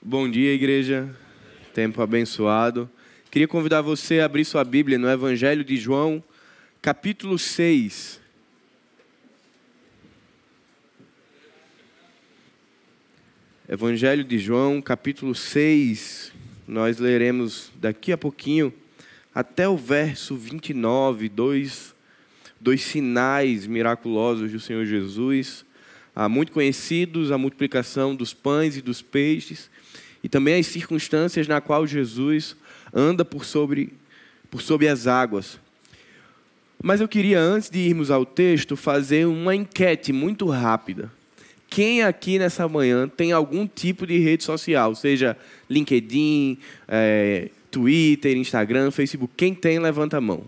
Bom 0.00 0.30
dia, 0.30 0.54
igreja. 0.54 1.12
Tempo 1.74 2.00
abençoado. 2.00 2.88
Queria 3.32 3.48
convidar 3.48 3.82
você 3.82 4.20
a 4.20 4.26
abrir 4.26 4.44
sua 4.44 4.62
Bíblia 4.62 4.96
no 4.96 5.10
Evangelho 5.10 5.64
de 5.64 5.76
João, 5.76 6.22
capítulo 6.80 7.36
6. 7.36 8.20
Evangelho 13.68 14.22
de 14.22 14.38
João, 14.38 14.80
capítulo 14.80 15.34
6. 15.34 16.32
Nós 16.66 16.98
leremos 16.98 17.72
daqui 17.74 18.12
a 18.12 18.16
pouquinho 18.16 18.72
até 19.34 19.68
o 19.68 19.76
verso 19.76 20.36
29, 20.36 21.28
dois, 21.28 21.92
dois 22.60 22.82
sinais 22.82 23.66
miraculosos 23.66 24.52
do 24.52 24.60
Senhor 24.60 24.86
Jesus 24.86 25.66
muito 26.26 26.50
conhecidos, 26.50 27.30
a 27.30 27.38
multiplicação 27.38 28.16
dos 28.16 28.34
pães 28.34 28.76
e 28.76 28.82
dos 28.82 29.00
peixes, 29.00 29.70
e 30.28 30.30
também 30.30 30.60
as 30.60 30.66
circunstâncias 30.66 31.48
na 31.48 31.58
qual 31.58 31.86
Jesus 31.86 32.54
anda 32.92 33.24
por 33.24 33.46
sobre, 33.46 33.94
por 34.50 34.60
sobre 34.60 34.86
as 34.86 35.06
águas. 35.06 35.58
Mas 36.82 37.00
eu 37.00 37.08
queria, 37.08 37.40
antes 37.40 37.70
de 37.70 37.78
irmos 37.78 38.10
ao 38.10 38.26
texto, 38.26 38.76
fazer 38.76 39.26
uma 39.26 39.56
enquete 39.56 40.12
muito 40.12 40.46
rápida. 40.46 41.10
Quem 41.66 42.02
aqui 42.02 42.38
nessa 42.38 42.68
manhã 42.68 43.08
tem 43.08 43.32
algum 43.32 43.66
tipo 43.66 44.06
de 44.06 44.18
rede 44.18 44.44
social, 44.44 44.94
seja 44.94 45.34
LinkedIn, 45.68 46.58
é, 46.86 47.48
Twitter, 47.70 48.36
Instagram, 48.36 48.90
Facebook? 48.90 49.32
Quem 49.34 49.54
tem, 49.54 49.78
levanta 49.78 50.18
a 50.18 50.20
mão. 50.20 50.44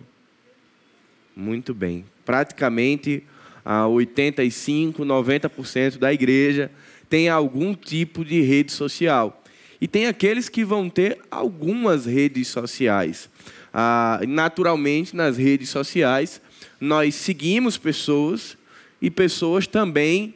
Muito 1.35 1.73
bem. 1.73 2.05
Praticamente 2.23 3.25
a 3.65 3.87
85, 3.87 5.03
90% 5.07 5.97
da 5.97 6.13
igreja 6.13 6.71
tem 7.09 7.31
algum 7.31 7.75
tipo 7.75 8.23
de 8.27 8.43
rede 8.43 8.73
social. 8.73 9.40
E 9.81 9.89
tem 9.89 10.07
aqueles 10.07 10.49
que 10.49 10.65
vão 10.65 10.91
ter 10.91 11.19
algumas 11.31 12.05
redes 12.05 12.49
sociais. 12.49 13.31
Ah, 13.73 14.21
naturalmente, 14.29 15.17
nas 15.17 15.37
redes 15.37 15.71
sociais, 15.71 16.41
nós 16.81 17.15
seguimos 17.15 17.79
pessoas 17.79 18.59
e 19.01 19.11
pessoas 19.11 19.67
também 19.67 20.35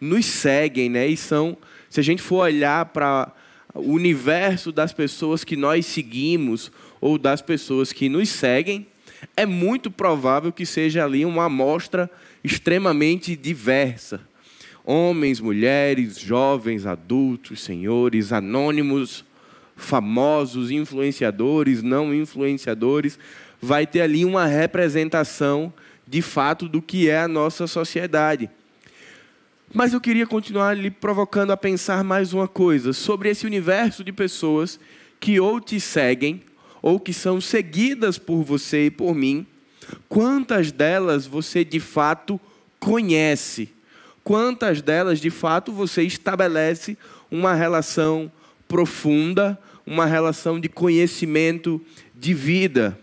nos 0.00 0.26
seguem, 0.26 0.88
né? 0.88 1.06
E 1.06 1.16
são, 1.16 1.56
se 1.88 2.00
a 2.00 2.02
gente 2.02 2.22
for 2.22 2.44
olhar 2.44 2.86
para 2.86 3.32
o 3.74 3.92
universo 3.92 4.72
das 4.72 4.92
pessoas 4.92 5.44
que 5.44 5.56
nós 5.56 5.86
seguimos 5.86 6.72
ou 7.00 7.16
das 7.18 7.40
pessoas 7.40 7.92
que 7.92 8.08
nos 8.08 8.28
seguem, 8.28 8.86
é 9.36 9.46
muito 9.46 9.90
provável 9.90 10.50
que 10.50 10.66
seja 10.66 11.04
ali 11.04 11.24
uma 11.24 11.44
amostra 11.44 12.10
extremamente 12.42 13.36
diversa. 13.36 14.20
Homens, 14.90 15.40
mulheres, 15.40 16.18
jovens, 16.18 16.86
adultos, 16.86 17.60
senhores, 17.60 18.32
anônimos, 18.32 19.24
famosos, 19.76 20.70
influenciadores, 20.70 21.82
não 21.82 22.14
influenciadores, 22.14 23.18
vai 23.60 23.86
ter 23.86 24.00
ali 24.00 24.24
uma 24.24 24.46
representação 24.46 25.72
de 26.06 26.22
fato 26.22 26.68
do 26.68 26.82
que 26.82 27.08
é 27.08 27.20
a 27.20 27.28
nossa 27.28 27.66
sociedade. 27.66 28.50
Mas 29.72 29.92
eu 29.92 30.00
queria 30.00 30.26
continuar 30.26 30.76
lhe 30.76 30.90
provocando 30.90 31.52
a 31.52 31.56
pensar 31.56 32.02
mais 32.02 32.32
uma 32.32 32.48
coisa 32.48 32.92
sobre 32.92 33.28
esse 33.28 33.46
universo 33.46 34.02
de 34.02 34.12
pessoas 34.12 34.80
que 35.20 35.38
ou 35.38 35.60
te 35.60 35.78
seguem 35.78 36.42
ou 36.82 36.98
que 36.98 37.12
são 37.12 37.40
seguidas 37.40 38.18
por 38.18 38.42
você 38.42 38.86
e 38.86 38.90
por 38.90 39.14
mim 39.14 39.46
Quantas 40.08 40.72
delas 40.72 41.26
você 41.26 41.64
de 41.64 41.80
fato 41.80 42.40
conhece? 42.78 43.70
Quantas 44.22 44.82
delas 44.82 45.20
de 45.20 45.30
fato 45.30 45.72
você 45.72 46.02
estabelece 46.02 46.96
uma 47.30 47.54
relação 47.54 48.30
profunda, 48.68 49.58
uma 49.86 50.06
relação 50.06 50.60
de 50.60 50.68
conhecimento 50.68 51.80
de 52.14 52.34
vida? 52.34 52.98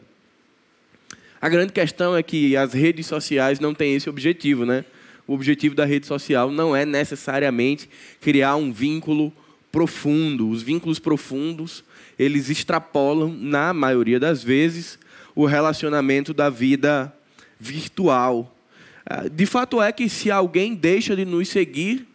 A 1.39 1.49
grande 1.49 1.73
questão 1.73 2.15
é 2.15 2.23
que 2.23 2.57
as 2.57 2.73
redes 2.73 3.05
sociais 3.05 3.59
não 3.59 3.73
têm 3.73 3.95
esse 3.95 4.09
objetivo, 4.09 4.65
né? 4.65 4.85
O 5.27 5.33
objetivo 5.33 5.75
da 5.75 5.85
rede 5.85 6.07
social 6.07 6.49
não 6.49 6.75
é 6.75 6.85
necessariamente 6.85 7.89
criar 8.21 8.55
um 8.55 8.71
vínculo 8.71 9.33
profundo. 9.71 10.49
Os 10.49 10.63
vínculos 10.63 10.99
profundos, 10.99 11.83
eles 12.17 12.49
extrapolam, 12.49 13.35
na 13.39 13.73
maioria 13.73 14.19
das 14.19 14.41
vezes, 14.43 14.97
o 15.35 15.45
relacionamento 15.45 16.33
da 16.33 16.49
vida 16.49 17.13
virtual. 17.59 18.56
Ah, 19.09 19.29
de 19.29 19.45
fato 19.45 19.81
é 19.81 19.89
que 19.93 20.09
se 20.09 20.29
alguém 20.29 20.75
deixa 20.75 21.15
de 21.15 21.23
nos 21.23 21.47
seguir, 21.47 22.05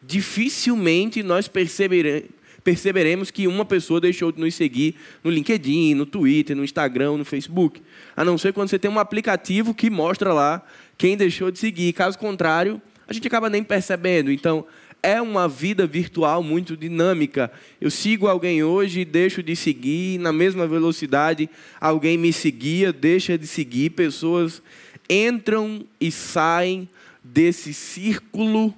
dificilmente 0.00 1.20
nós 1.20 1.48
perceberemos 1.48 3.32
que 3.32 3.48
uma 3.48 3.64
pessoa 3.64 4.00
deixou 4.00 4.30
de 4.30 4.38
nos 4.38 4.54
seguir 4.54 4.94
no 5.24 5.30
LinkedIn, 5.30 5.94
no 5.94 6.06
Twitter, 6.06 6.54
no 6.54 6.62
Instagram, 6.62 7.16
no 7.16 7.24
Facebook. 7.24 7.82
A 8.16 8.24
não 8.24 8.38
ser 8.38 8.52
quando 8.52 8.68
você 8.68 8.78
tem 8.78 8.88
um 8.88 9.00
aplicativo 9.00 9.74
que 9.74 9.90
mostra 9.90 10.32
lá 10.32 10.64
quem 10.96 11.16
deixou 11.16 11.50
de 11.50 11.58
seguir. 11.58 11.92
Caso 11.92 12.16
contrário, 12.16 12.80
a 13.08 13.12
gente 13.12 13.26
acaba 13.26 13.50
nem 13.50 13.64
percebendo. 13.64 14.30
Então, 14.30 14.64
é 15.02 15.20
uma 15.20 15.48
vida 15.48 15.84
virtual 15.84 16.44
muito 16.44 16.76
dinâmica. 16.76 17.50
Eu 17.80 17.90
sigo 17.90 18.28
alguém 18.28 18.62
hoje 18.62 19.04
deixo 19.04 19.42
de 19.42 19.54
seguir, 19.54 20.18
na 20.18 20.32
mesma 20.32 20.66
velocidade, 20.66 21.50
alguém 21.80 22.16
me 22.16 22.32
seguia, 22.32 22.92
deixa 22.92 23.36
de 23.36 23.46
seguir. 23.46 23.90
Pessoas 23.90 24.62
entram 25.08 25.84
e 26.00 26.10
saem 26.10 26.88
desse 27.22 27.72
círculo 27.74 28.74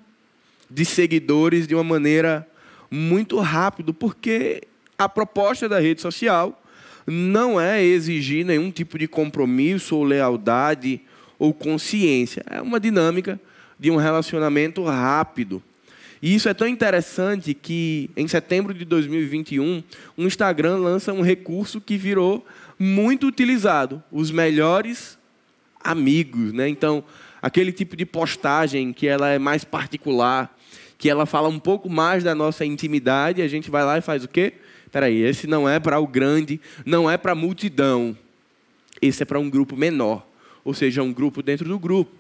de 0.71 0.85
seguidores 0.85 1.67
de 1.67 1.75
uma 1.75 1.85
maneira 1.85 2.47
muito 2.91 3.39
rápida, 3.39 3.93
porque 3.93 4.63
a 4.97 5.09
proposta 5.09 5.69
da 5.69 5.79
rede 5.79 6.01
social 6.01 6.63
não 7.07 7.61
é 7.61 7.83
exigir 7.83 8.45
nenhum 8.45 8.71
tipo 8.71 8.99
de 8.99 9.09
compromisso 9.09 9.97
ou 9.97 10.05
lealdade 10.05 11.01
ou 11.39 11.55
consciência. 11.55 12.43
É 12.51 12.61
uma 12.61 12.79
dinâmica 12.79 13.41
de 13.79 13.91
um 13.91 13.97
relacionamento 13.97 14.83
rápido. 14.85 15.63
E 16.21 16.35
isso 16.35 16.49
é 16.49 16.55
tão 16.55 16.67
interessante 16.67 17.55
que, 17.55 18.11
em 18.17 18.27
setembro 18.27 18.75
de 18.75 18.85
2021, 18.85 19.83
o 20.17 20.23
Instagram 20.25 20.77
lança 20.79 21.13
um 21.13 21.23
recurso 21.23 21.81
que 21.81 21.97
virou 21.97 22.45
muito 22.79 23.27
utilizado: 23.27 24.03
os 24.11 24.31
melhores 24.31 25.18
amigos. 25.83 26.53
Né? 26.53 26.69
Então, 26.69 27.05
aquele 27.41 27.73
tipo 27.73 27.97
de 27.97 28.05
postagem 28.05 28.93
que 28.93 29.07
ela 29.07 29.29
é 29.31 29.39
mais 29.39 29.65
particular, 29.65 30.57
que 30.97 31.09
ela 31.09 31.27
fala 31.27 31.49
um 31.49 31.59
pouco 31.59 31.89
mais 31.89 32.25
da 32.25 32.35
nossa 32.35 32.65
intimidade, 32.65 33.43
a 33.43 33.49
gente 33.49 33.71
vai 33.71 33.85
lá 33.85 33.99
e 33.99 34.03
faz 34.03 34.25
o 34.25 34.29
quê? 34.29 34.55
Peraí, 34.91 35.23
esse 35.23 35.47
não 35.47 35.69
é 35.69 35.79
para 35.79 36.01
o 36.01 36.07
grande, 36.07 36.61
não 36.85 37.11
é 37.11 37.17
para 37.17 37.33
a 37.33 37.35
multidão. 37.35 38.17
Esse 39.01 39.23
é 39.23 39.27
para 39.27 39.39
um 39.39 39.49
grupo 39.49 39.77
menor. 39.77 40.27
Ou 40.65 40.75
seja, 40.75 41.03
um 41.03 41.13
grupo 41.13 41.43
dentro 41.43 41.69
do 41.69 41.79
grupo. 41.79 42.11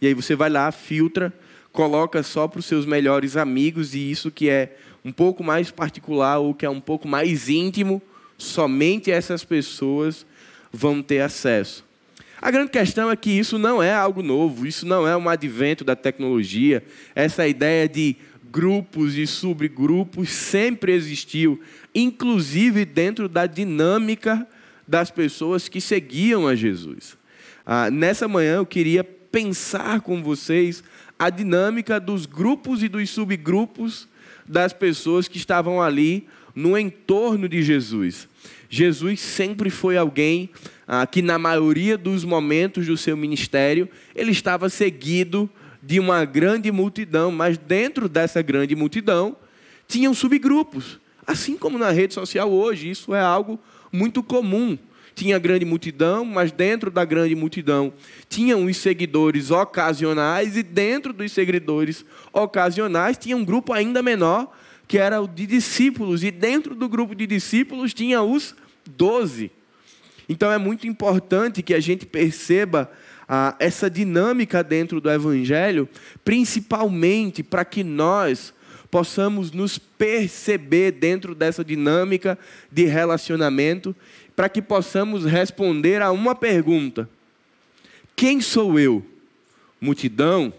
E 0.00 0.06
aí 0.06 0.14
você 0.14 0.34
vai 0.34 0.48
lá, 0.48 0.70
filtra 0.72 1.32
coloca 1.72 2.22
só 2.22 2.46
para 2.46 2.60
os 2.60 2.66
seus 2.66 2.84
melhores 2.84 3.36
amigos 3.36 3.94
e 3.94 4.10
isso 4.10 4.30
que 4.30 4.48
é 4.48 4.76
um 5.04 5.10
pouco 5.10 5.42
mais 5.42 5.70
particular 5.70 6.38
ou 6.38 6.54
que 6.54 6.66
é 6.66 6.70
um 6.70 6.80
pouco 6.80 7.08
mais 7.08 7.48
íntimo, 7.48 8.00
somente 8.36 9.10
essas 9.10 9.42
pessoas 9.42 10.26
vão 10.70 11.02
ter 11.02 11.20
acesso. 11.20 11.84
A 12.42 12.50
grande 12.50 12.72
questão 12.72 13.08
é 13.08 13.14
que 13.14 13.30
isso 13.30 13.56
não 13.56 13.80
é 13.80 13.94
algo 13.94 14.20
novo, 14.20 14.66
isso 14.66 14.84
não 14.84 15.06
é 15.06 15.16
um 15.16 15.28
advento 15.28 15.84
da 15.84 15.94
tecnologia. 15.94 16.82
Essa 17.14 17.46
ideia 17.46 17.88
de 17.88 18.16
grupos 18.50 19.16
e 19.16 19.28
subgrupos 19.28 20.28
sempre 20.28 20.92
existiu, 20.92 21.60
inclusive 21.94 22.84
dentro 22.84 23.28
da 23.28 23.46
dinâmica 23.46 24.44
das 24.88 25.08
pessoas 25.08 25.68
que 25.68 25.80
seguiam 25.80 26.48
a 26.48 26.56
Jesus. 26.56 27.16
Ah, 27.64 27.88
nessa 27.92 28.26
manhã 28.26 28.56
eu 28.56 28.66
queria 28.66 29.04
pensar 29.04 30.00
com 30.00 30.20
vocês 30.20 30.82
a 31.16 31.30
dinâmica 31.30 32.00
dos 32.00 32.26
grupos 32.26 32.82
e 32.82 32.88
dos 32.88 33.08
subgrupos 33.08 34.08
das 34.44 34.72
pessoas 34.72 35.28
que 35.28 35.36
estavam 35.36 35.80
ali 35.80 36.26
no 36.56 36.76
entorno 36.76 37.48
de 37.48 37.62
Jesus. 37.62 38.28
Jesus 38.68 39.20
sempre 39.20 39.70
foi 39.70 39.96
alguém 39.96 40.50
ah, 40.86 41.06
que, 41.06 41.22
na 41.22 41.38
maioria 41.38 41.96
dos 41.96 42.24
momentos 42.24 42.86
do 42.86 42.96
seu 42.96 43.16
ministério, 43.16 43.88
ele 44.14 44.30
estava 44.30 44.68
seguido 44.68 45.48
de 45.82 45.98
uma 45.98 46.24
grande 46.24 46.70
multidão, 46.70 47.32
mas 47.32 47.58
dentro 47.58 48.08
dessa 48.08 48.40
grande 48.42 48.76
multidão 48.76 49.36
tinham 49.88 50.14
subgrupos. 50.14 51.00
Assim 51.26 51.56
como 51.56 51.78
na 51.78 51.90
rede 51.90 52.14
social 52.14 52.50
hoje, 52.50 52.90
isso 52.90 53.14
é 53.14 53.20
algo 53.20 53.58
muito 53.92 54.22
comum 54.22 54.78
tinha 55.14 55.38
grande 55.38 55.64
multidão, 55.64 56.24
mas 56.24 56.50
dentro 56.52 56.90
da 56.90 57.04
grande 57.04 57.34
multidão 57.34 57.92
tinham 58.28 58.64
os 58.64 58.76
seguidores 58.76 59.50
ocasionais, 59.50 60.56
e 60.56 60.62
dentro 60.62 61.12
dos 61.12 61.32
seguidores 61.32 62.04
ocasionais 62.32 63.18
tinha 63.18 63.36
um 63.36 63.44
grupo 63.44 63.72
ainda 63.72 64.02
menor, 64.02 64.52
que 64.88 64.98
era 64.98 65.20
o 65.20 65.28
de 65.28 65.46
discípulos, 65.46 66.24
e 66.24 66.30
dentro 66.30 66.74
do 66.74 66.88
grupo 66.88 67.14
de 67.14 67.26
discípulos 67.26 67.94
tinha 67.94 68.22
os 68.22 68.54
doze. 68.96 69.50
Então 70.32 70.50
é 70.50 70.56
muito 70.56 70.86
importante 70.86 71.62
que 71.62 71.74
a 71.74 71.78
gente 71.78 72.06
perceba 72.06 72.90
ah, 73.28 73.54
essa 73.58 73.90
dinâmica 73.90 74.64
dentro 74.64 74.98
do 74.98 75.10
Evangelho, 75.10 75.86
principalmente 76.24 77.42
para 77.42 77.66
que 77.66 77.84
nós 77.84 78.54
possamos 78.90 79.52
nos 79.52 79.76
perceber 79.76 80.92
dentro 80.92 81.34
dessa 81.34 81.62
dinâmica 81.62 82.38
de 82.70 82.86
relacionamento, 82.86 83.94
para 84.34 84.48
que 84.48 84.62
possamos 84.62 85.26
responder 85.26 86.00
a 86.00 86.10
uma 86.10 86.34
pergunta: 86.34 87.06
Quem 88.16 88.40
sou 88.40 88.80
eu? 88.80 89.04
Multidão? 89.78 90.50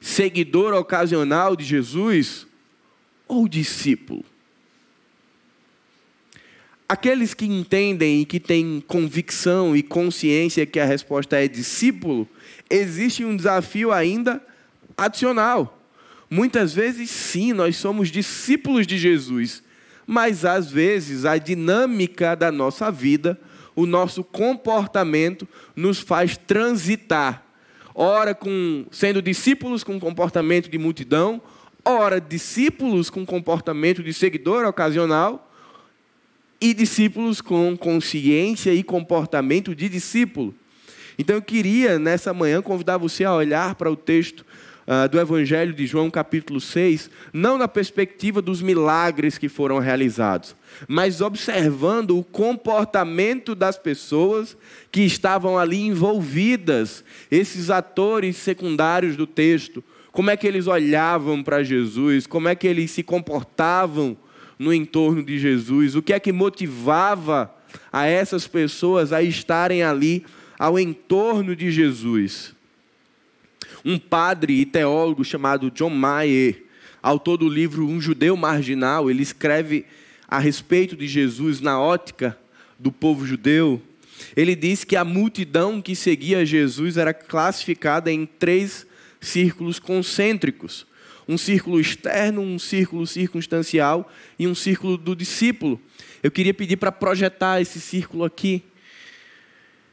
Seguidor 0.00 0.72
ocasional 0.72 1.56
de 1.56 1.64
Jesus 1.64 2.46
ou 3.26 3.48
discípulo? 3.48 4.24
Aqueles 6.88 7.34
que 7.34 7.44
entendem 7.44 8.22
e 8.22 8.24
que 8.24 8.40
têm 8.40 8.82
convicção 8.86 9.76
e 9.76 9.82
consciência 9.82 10.64
que 10.64 10.80
a 10.80 10.86
resposta 10.86 11.36
é 11.36 11.46
discípulo, 11.46 12.26
existe 12.70 13.26
um 13.26 13.36
desafio 13.36 13.92
ainda 13.92 14.42
adicional. 14.96 15.78
Muitas 16.30 16.72
vezes, 16.72 17.10
sim, 17.10 17.52
nós 17.52 17.76
somos 17.76 18.10
discípulos 18.10 18.86
de 18.86 18.96
Jesus, 18.96 19.62
mas 20.06 20.46
às 20.46 20.70
vezes 20.70 21.26
a 21.26 21.36
dinâmica 21.36 22.34
da 22.34 22.50
nossa 22.50 22.90
vida, 22.90 23.38
o 23.76 23.84
nosso 23.84 24.24
comportamento 24.24 25.46
nos 25.76 26.00
faz 26.00 26.38
transitar. 26.38 27.44
Ora 27.94 28.34
com 28.34 28.86
sendo 28.90 29.20
discípulos 29.20 29.84
com 29.84 30.00
comportamento 30.00 30.70
de 30.70 30.78
multidão, 30.78 31.42
ora 31.84 32.20
discípulos 32.20 33.10
com 33.10 33.26
comportamento 33.26 34.02
de 34.02 34.14
seguidor 34.14 34.64
ocasional, 34.64 35.47
e 36.60 36.74
discípulos 36.74 37.40
com 37.40 37.76
consciência 37.76 38.72
e 38.74 38.82
comportamento 38.82 39.74
de 39.74 39.88
discípulo. 39.88 40.54
Então 41.18 41.36
eu 41.36 41.42
queria, 41.42 41.98
nessa 41.98 42.32
manhã, 42.32 42.62
convidar 42.62 42.96
você 42.96 43.24
a 43.24 43.34
olhar 43.34 43.74
para 43.74 43.90
o 43.90 43.96
texto 43.96 44.44
uh, 44.86 45.08
do 45.08 45.20
Evangelho 45.20 45.72
de 45.72 45.86
João, 45.86 46.10
capítulo 46.10 46.60
6, 46.60 47.10
não 47.32 47.58
na 47.58 47.68
perspectiva 47.68 48.40
dos 48.40 48.62
milagres 48.62 49.36
que 49.36 49.48
foram 49.48 49.78
realizados, 49.78 50.56
mas 50.86 51.20
observando 51.20 52.16
o 52.16 52.24
comportamento 52.24 53.54
das 53.54 53.76
pessoas 53.76 54.56
que 54.90 55.02
estavam 55.02 55.58
ali 55.58 55.80
envolvidas, 55.80 57.04
esses 57.30 57.68
atores 57.68 58.36
secundários 58.36 59.16
do 59.16 59.26
texto, 59.26 59.82
como 60.12 60.30
é 60.30 60.36
que 60.36 60.46
eles 60.46 60.66
olhavam 60.66 61.42
para 61.42 61.62
Jesus, 61.62 62.26
como 62.26 62.48
é 62.48 62.54
que 62.54 62.66
eles 62.66 62.90
se 62.90 63.02
comportavam 63.02 64.16
no 64.58 64.74
entorno 64.74 65.22
de 65.22 65.38
Jesus, 65.38 65.94
o 65.94 66.02
que 66.02 66.12
é 66.12 66.18
que 66.18 66.32
motivava 66.32 67.54
a 67.92 68.06
essas 68.06 68.46
pessoas 68.46 69.12
a 69.12 69.22
estarem 69.22 69.82
ali 69.82 70.24
ao 70.58 70.78
entorno 70.78 71.54
de 71.54 71.70
Jesus. 71.70 72.54
Um 73.84 73.98
padre 73.98 74.54
e 74.54 74.66
teólogo 74.66 75.24
chamado 75.24 75.70
John 75.70 75.90
Mayer, 75.90 76.64
autor 77.00 77.36
do 77.36 77.48
livro 77.48 77.86
Um 77.86 78.00
Judeu 78.00 78.36
Marginal, 78.36 79.08
ele 79.10 79.22
escreve 79.22 79.86
a 80.26 80.38
respeito 80.38 80.96
de 80.96 81.06
Jesus 81.06 81.60
na 81.60 81.80
ótica 81.80 82.36
do 82.78 82.90
povo 82.90 83.24
judeu. 83.24 83.80
Ele 84.36 84.56
diz 84.56 84.82
que 84.82 84.96
a 84.96 85.04
multidão 85.04 85.80
que 85.80 85.94
seguia 85.94 86.44
Jesus 86.44 86.96
era 86.96 87.14
classificada 87.14 88.10
em 88.10 88.26
três 88.26 88.86
círculos 89.20 89.78
concêntricos 89.78 90.87
um 91.28 91.36
círculo 91.36 91.78
externo, 91.78 92.40
um 92.40 92.58
círculo 92.58 93.06
circunstancial 93.06 94.10
e 94.38 94.48
um 94.48 94.54
círculo 94.54 94.96
do 94.96 95.14
discípulo. 95.14 95.78
Eu 96.22 96.30
queria 96.30 96.54
pedir 96.54 96.78
para 96.78 96.90
projetar 96.90 97.60
esse 97.60 97.78
círculo 97.78 98.24
aqui, 98.24 98.64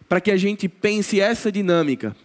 para 0.07 0.21
que 0.21 0.31
a 0.31 0.37
gente 0.37 0.69
pense 0.69 1.19
essa 1.19 1.51
dinâmica. 1.51 2.15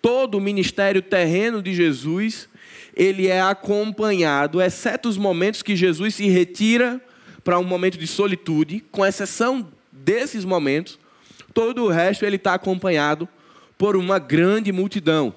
Todo 0.00 0.38
o 0.38 0.40
ministério 0.40 1.02
terreno 1.02 1.60
de 1.62 1.74
Jesus, 1.74 2.48
ele 2.96 3.26
é 3.26 3.42
acompanhado, 3.42 4.62
exceto 4.62 5.08
os 5.08 5.18
momentos 5.18 5.62
que 5.62 5.76
Jesus 5.76 6.14
se 6.14 6.28
retira 6.28 7.00
para 7.44 7.58
um 7.58 7.64
momento 7.64 7.98
de 7.98 8.06
solitude, 8.06 8.82
com 8.90 9.04
exceção 9.04 9.70
desses 9.92 10.44
momentos, 10.44 10.98
todo 11.52 11.84
o 11.84 11.88
resto 11.88 12.24
ele 12.24 12.36
está 12.36 12.54
acompanhado 12.54 13.28
por 13.76 13.96
uma 13.96 14.18
grande 14.18 14.72
multidão 14.72 15.34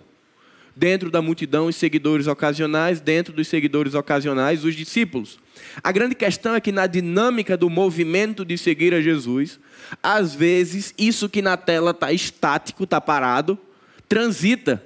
dentro 0.76 1.12
da 1.12 1.22
multidão 1.22 1.68
os 1.68 1.76
seguidores 1.76 2.28
ocasionais, 2.28 3.02
dentro 3.02 3.34
dos 3.34 3.48
seguidores 3.48 3.94
ocasionais 3.94 4.64
os 4.64 4.76
discípulos. 4.76 5.40
A 5.84 5.92
grande 5.92 6.16
questão 6.16 6.56
é 6.56 6.62
que 6.62 6.72
na 6.72 6.88
dinâmica 6.88 7.58
do 7.58 7.70
movimento 7.70 8.46
de 8.46 8.58
seguir 8.58 8.94
a 8.94 9.02
Jesus, 9.02 9.60
às 10.02 10.34
vezes 10.34 10.94
isso 10.98 11.30
que 11.30 11.42
na 11.42 11.58
tela 11.58 11.92
está 11.92 12.12
estático, 12.12 12.84
está 12.86 13.02
parado, 13.02 13.58
transita. 14.08 14.84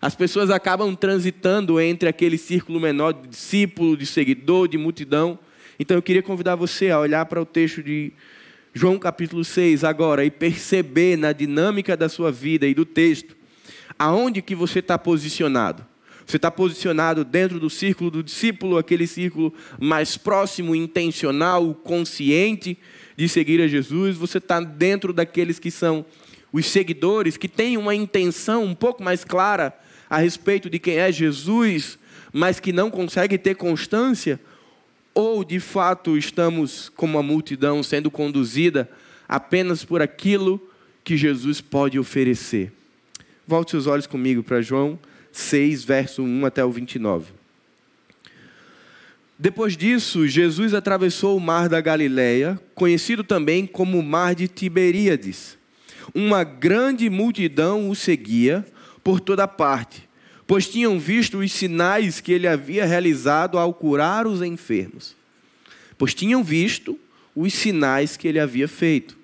As 0.00 0.14
pessoas 0.14 0.50
acabam 0.50 0.94
transitando 0.94 1.80
entre 1.80 2.08
aquele 2.08 2.38
círculo 2.38 2.78
menor 2.78 3.12
de 3.12 3.28
discípulo, 3.28 3.96
de 3.96 4.06
seguidor, 4.06 4.68
de 4.68 4.78
multidão. 4.78 5.38
Então 5.78 5.96
eu 5.96 6.02
queria 6.02 6.22
convidar 6.22 6.54
você 6.54 6.90
a 6.90 7.00
olhar 7.00 7.26
para 7.26 7.40
o 7.40 7.46
texto 7.46 7.82
de 7.82 8.12
João 8.72 8.98
capítulo 8.98 9.42
6 9.42 9.84
agora 9.84 10.24
e 10.24 10.30
perceber 10.30 11.16
na 11.16 11.32
dinâmica 11.32 11.96
da 11.96 12.08
sua 12.08 12.30
vida 12.30 12.66
e 12.66 12.74
do 12.74 12.84
texto 12.84 13.36
aonde 13.98 14.42
que 14.42 14.54
você 14.54 14.80
está 14.80 14.98
posicionado. 14.98 15.84
Você 16.26 16.36
está 16.36 16.50
posicionado 16.50 17.24
dentro 17.24 17.60
do 17.60 17.70
círculo 17.70 18.10
do 18.10 18.22
discípulo, 18.22 18.78
aquele 18.78 19.06
círculo 19.06 19.54
mais 19.78 20.16
próximo, 20.16 20.74
intencional, 20.74 21.72
consciente 21.72 22.76
de 23.16 23.28
seguir 23.28 23.60
a 23.60 23.68
Jesus. 23.68 24.16
Você 24.16 24.38
está 24.38 24.58
dentro 24.60 25.12
daqueles 25.12 25.60
que 25.60 25.70
são 25.70 26.04
os 26.52 26.66
seguidores, 26.66 27.36
que 27.36 27.48
têm 27.48 27.76
uma 27.76 27.94
intenção 27.94 28.64
um 28.64 28.74
pouco 28.74 29.04
mais 29.04 29.22
clara 29.22 29.72
a 30.10 30.18
respeito 30.18 30.68
de 30.68 30.80
quem 30.80 30.96
é 30.96 31.12
Jesus, 31.12 31.96
mas 32.32 32.58
que 32.58 32.72
não 32.72 32.90
consegue 32.90 33.38
ter 33.38 33.54
constância. 33.54 34.40
Ou 35.14 35.44
de 35.44 35.60
fato 35.60 36.18
estamos 36.18 36.88
como 36.88 37.18
a 37.18 37.22
multidão 37.22 37.84
sendo 37.84 38.10
conduzida 38.10 38.90
apenas 39.28 39.84
por 39.84 40.02
aquilo 40.02 40.60
que 41.04 41.16
Jesus 41.16 41.60
pode 41.60 41.98
oferecer. 41.98 42.72
Volte 43.46 43.70
seus 43.70 43.86
olhos 43.86 44.06
comigo 44.06 44.42
para 44.42 44.60
João 44.60 44.98
6, 45.30 45.84
verso 45.84 46.22
1 46.22 46.46
até 46.46 46.64
o 46.64 46.70
29. 46.70 47.32
Depois 49.38 49.76
disso, 49.76 50.26
Jesus 50.26 50.74
atravessou 50.74 51.36
o 51.36 51.40
mar 51.40 51.68
da 51.68 51.80
Galileia, 51.80 52.58
conhecido 52.74 53.22
também 53.22 53.66
como 53.66 54.02
mar 54.02 54.34
de 54.34 54.48
Tiberíades. 54.48 55.58
Uma 56.14 56.42
grande 56.42 57.08
multidão 57.10 57.90
o 57.90 57.94
seguia 57.94 58.64
por 59.04 59.20
toda 59.20 59.46
parte, 59.46 60.08
pois 60.46 60.68
tinham 60.68 60.98
visto 60.98 61.38
os 61.38 61.52
sinais 61.52 62.20
que 62.20 62.32
ele 62.32 62.48
havia 62.48 62.84
realizado 62.84 63.58
ao 63.58 63.72
curar 63.74 64.26
os 64.26 64.42
enfermos. 64.42 65.14
Pois 65.98 66.14
tinham 66.14 66.42
visto 66.42 66.98
os 67.34 67.52
sinais 67.52 68.16
que 68.16 68.26
ele 68.26 68.40
havia 68.40 68.66
feito. 68.66 69.16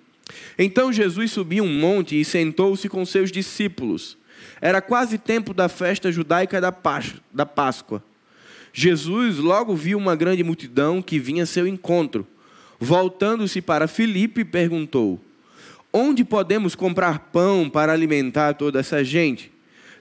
Então 0.59 0.93
Jesus 0.93 1.33
subiu 1.33 1.65
um 1.65 1.73
monte 1.73 2.21
e 2.21 2.25
sentou-se 2.25 2.89
com 2.89 3.05
seus 3.05 3.31
discípulos. 3.31 4.17
Era 4.61 4.81
quase 4.81 5.19
tempo 5.19 5.53
da 5.53 5.69
festa 5.69 6.13
judaica 6.13 6.61
da 6.61 7.47
Páscoa. 7.47 8.03
Jesus 8.73 9.39
logo 9.39 9.75
viu 9.75 9.99
uma 9.99 10.17
grande 10.17 10.43
multidão 10.43 11.03
que 11.03 11.19
vinha 11.19 11.43
a 11.43 11.47
seu 11.47 11.67
encontro. 11.67 12.27
Voltando-se 12.81 13.61
para 13.61 13.87
Filipe, 13.87 14.45
perguntou: 14.45 15.21
Onde 15.93 16.25
podemos 16.25 16.75
comprar 16.75 17.19
pão 17.19 17.69
para 17.69 17.93
alimentar 17.93 18.55
toda 18.55 18.81
essa 18.81 19.05
gente? 19.05 19.53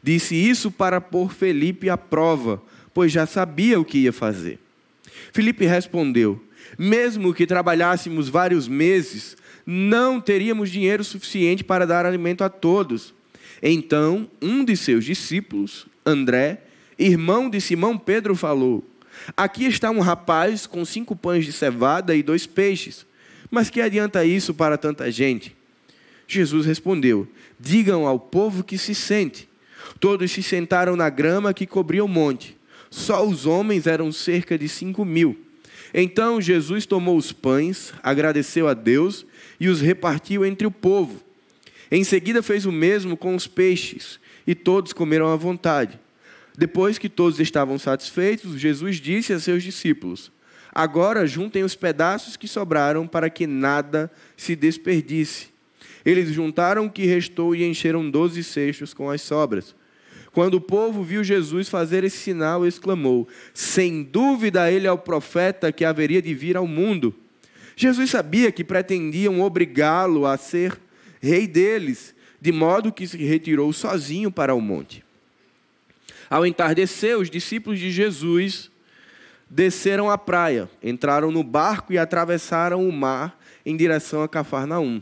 Disse 0.01 0.35
isso 0.35 0.71
para 0.71 1.01
pôr 1.01 1.31
Felipe 1.31 1.89
à 1.89 1.97
prova, 1.97 2.61
pois 2.93 3.11
já 3.11 3.25
sabia 3.25 3.79
o 3.79 3.85
que 3.85 3.99
ia 3.99 4.13
fazer. 4.13 4.57
Filipe 5.33 5.65
respondeu: 5.65 6.41
Mesmo 6.77 7.33
que 7.33 7.45
trabalhássemos 7.45 8.29
vários 8.29 8.67
meses, 8.67 9.35
não 9.65 10.19
teríamos 10.19 10.69
dinheiro 10.69 11.03
suficiente 11.03 11.63
para 11.63 11.85
dar 11.85 12.05
alimento 12.05 12.43
a 12.43 12.49
todos. 12.49 13.13
Então, 13.61 14.29
um 14.41 14.65
de 14.65 14.75
seus 14.75 15.05
discípulos, 15.05 15.85
André, 16.05 16.61
irmão 16.97 17.49
de 17.49 17.61
Simão 17.61 17.97
Pedro, 17.97 18.35
falou: 18.35 18.83
Aqui 19.35 19.65
está 19.65 19.91
um 19.91 19.99
rapaz 19.99 20.65
com 20.65 20.83
cinco 20.83 21.15
pães 21.15 21.45
de 21.45 21.51
cevada 21.51 22.15
e 22.15 22.23
dois 22.23 22.47
peixes. 22.47 23.05
Mas 23.49 23.69
que 23.69 23.81
adianta 23.81 24.25
isso 24.25 24.53
para 24.53 24.77
tanta 24.77 25.11
gente? 25.11 25.55
Jesus 26.27 26.65
respondeu: 26.65 27.27
Digam 27.59 28.07
ao 28.07 28.19
povo 28.19 28.63
que 28.63 28.77
se 28.77 28.95
sente. 28.95 29.47
Todos 29.99 30.31
se 30.31 30.41
sentaram 30.41 30.95
na 30.95 31.09
grama 31.09 31.53
que 31.53 31.67
cobria 31.67 32.03
o 32.03 32.07
monte. 32.07 32.57
Só 32.89 33.25
os 33.25 33.45
homens 33.45 33.87
eram 33.87 34.11
cerca 34.11 34.57
de 34.57 34.67
cinco 34.67 35.05
mil. 35.05 35.39
Então 35.93 36.39
Jesus 36.41 36.85
tomou 36.85 37.17
os 37.17 37.31
pães, 37.31 37.93
agradeceu 38.01 38.67
a 38.67 38.73
Deus 38.73 39.25
e 39.61 39.69
os 39.69 39.79
repartiu 39.79 40.43
entre 40.43 40.65
o 40.65 40.71
povo. 40.71 41.23
Em 41.91 42.03
seguida 42.03 42.41
fez 42.41 42.65
o 42.65 42.71
mesmo 42.71 43.15
com 43.15 43.35
os 43.35 43.45
peixes, 43.45 44.19
e 44.47 44.55
todos 44.55 44.91
comeram 44.91 45.27
à 45.27 45.35
vontade. 45.35 45.99
Depois 46.57 46.97
que 46.97 47.07
todos 47.07 47.39
estavam 47.39 47.77
satisfeitos, 47.77 48.59
Jesus 48.59 48.95
disse 48.95 49.31
a 49.33 49.39
seus 49.39 49.61
discípulos: 49.61 50.31
Agora 50.73 51.27
juntem 51.27 51.63
os 51.63 51.75
pedaços 51.75 52.35
que 52.35 52.47
sobraram 52.47 53.05
para 53.05 53.29
que 53.29 53.45
nada 53.45 54.11
se 54.35 54.55
desperdice. 54.55 55.49
Eles 56.03 56.29
juntaram 56.29 56.87
o 56.87 56.91
que 56.91 57.05
restou 57.05 57.55
e 57.55 57.63
encheram 57.63 58.09
doze 58.09 58.43
cestos 58.43 58.95
com 58.95 59.11
as 59.11 59.21
sobras. 59.21 59.75
Quando 60.33 60.55
o 60.55 60.61
povo 60.61 61.03
viu 61.03 61.23
Jesus 61.23 61.69
fazer 61.69 62.03
esse 62.03 62.17
sinal, 62.17 62.65
exclamou: 62.65 63.27
Sem 63.53 64.01
dúvida 64.01 64.71
ele 64.71 64.87
é 64.87 64.91
o 64.91 64.97
profeta 64.97 65.71
que 65.71 65.85
haveria 65.85 66.19
de 66.19 66.33
vir 66.33 66.57
ao 66.57 66.65
mundo. 66.65 67.13
Jesus 67.75 68.09
sabia 68.09 68.51
que 68.51 68.63
pretendiam 68.63 69.41
obrigá-lo 69.41 70.25
a 70.25 70.37
ser 70.37 70.79
rei 71.21 71.47
deles, 71.47 72.13
de 72.39 72.51
modo 72.51 72.91
que 72.91 73.07
se 73.07 73.17
retirou 73.17 73.71
sozinho 73.71 74.31
para 74.31 74.55
o 74.55 74.61
monte. 74.61 75.03
Ao 76.29 76.45
entardecer, 76.45 77.17
os 77.17 77.29
discípulos 77.29 77.79
de 77.79 77.91
Jesus 77.91 78.71
desceram 79.49 80.09
à 80.09 80.17
praia, 80.17 80.69
entraram 80.81 81.29
no 81.29 81.43
barco 81.43 81.91
e 81.91 81.97
atravessaram 81.97 82.87
o 82.87 82.91
mar 82.91 83.37
em 83.65 83.75
direção 83.75 84.23
a 84.23 84.29
Cafarnaum. 84.29 85.01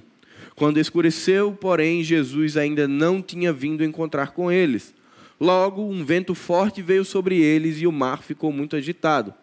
Quando 0.56 0.80
escureceu, 0.80 1.54
porém, 1.54 2.04
Jesus 2.04 2.58
ainda 2.58 2.88
não 2.88 3.22
tinha 3.22 3.54
vindo 3.54 3.84
encontrar 3.84 4.32
com 4.32 4.52
eles. 4.52 4.94
Logo, 5.40 5.84
um 5.84 6.04
vento 6.04 6.36
forte 6.36 6.82
veio 6.82 7.06
sobre 7.06 7.40
eles 7.40 7.80
e 7.80 7.88
o 7.88 7.92
mar 7.92 8.22
ficou 8.22 8.52
muito 8.52 8.76
agitado. 8.76 9.34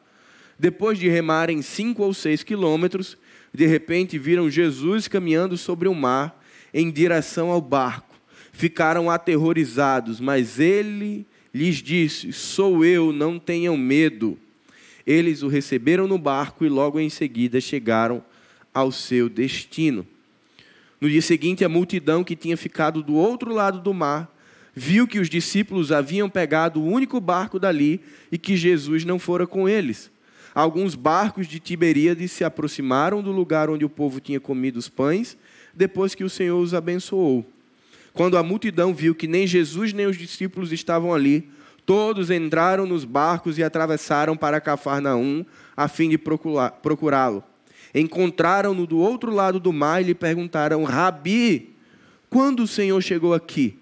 Depois 0.59 0.99
de 0.99 1.09
remarem 1.09 1.61
cinco 1.61 2.03
ou 2.03 2.15
seis 2.15 2.43
quilômetros, 2.43 3.17
de 3.53 3.67
repente 3.67 4.19
viram 4.19 4.51
Jesus 4.51 5.09
caminhando 5.09 5.57
sobre 5.57 5.89
o 5.89 5.95
mar 5.95 6.43
em 6.73 6.91
direção 6.91 7.51
ao 7.51 7.61
barco. 7.61 8.15
Ficaram 8.53 9.11
aterrorizados, 9.11 10.19
mas 10.19 10.59
ele 10.59 11.27
lhes 11.53 11.77
disse: 11.77 12.33
Sou 12.33 12.85
eu, 12.85 13.13
não 13.13 13.39
tenham 13.39 13.77
medo. 13.77 14.39
Eles 15.07 15.43
o 15.43 15.49
receberam 15.49 16.09
no 16.09 16.19
barco 16.19 16.65
e 16.65 16.69
logo 16.69 16.99
em 16.99 17.09
seguida 17.09 17.61
chegaram 17.61 18.25
ao 18.75 18.91
seu 18.91 19.29
destino. 19.29 20.07
No 21.01 21.09
dia 21.09 21.23
seguinte, 21.23 21.65
a 21.65 21.69
multidão 21.69 22.25
que 22.25 22.35
tinha 22.35 22.57
ficado 22.57 23.03
do 23.03 23.15
outro 23.15 23.53
lado 23.53 23.81
do 23.81 23.93
mar 23.95 24.35
viu 24.75 25.07
que 25.07 25.19
os 25.19 25.31
discípulos 25.31 25.93
haviam 25.93 26.29
pegado 26.29 26.81
o 26.81 26.87
único 26.87 27.21
barco 27.21 27.59
dali 27.59 28.01
e 28.33 28.37
que 28.37 28.57
Jesus 28.57 29.05
não 29.05 29.19
fora 29.19 29.47
com 29.47 29.69
eles. 29.69 30.11
Alguns 30.57 30.95
barcos 30.95 31.47
de 31.47 31.61
Tiberíades 31.61 32.33
se 32.33 32.43
aproximaram 32.43 33.23
do 33.23 33.31
lugar 33.31 33.69
onde 33.69 33.85
o 33.85 33.91
povo 33.91 34.21
tinha 34.21 34.41
comido 34.41 34.79
os 34.79 34.89
pães, 34.89 35.37
depois 35.75 36.15
que 36.15 36.25
o 36.25 36.31
Senhor 36.31 36.59
os 36.59 36.73
abençoou. 36.73 37.45
Quando 38.15 38.39
a 38.39 38.43
multidão 38.43 38.95
viu 38.95 39.15
que 39.15 39.29
nem 39.29 39.47
Jesus 39.47 39.93
nem 39.93 40.07
os 40.07 40.17
discípulos 40.17 40.73
estavam 40.73 41.13
ali, 41.13 41.47
todos 41.85 42.31
entraram 42.31 42.87
nos 42.87 43.05
barcos 43.05 43.59
e 43.59 43.63
atravessaram 43.63 44.35
para 44.35 44.59
Cafarnaum, 44.59 45.45
a 45.77 45.89
fim 45.89 46.09
de 46.09 46.17
procurá-lo. 46.17 47.45
Encontraram-no 47.95 48.87
do 48.87 48.97
outro 48.97 49.31
lado 49.31 49.61
do 49.61 49.75
mar 49.75 50.01
e 50.01 50.07
lhe 50.07 50.15
perguntaram: 50.15 50.85
Rabi, 50.85 51.75
quando 52.31 52.61
o 52.61 52.67
Senhor 52.67 53.03
chegou 53.03 53.35
aqui? 53.35 53.77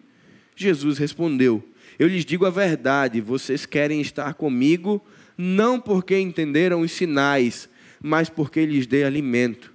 Jesus 0.57 0.99
respondeu: 0.99 1.63
Eu 2.01 2.09
lhes 2.09 2.25
digo 2.25 2.45
a 2.45 2.51
verdade, 2.51 3.21
vocês 3.21 3.65
querem 3.65 4.01
estar 4.01 4.35
comigo, 4.35 5.01
não 5.37 5.81
porque 5.81 6.19
entenderam 6.19 6.81
os 6.81 6.93
sinais, 6.93 7.69
mas 8.03 8.29
porque 8.29 8.65
lhes 8.65 8.87
dei 8.87 9.05
alimento. 9.05 9.73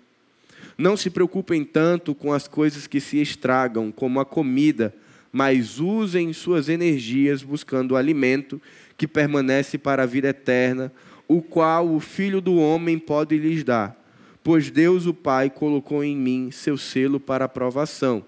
Não 0.77 0.95
se 0.95 1.09
preocupem 1.09 1.63
tanto 1.63 2.15
com 2.15 2.31
as 2.31 2.47
coisas 2.47 2.87
que 2.87 3.01
se 3.01 3.21
estragam, 3.21 3.91
como 3.91 4.19
a 4.19 4.25
comida, 4.25 4.95
mas 5.31 5.79
usem 5.79 6.31
suas 6.31 6.69
energias 6.69 7.43
buscando 7.43 7.91
o 7.91 7.95
alimento 7.97 8.61
que 8.97 9.07
permanece 9.07 9.77
para 9.77 10.03
a 10.03 10.05
vida 10.05 10.29
eterna, 10.29 10.91
o 11.27 11.41
qual 11.41 11.87
o 11.87 11.99
Filho 11.99 12.41
do 12.41 12.55
Homem 12.55 12.97
pode 12.97 13.37
lhes 13.37 13.63
dar. 13.63 13.95
Pois 14.43 14.71
Deus, 14.71 15.05
o 15.05 15.13
Pai, 15.13 15.49
colocou 15.49 16.03
em 16.03 16.15
mim 16.15 16.49
seu 16.51 16.77
selo 16.77 17.19
para 17.19 17.45
aprovação. 17.45 18.25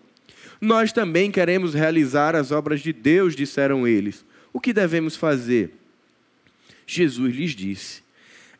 Nós 0.59 0.93
também 0.93 1.31
queremos 1.31 1.73
realizar 1.73 2.35
as 2.35 2.51
obras 2.51 2.81
de 2.81 2.93
Deus, 2.93 3.35
disseram 3.35 3.87
eles. 3.87 4.23
O 4.53 4.59
que 4.59 4.73
devemos 4.73 5.15
fazer? 5.15 5.80
Jesus 6.93 7.33
lhes 7.33 7.51
disse: 7.51 8.03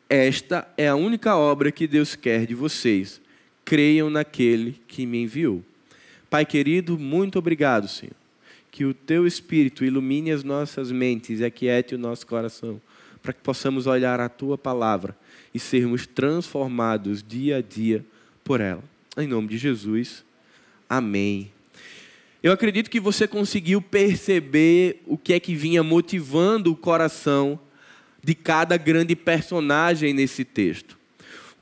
Esta 0.08 0.66
é 0.78 0.88
a 0.88 0.96
única 0.96 1.36
obra 1.36 1.70
que 1.70 1.86
Deus 1.86 2.14
quer 2.14 2.46
de 2.46 2.54
vocês 2.54 3.20
creiam 3.62 4.08
naquele 4.08 4.80
que 4.88 5.04
me 5.04 5.22
enviou. 5.22 5.62
Pai 6.30 6.46
querido, 6.46 6.98
muito 6.98 7.38
obrigado, 7.38 7.86
Senhor. 7.86 8.16
Que 8.70 8.86
o 8.86 8.94
teu 8.94 9.26
Espírito 9.26 9.84
ilumine 9.84 10.32
as 10.32 10.42
nossas 10.42 10.90
mentes 10.90 11.40
e 11.40 11.44
aquiete 11.44 11.94
o 11.94 11.98
nosso 11.98 12.26
coração, 12.26 12.80
para 13.22 13.34
que 13.34 13.42
possamos 13.42 13.86
olhar 13.86 14.18
a 14.18 14.30
tua 14.30 14.56
palavra 14.56 15.14
e 15.52 15.58
sermos 15.58 16.06
transformados 16.06 17.22
dia 17.22 17.58
a 17.58 17.60
dia 17.60 18.02
por 18.42 18.62
ela. 18.62 18.82
Em 19.14 19.26
nome 19.26 19.48
de 19.48 19.58
Jesus, 19.58 20.24
amém. 20.88 21.52
Eu 22.42 22.50
acredito 22.50 22.88
que 22.88 22.98
você 22.98 23.28
conseguiu 23.28 23.82
perceber 23.82 25.02
o 25.06 25.18
que 25.18 25.34
é 25.34 25.38
que 25.38 25.54
vinha 25.54 25.82
motivando 25.82 26.72
o 26.72 26.76
coração 26.76 27.60
de 28.22 28.34
cada 28.34 28.76
grande 28.76 29.16
personagem 29.16 30.12
nesse 30.12 30.44
texto 30.44 31.02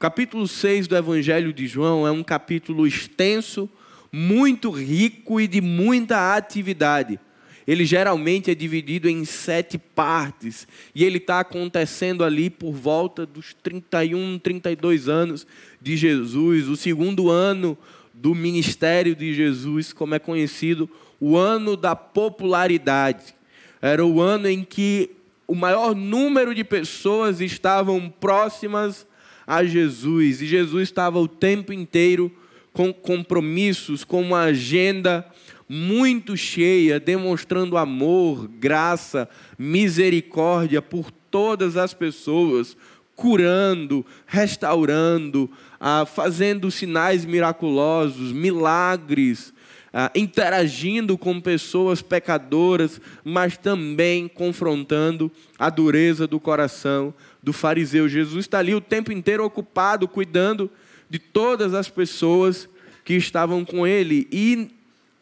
capítulo 0.01 0.49
6 0.49 0.89
do 0.89 0.97
Evangelho 0.97 1.53
de 1.53 1.67
João 1.67 2.07
é 2.07 2.11
um 2.11 2.23
capítulo 2.23 2.87
extenso, 2.87 3.69
muito 4.11 4.71
rico 4.71 5.39
e 5.39 5.47
de 5.47 5.61
muita 5.61 6.35
atividade. 6.35 7.21
Ele 7.67 7.85
geralmente 7.85 8.51
é 8.51 8.55
dividido 8.55 9.11
em 9.11 9.27
sete 9.27 9.77
partes 9.77 10.67
e 10.95 11.05
ele 11.05 11.19
está 11.19 11.41
acontecendo 11.41 12.25
ali 12.25 12.49
por 12.49 12.73
volta 12.73 13.27
dos 13.27 13.53
31, 13.63 14.39
32 14.39 15.07
anos 15.07 15.47
de 15.83 15.99
Jesus, 15.99 16.67
o 16.67 16.77
segundo 16.77 17.29
ano 17.29 17.77
do 18.15 18.35
ministério 18.35 19.15
de 19.15 19.35
Jesus, 19.35 19.93
como 19.93 20.15
é 20.15 20.19
conhecido, 20.19 20.89
o 21.21 21.37
ano 21.37 21.77
da 21.77 21.95
popularidade. 21.95 23.35
Era 23.83 24.05
o 24.05 24.19
ano 24.19 24.49
em 24.49 24.65
que 24.65 25.11
o 25.51 25.55
maior 25.57 25.97
número 25.97 26.55
de 26.55 26.63
pessoas 26.63 27.41
estavam 27.41 28.09
próximas 28.09 29.05
a 29.45 29.65
Jesus. 29.65 30.41
E 30.41 30.47
Jesus 30.47 30.85
estava 30.85 31.19
o 31.19 31.27
tempo 31.27 31.73
inteiro 31.73 32.31
com 32.73 32.93
compromissos, 32.93 34.05
com 34.05 34.23
uma 34.23 34.43
agenda 34.43 35.27
muito 35.69 36.37
cheia, 36.37 37.01
demonstrando 37.01 37.77
amor, 37.77 38.47
graça, 38.47 39.29
misericórdia 39.59 40.81
por 40.81 41.11
todas 41.11 41.77
as 41.77 41.93
pessoas, 41.93 42.77
curando, 43.17 44.07
restaurando, 44.29 45.51
ah, 45.81 46.07
fazendo 46.07 46.71
sinais 46.71 47.25
miraculosos, 47.25 48.31
milagres, 48.31 49.53
ah, 49.93 50.11
interagindo 50.15 51.19
com 51.19 51.41
pessoas 51.41 52.01
pecadoras, 52.01 53.01
mas 53.25 53.57
também 53.57 54.29
confrontando 54.29 55.31
a 55.59 55.69
dureza 55.69 56.27
do 56.27 56.39
coração 56.39 57.13
do 57.43 57.53
fariseu. 57.53 58.09
Jesus 58.09 58.45
está 58.45 58.59
ali 58.59 58.75
o 58.75 58.81
tempo 58.81 59.13
inteiro 59.13 59.45
ocupado, 59.45 60.07
cuidando 60.07 60.71
de 61.09 61.19
todas 61.19 61.75
as 61.75 61.89
pessoas 61.89 62.69
que 63.05 63.15
estavam 63.15 63.65
com 63.65 63.87
ele. 63.87 64.29
E 64.31 64.71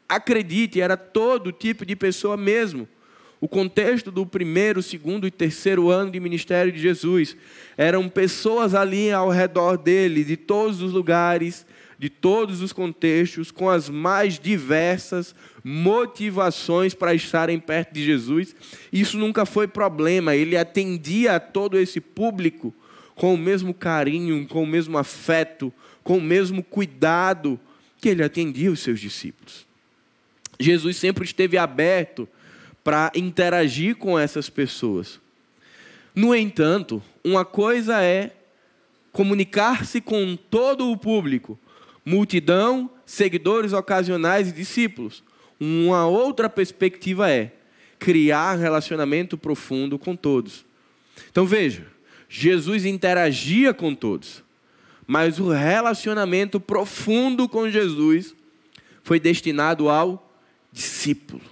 acredite, 0.08 0.80
era 0.80 0.96
todo 0.96 1.52
tipo 1.52 1.86
de 1.86 1.96
pessoa 1.96 2.36
mesmo. 2.36 2.86
O 3.40 3.46
contexto 3.46 4.10
do 4.10 4.26
primeiro, 4.26 4.82
segundo 4.82 5.26
e 5.26 5.30
terceiro 5.30 5.90
ano 5.90 6.10
de 6.10 6.18
ministério 6.18 6.72
de 6.72 6.80
Jesus 6.80 7.36
eram 7.76 8.08
pessoas 8.08 8.74
ali 8.74 9.12
ao 9.12 9.30
redor 9.30 9.78
dele, 9.78 10.24
de 10.24 10.36
todos 10.36 10.82
os 10.82 10.92
lugares, 10.92 11.64
de 11.98 12.08
todos 12.08 12.62
os 12.62 12.72
contextos, 12.72 13.50
com 13.50 13.68
as 13.68 13.88
mais 13.88 14.38
diversas 14.38 15.34
motivações 15.64 16.94
para 16.94 17.12
estarem 17.12 17.58
perto 17.58 17.92
de 17.92 18.04
Jesus. 18.04 18.54
Isso 18.92 19.18
nunca 19.18 19.44
foi 19.44 19.66
problema, 19.66 20.36
ele 20.36 20.56
atendia 20.56 21.36
a 21.36 21.40
todo 21.40 21.78
esse 21.78 22.00
público 22.00 22.72
com 23.14 23.34
o 23.34 23.38
mesmo 23.38 23.74
carinho, 23.74 24.46
com 24.46 24.62
o 24.62 24.66
mesmo 24.66 24.96
afeto, 24.96 25.72
com 26.04 26.18
o 26.18 26.22
mesmo 26.22 26.62
cuidado 26.62 27.58
que 28.00 28.08
ele 28.08 28.22
atendia 28.22 28.70
os 28.70 28.80
seus 28.80 29.00
discípulos. 29.00 29.66
Jesus 30.60 30.96
sempre 30.96 31.24
esteve 31.24 31.58
aberto 31.58 32.28
para 32.84 33.10
interagir 33.14 33.96
com 33.96 34.18
essas 34.18 34.48
pessoas. 34.48 35.20
No 36.14 36.34
entanto, 36.34 37.02
uma 37.22 37.44
coisa 37.44 38.02
é 38.02 38.32
comunicar-se 39.12 40.00
com 40.00 40.36
todo 40.36 40.90
o 40.90 40.96
público, 40.96 41.58
multidão, 42.08 42.90
seguidores 43.04 43.74
ocasionais 43.74 44.48
e 44.48 44.52
discípulos. 44.52 45.22
Uma 45.60 46.06
outra 46.06 46.48
perspectiva 46.48 47.30
é 47.30 47.52
criar 47.98 48.54
relacionamento 48.54 49.36
profundo 49.36 49.98
com 49.98 50.16
todos. 50.16 50.64
Então 51.30 51.44
veja, 51.44 51.86
Jesus 52.26 52.86
interagia 52.86 53.74
com 53.74 53.94
todos, 53.94 54.42
mas 55.06 55.38
o 55.38 55.50
relacionamento 55.50 56.58
profundo 56.58 57.46
com 57.46 57.68
Jesus 57.68 58.34
foi 59.02 59.20
destinado 59.20 59.90
ao 59.90 60.32
discípulo. 60.72 61.42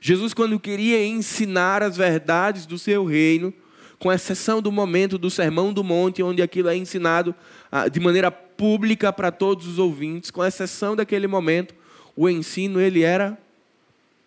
Jesus, 0.00 0.32
quando 0.32 0.58
queria 0.58 1.04
ensinar 1.04 1.82
as 1.82 1.96
verdades 1.96 2.64
do 2.64 2.78
seu 2.78 3.04
reino, 3.04 3.52
com 3.98 4.12
exceção 4.12 4.62
do 4.62 4.70
momento 4.70 5.18
do 5.18 5.30
Sermão 5.30 5.72
do 5.72 5.82
Monte, 5.82 6.22
onde 6.22 6.42
aquilo 6.42 6.68
é 6.68 6.76
ensinado 6.76 7.34
ah, 7.72 7.88
de 7.88 7.98
maneira 7.98 8.30
pública 8.56 9.12
para 9.12 9.30
todos 9.30 9.66
os 9.66 9.78
ouvintes, 9.78 10.30
com 10.30 10.44
exceção 10.44 10.96
daquele 10.96 11.26
momento, 11.26 11.74
o 12.14 12.28
ensino 12.28 12.80
ele 12.80 13.02
era 13.02 13.38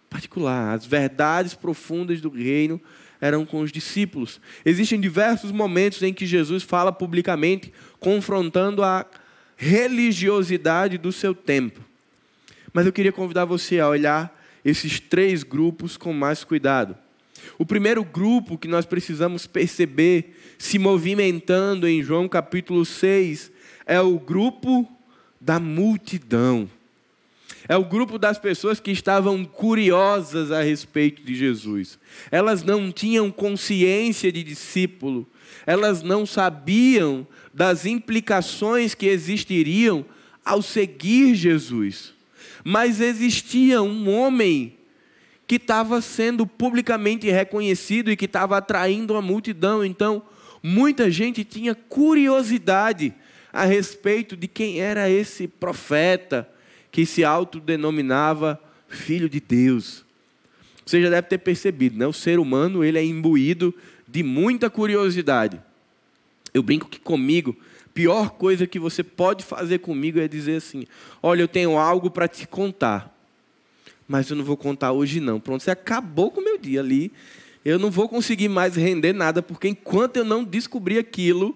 particular. 0.09 0.75
As 0.75 0.85
verdades 0.85 1.53
profundas 1.53 2.21
do 2.21 2.29
reino 2.29 2.79
eram 3.21 3.45
com 3.45 3.59
os 3.61 3.71
discípulos. 3.71 4.39
Existem 4.65 4.99
diversos 4.99 5.51
momentos 5.51 6.01
em 6.01 6.13
que 6.13 6.25
Jesus 6.25 6.63
fala 6.63 6.91
publicamente, 6.91 7.73
confrontando 7.99 8.83
a 8.83 9.05
religiosidade 9.57 10.97
do 10.97 11.11
seu 11.11 11.33
tempo. 11.35 11.81
Mas 12.71 12.85
eu 12.85 12.93
queria 12.93 13.11
convidar 13.11 13.45
você 13.45 13.79
a 13.79 13.89
olhar 13.89 14.37
esses 14.63 14.99
três 14.99 15.43
grupos 15.43 15.97
com 15.97 16.13
mais 16.13 16.43
cuidado. 16.43 16.95
O 17.57 17.65
primeiro 17.65 18.03
grupo 18.03 18.57
que 18.57 18.67
nós 18.67 18.85
precisamos 18.85 19.47
perceber 19.47 20.37
se 20.57 20.77
movimentando 20.77 21.87
em 21.87 22.03
João 22.03 22.27
capítulo 22.27 22.85
6 22.85 23.51
é 23.89 23.99
o 23.99 24.19
grupo 24.19 24.87
da 25.41 25.59
multidão. 25.59 26.69
É 27.67 27.75
o 27.75 27.83
grupo 27.83 28.19
das 28.19 28.37
pessoas 28.37 28.79
que 28.79 28.91
estavam 28.91 29.43
curiosas 29.43 30.51
a 30.51 30.61
respeito 30.61 31.23
de 31.23 31.33
Jesus. 31.33 31.97
Elas 32.29 32.61
não 32.61 32.91
tinham 32.91 33.31
consciência 33.31 34.31
de 34.31 34.43
discípulo, 34.43 35.27
elas 35.65 36.03
não 36.03 36.23
sabiam 36.23 37.27
das 37.51 37.87
implicações 37.87 38.93
que 38.93 39.07
existiriam 39.07 40.05
ao 40.45 40.61
seguir 40.61 41.33
Jesus. 41.33 42.13
Mas 42.63 43.01
existia 43.01 43.81
um 43.81 44.07
homem 44.07 44.77
que 45.47 45.55
estava 45.55 45.99
sendo 45.99 46.45
publicamente 46.45 47.27
reconhecido 47.27 48.11
e 48.11 48.15
que 48.15 48.25
estava 48.25 48.57
atraindo 48.57 49.15
a 49.15 49.21
multidão. 49.21 49.83
Então, 49.83 50.21
muita 50.61 51.09
gente 51.09 51.43
tinha 51.43 51.73
curiosidade 51.73 53.15
a 53.51 53.65
respeito 53.65 54.35
de 54.35 54.47
quem 54.47 54.79
era 54.79 55.09
esse 55.09 55.47
profeta 55.47 56.47
que 56.91 57.05
se 57.05 57.23
autodenominava 57.23 58.59
filho 58.87 59.29
de 59.29 59.39
Deus. 59.39 60.05
Você 60.85 61.01
já 61.01 61.09
deve 61.09 61.27
ter 61.27 61.37
percebido, 61.37 61.97
né? 61.97 62.07
O 62.07 62.13
ser 62.13 62.39
humano 62.39 62.83
ele 62.83 62.97
é 62.97 63.05
imbuído 63.05 63.73
de 64.07 64.23
muita 64.23 64.69
curiosidade. 64.69 65.61
Eu 66.51 66.63
brinco 66.63 66.89
que 66.89 66.99
comigo, 66.99 67.55
pior 67.93 68.31
coisa 68.31 68.65
que 68.65 68.79
você 68.79 69.03
pode 69.03 69.43
fazer 69.43 69.79
comigo 69.79 70.19
é 70.19 70.27
dizer 70.27 70.55
assim: 70.55 70.87
"Olha, 71.21 71.41
eu 71.41 71.47
tenho 71.47 71.77
algo 71.77 72.09
para 72.09 72.27
te 72.27 72.47
contar, 72.47 73.15
mas 74.07 74.29
eu 74.29 74.35
não 74.35 74.43
vou 74.43 74.57
contar 74.57 74.91
hoje 74.91 75.19
não". 75.19 75.39
Pronto, 75.39 75.61
você 75.63 75.69
acabou 75.69 76.31
com 76.31 76.41
o 76.41 76.43
meu 76.43 76.57
dia 76.57 76.79
ali. 76.79 77.11
Eu 77.63 77.77
não 77.77 77.91
vou 77.91 78.09
conseguir 78.09 78.49
mais 78.49 78.75
render 78.75 79.13
nada 79.13 79.43
porque 79.43 79.67
enquanto 79.67 80.17
eu 80.17 80.25
não 80.25 80.43
descobrir 80.43 80.97
aquilo, 80.97 81.55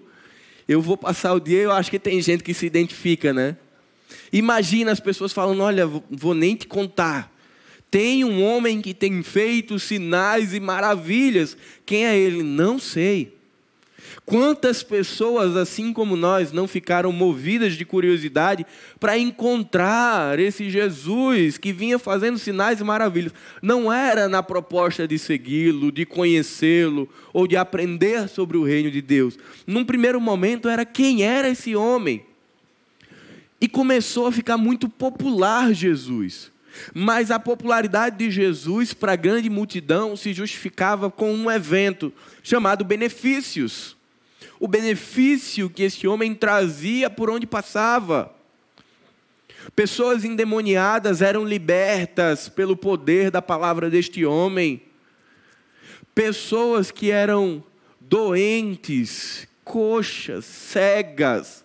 eu 0.68 0.80
vou 0.80 0.96
passar 0.96 1.34
o 1.34 1.40
dia. 1.40 1.60
Eu 1.60 1.72
acho 1.72 1.90
que 1.90 1.98
tem 1.98 2.20
gente 2.20 2.42
que 2.42 2.54
se 2.54 2.66
identifica, 2.66 3.32
né? 3.32 3.56
Imagina 4.32 4.92
as 4.92 5.00
pessoas 5.00 5.32
falando: 5.32 5.62
Olha, 5.62 5.86
vou 5.86 6.34
nem 6.34 6.56
te 6.56 6.66
contar. 6.66 7.32
Tem 7.90 8.24
um 8.24 8.42
homem 8.42 8.80
que 8.80 8.92
tem 8.92 9.22
feito 9.22 9.78
sinais 9.78 10.52
e 10.52 10.58
maravilhas. 10.58 11.56
Quem 11.86 12.06
é 12.06 12.16
ele? 12.16 12.42
Não 12.42 12.78
sei. 12.78 13.33
Quantas 14.26 14.82
pessoas, 14.82 15.54
assim 15.54 15.92
como 15.92 16.16
nós, 16.16 16.50
não 16.50 16.66
ficaram 16.66 17.12
movidas 17.12 17.74
de 17.74 17.84
curiosidade 17.84 18.64
para 18.98 19.18
encontrar 19.18 20.38
esse 20.38 20.70
Jesus 20.70 21.58
que 21.58 21.74
vinha 21.74 21.98
fazendo 21.98 22.38
sinais 22.38 22.80
e 22.80 22.84
maravilhas? 22.84 23.34
Não 23.60 23.92
era 23.92 24.26
na 24.26 24.42
proposta 24.42 25.06
de 25.06 25.18
segui-lo, 25.18 25.92
de 25.92 26.06
conhecê-lo 26.06 27.06
ou 27.34 27.46
de 27.46 27.54
aprender 27.54 28.26
sobre 28.28 28.56
o 28.56 28.64
reino 28.64 28.90
de 28.90 29.02
Deus. 29.02 29.38
Num 29.66 29.84
primeiro 29.84 30.18
momento, 30.18 30.70
era 30.70 30.86
quem 30.86 31.22
era 31.22 31.50
esse 31.50 31.76
homem. 31.76 32.24
E 33.60 33.68
começou 33.68 34.26
a 34.26 34.32
ficar 34.32 34.56
muito 34.56 34.88
popular 34.88 35.74
Jesus. 35.74 36.50
Mas 36.94 37.30
a 37.30 37.38
popularidade 37.38 38.16
de 38.16 38.30
Jesus 38.30 38.94
para 38.94 39.12
a 39.12 39.16
grande 39.16 39.50
multidão 39.50 40.16
se 40.16 40.32
justificava 40.32 41.10
com 41.10 41.32
um 41.32 41.50
evento 41.50 42.10
chamado 42.42 42.86
benefícios. 42.86 43.94
O 44.58 44.68
benefício 44.68 45.68
que 45.68 45.82
esse 45.82 46.06
homem 46.06 46.34
trazia 46.34 47.10
por 47.10 47.28
onde 47.30 47.46
passava. 47.46 48.34
Pessoas 49.74 50.24
endemoniadas 50.24 51.22
eram 51.22 51.44
libertas 51.44 52.48
pelo 52.48 52.76
poder 52.76 53.30
da 53.30 53.40
palavra 53.40 53.88
deste 53.90 54.24
homem. 54.24 54.82
Pessoas 56.14 56.90
que 56.90 57.10
eram 57.10 57.64
doentes, 58.00 59.48
coxas, 59.64 60.44
cegas, 60.44 61.64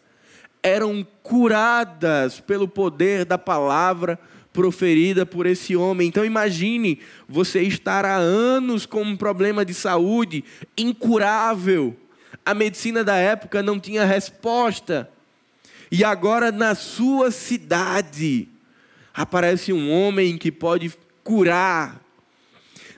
eram 0.63 1.05
curadas 1.21 2.39
pelo 2.39 2.67
poder 2.67 3.25
da 3.25 3.37
palavra 3.37 4.19
proferida 4.51 5.25
por 5.25 5.45
esse 5.45 5.75
homem. 5.75 6.07
Então 6.07 6.25
imagine 6.25 6.99
você 7.27 7.61
estar 7.61 8.05
há 8.05 8.15
anos 8.15 8.85
com 8.85 9.03
um 9.03 9.15
problema 9.15 9.63
de 9.63 9.73
saúde 9.73 10.43
incurável. 10.77 11.95
A 12.45 12.53
medicina 12.53 13.03
da 13.03 13.15
época 13.15 13.61
não 13.61 13.79
tinha 13.79 14.05
resposta. 14.05 15.09
E 15.91 16.03
agora 16.03 16.51
na 16.51 16.75
sua 16.75 17.31
cidade 17.31 18.47
aparece 19.13 19.73
um 19.73 19.91
homem 19.91 20.37
que 20.37 20.51
pode 20.51 20.91
curar. 21.23 21.99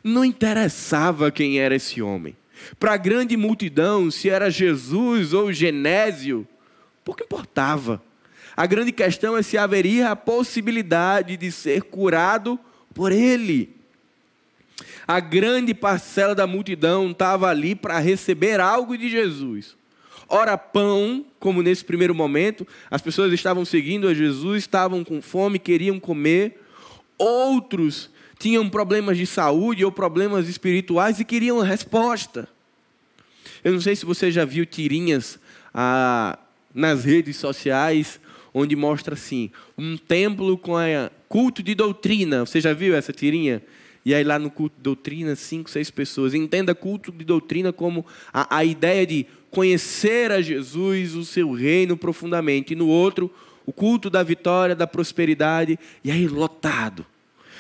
Não 0.04 0.26
interessava 0.26 1.32
quem 1.32 1.60
era 1.60 1.76
esse 1.76 2.02
homem. 2.02 2.36
Para 2.80 2.94
a 2.94 2.98
grande 2.98 3.36
multidão, 3.38 4.12
se 4.12 4.30
era 4.30 4.50
Jesus 4.50 5.34
ou 5.34 5.52
Genésio, 5.52 6.48
pouco 7.04 7.24
importava. 7.24 8.02
A 8.56 8.66
grande 8.66 8.92
questão 8.92 9.38
é 9.38 9.42
se 9.42 9.58
haveria 9.58 10.12
a 10.12 10.16
possibilidade 10.16 11.38
de 11.38 11.52
ser 11.52 11.84
curado 11.84 12.60
por 12.94 13.12
ele. 13.12 13.81
A 15.08 15.20
grande 15.20 15.74
parcela 15.74 16.36
da 16.36 16.46
multidão 16.46 17.12
estava 17.12 17.48
ali 17.50 17.76
para 17.76 18.00
receber 18.00 18.60
algo 18.60 18.98
de 18.98 19.10
Jesus. 19.10 19.76
Ora, 20.28 20.58
pão, 20.58 21.26
como 21.40 21.62
nesse 21.62 21.84
primeiro 21.84 22.16
momento, 22.16 22.66
as 22.90 23.02
pessoas 23.02 23.34
estavam 23.34 23.66
seguindo 23.66 24.08
a 24.08 24.14
Jesus, 24.14 24.64
estavam 24.64 25.04
com 25.04 25.22
fome, 25.22 25.60
queriam 25.60 26.00
comer. 26.00 26.62
Outros 27.18 28.10
tinham 28.40 28.70
problemas 28.70 29.18
de 29.18 29.28
saúde 29.28 29.84
ou 29.84 29.92
problemas 29.92 30.48
espirituais 30.48 31.20
e 31.20 31.26
queriam 31.26 31.60
resposta. 31.60 32.48
Eu 33.64 33.74
não 33.74 33.82
sei 33.82 33.96
se 33.96 34.06
você 34.06 34.32
já 34.32 34.46
viu 34.46 34.66
tirinhas 34.66 35.38
ah, 35.74 36.40
nas 36.74 37.04
redes 37.04 37.38
sociais, 37.38 38.20
onde 38.54 38.76
mostra 38.76 39.14
assim, 39.14 39.52
um 39.78 39.98
templo 39.98 40.58
com 40.58 40.74
culto 41.28 41.62
de 41.62 41.76
doutrina. 41.76 42.46
Você 42.46 42.60
já 42.60 42.74
viu 42.74 42.96
essa 42.96 43.14
tirinha? 43.14 43.62
E 44.04 44.16
aí 44.16 44.24
lá 44.24 44.40
no 44.40 44.50
culto 44.50 44.76
de 44.78 44.82
doutrina, 44.82 45.36
cinco, 45.36 45.70
seis 45.70 45.92
pessoas. 45.92 46.34
Entenda 46.34 46.74
culto 46.74 47.12
de 47.12 47.24
doutrina 47.24 47.72
como 47.72 48.06
a, 48.34 48.58
a 48.58 48.66
ideia 48.66 49.06
de 49.06 49.28
conhecer 49.50 50.32
a 50.32 50.42
Jesus, 50.42 51.14
o 51.14 51.24
seu 51.24 51.52
reino 51.52 51.96
profundamente. 51.96 52.74
E 52.74 52.76
no 52.76 52.88
outro, 52.88 53.32
o 53.66 53.72
culto 53.72 54.10
da 54.10 54.24
vitória, 54.24 54.76
da 54.76 54.88
prosperidade. 54.88 55.78
E 56.04 56.12
aí 56.12 56.28
lotado. 56.28 57.06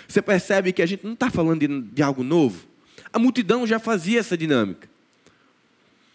Você 0.08 0.21
percebe 0.21 0.73
que 0.73 0.82
a 0.82 0.86
gente 0.86 1.06
não 1.06 1.13
está 1.13 1.30
falando 1.30 1.60
de, 1.60 1.82
de 1.82 2.01
algo 2.01 2.23
novo? 2.23 2.65
A 3.13 3.19
multidão 3.19 3.67
já 3.67 3.80
fazia 3.80 4.19
essa 4.19 4.38
dinâmica. 4.38 4.89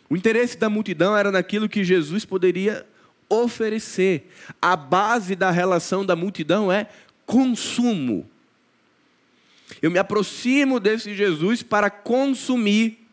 O 0.08 0.16
interesse 0.16 0.56
da 0.56 0.68
multidão 0.68 1.16
era 1.16 1.30
naquilo 1.30 1.68
que 1.68 1.84
Jesus 1.84 2.24
poderia 2.24 2.86
oferecer. 3.28 4.30
A 4.60 4.76
base 4.76 5.34
da 5.34 5.50
relação 5.50 6.04
da 6.04 6.14
multidão 6.14 6.70
é 6.70 6.88
consumo. 7.24 8.28
Eu 9.80 9.90
me 9.90 9.98
aproximo 9.98 10.78
desse 10.78 11.14
Jesus 11.14 11.62
para 11.62 11.90
consumir 11.90 13.06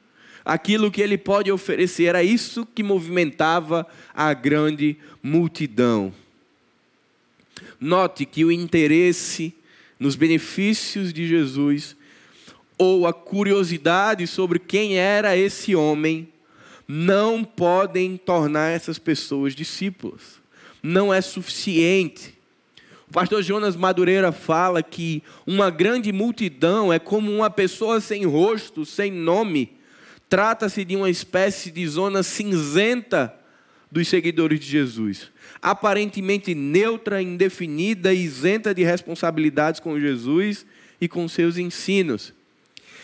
aquilo 0.46 0.92
que 0.92 1.02
ele 1.02 1.18
pode 1.18 1.52
oferecer. 1.52 2.06
Era 2.06 2.24
isso 2.24 2.66
que 2.66 2.84
movimentava 2.84 3.88
a 4.14 4.34
grande 4.34 4.98
multidão. 5.22 6.14
Note 7.80 8.26
que 8.26 8.46
o 8.46 8.52
interesse 8.52 9.54
nos 10.00 10.16
benefícios 10.16 11.14
de 11.14 11.28
Jesus 11.28 11.96
ou 12.78 13.08
a 13.08 13.14
curiosidade 13.14 14.26
sobre 14.28 14.60
quem 14.60 14.98
era 14.98 15.38
esse 15.38 15.76
homem 15.76 16.28
não 16.88 17.44
podem 17.44 18.18
tornar 18.18 18.70
essas 18.70 19.00
pessoas 19.00 19.56
discípulos. 19.56 20.42
Não 20.82 21.14
é 21.14 21.22
suficiente. 21.22 22.33
Pastor 23.14 23.44
Jonas 23.44 23.76
Madureira 23.76 24.32
fala 24.32 24.82
que 24.82 25.22
uma 25.46 25.70
grande 25.70 26.12
multidão 26.12 26.92
é 26.92 26.98
como 26.98 27.32
uma 27.32 27.48
pessoa 27.48 28.02
sem 28.02 28.26
rosto, 28.26 28.88
sem 28.88 29.12
nome. 29.12 29.78
Trata-se 30.28 30.84
de 30.84 30.96
uma 30.96 31.12
espécie 31.12 31.70
de 31.70 31.88
zona 31.88 32.24
cinzenta 32.24 33.32
dos 33.92 34.08
seguidores 34.08 34.60
de 34.60 34.66
Jesus. 34.66 35.30
Aparentemente 35.62 36.56
neutra, 36.56 37.22
indefinida, 37.22 38.12
isenta 38.12 38.74
de 38.74 38.84
responsabilidades 38.84 39.80
com 39.80 40.00
Jesus 40.00 40.66
e 41.00 41.08
com 41.08 41.28
seus 41.28 41.60
ensinos. 41.60 42.34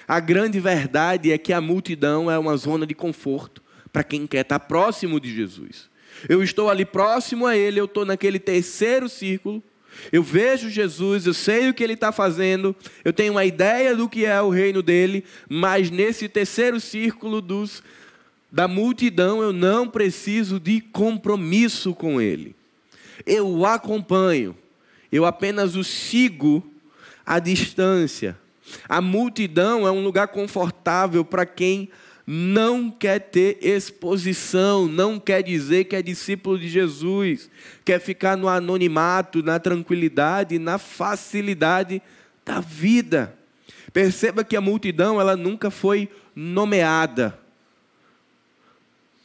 A 0.07 0.19
grande 0.19 0.59
verdade 0.59 1.31
é 1.31 1.37
que 1.37 1.53
a 1.53 1.61
multidão 1.61 2.31
é 2.31 2.39
uma 2.39 2.57
zona 2.57 2.87
de 2.87 2.95
conforto 2.95 3.61
para 3.93 4.03
quem 4.03 4.25
quer 4.25 4.41
estar 4.41 4.59
próximo 4.61 5.19
de 5.19 5.31
Jesus. 5.35 5.87
Eu 6.27 6.41
estou 6.41 6.67
ali 6.67 6.83
próximo 6.83 7.45
a 7.45 7.55
Ele, 7.55 7.79
eu 7.79 7.85
estou 7.85 8.05
naquele 8.05 8.39
terceiro 8.39 9.07
círculo, 9.07 9.63
Eu 10.11 10.23
vejo 10.23 10.69
Jesus, 10.69 11.25
eu 11.25 11.33
sei 11.33 11.69
o 11.69 11.73
que 11.73 11.83
ele 11.83 11.93
está 11.93 12.11
fazendo, 12.11 12.75
eu 13.03 13.13
tenho 13.13 13.33
uma 13.33 13.45
ideia 13.45 13.95
do 13.95 14.09
que 14.09 14.25
é 14.25 14.41
o 14.41 14.49
reino 14.49 14.81
dele, 14.81 15.23
mas 15.47 15.91
nesse 15.91 16.27
terceiro 16.27 16.79
círculo 16.79 17.41
dos, 17.41 17.83
da 18.51 18.67
multidão 18.67 19.41
eu 19.41 19.53
não 19.53 19.87
preciso 19.87 20.59
de 20.59 20.81
compromisso 20.81 21.93
com 21.93 22.19
ele. 22.19 22.55
Eu 23.25 23.47
o 23.47 23.65
acompanho, 23.65 24.55
eu 25.11 25.25
apenas 25.25 25.75
o 25.75 25.83
sigo 25.83 26.65
à 27.25 27.39
distância. 27.39 28.37
A 28.87 29.01
multidão 29.01 29.87
é 29.87 29.91
um 29.91 30.03
lugar 30.03 30.29
confortável 30.29 31.25
para 31.25 31.45
quem 31.45 31.89
não 32.31 32.91
quer 32.91 33.17
ter 33.17 33.57
exposição, 33.59 34.87
não 34.87 35.19
quer 35.19 35.41
dizer 35.41 35.85
que 35.85 35.95
é 35.95 36.01
discípulo 36.03 36.59
de 36.59 36.69
Jesus, 36.69 37.49
quer 37.83 37.99
ficar 37.99 38.37
no 38.37 38.47
anonimato, 38.47 39.41
na 39.41 39.57
tranquilidade, 39.57 40.59
na 40.59 40.77
facilidade 40.77 41.99
da 42.45 42.59
vida. 42.59 43.35
Perceba 43.91 44.43
que 44.43 44.55
a 44.55 44.61
multidão 44.61 45.19
ela 45.19 45.35
nunca 45.35 45.71
foi 45.71 46.07
nomeada. 46.35 47.35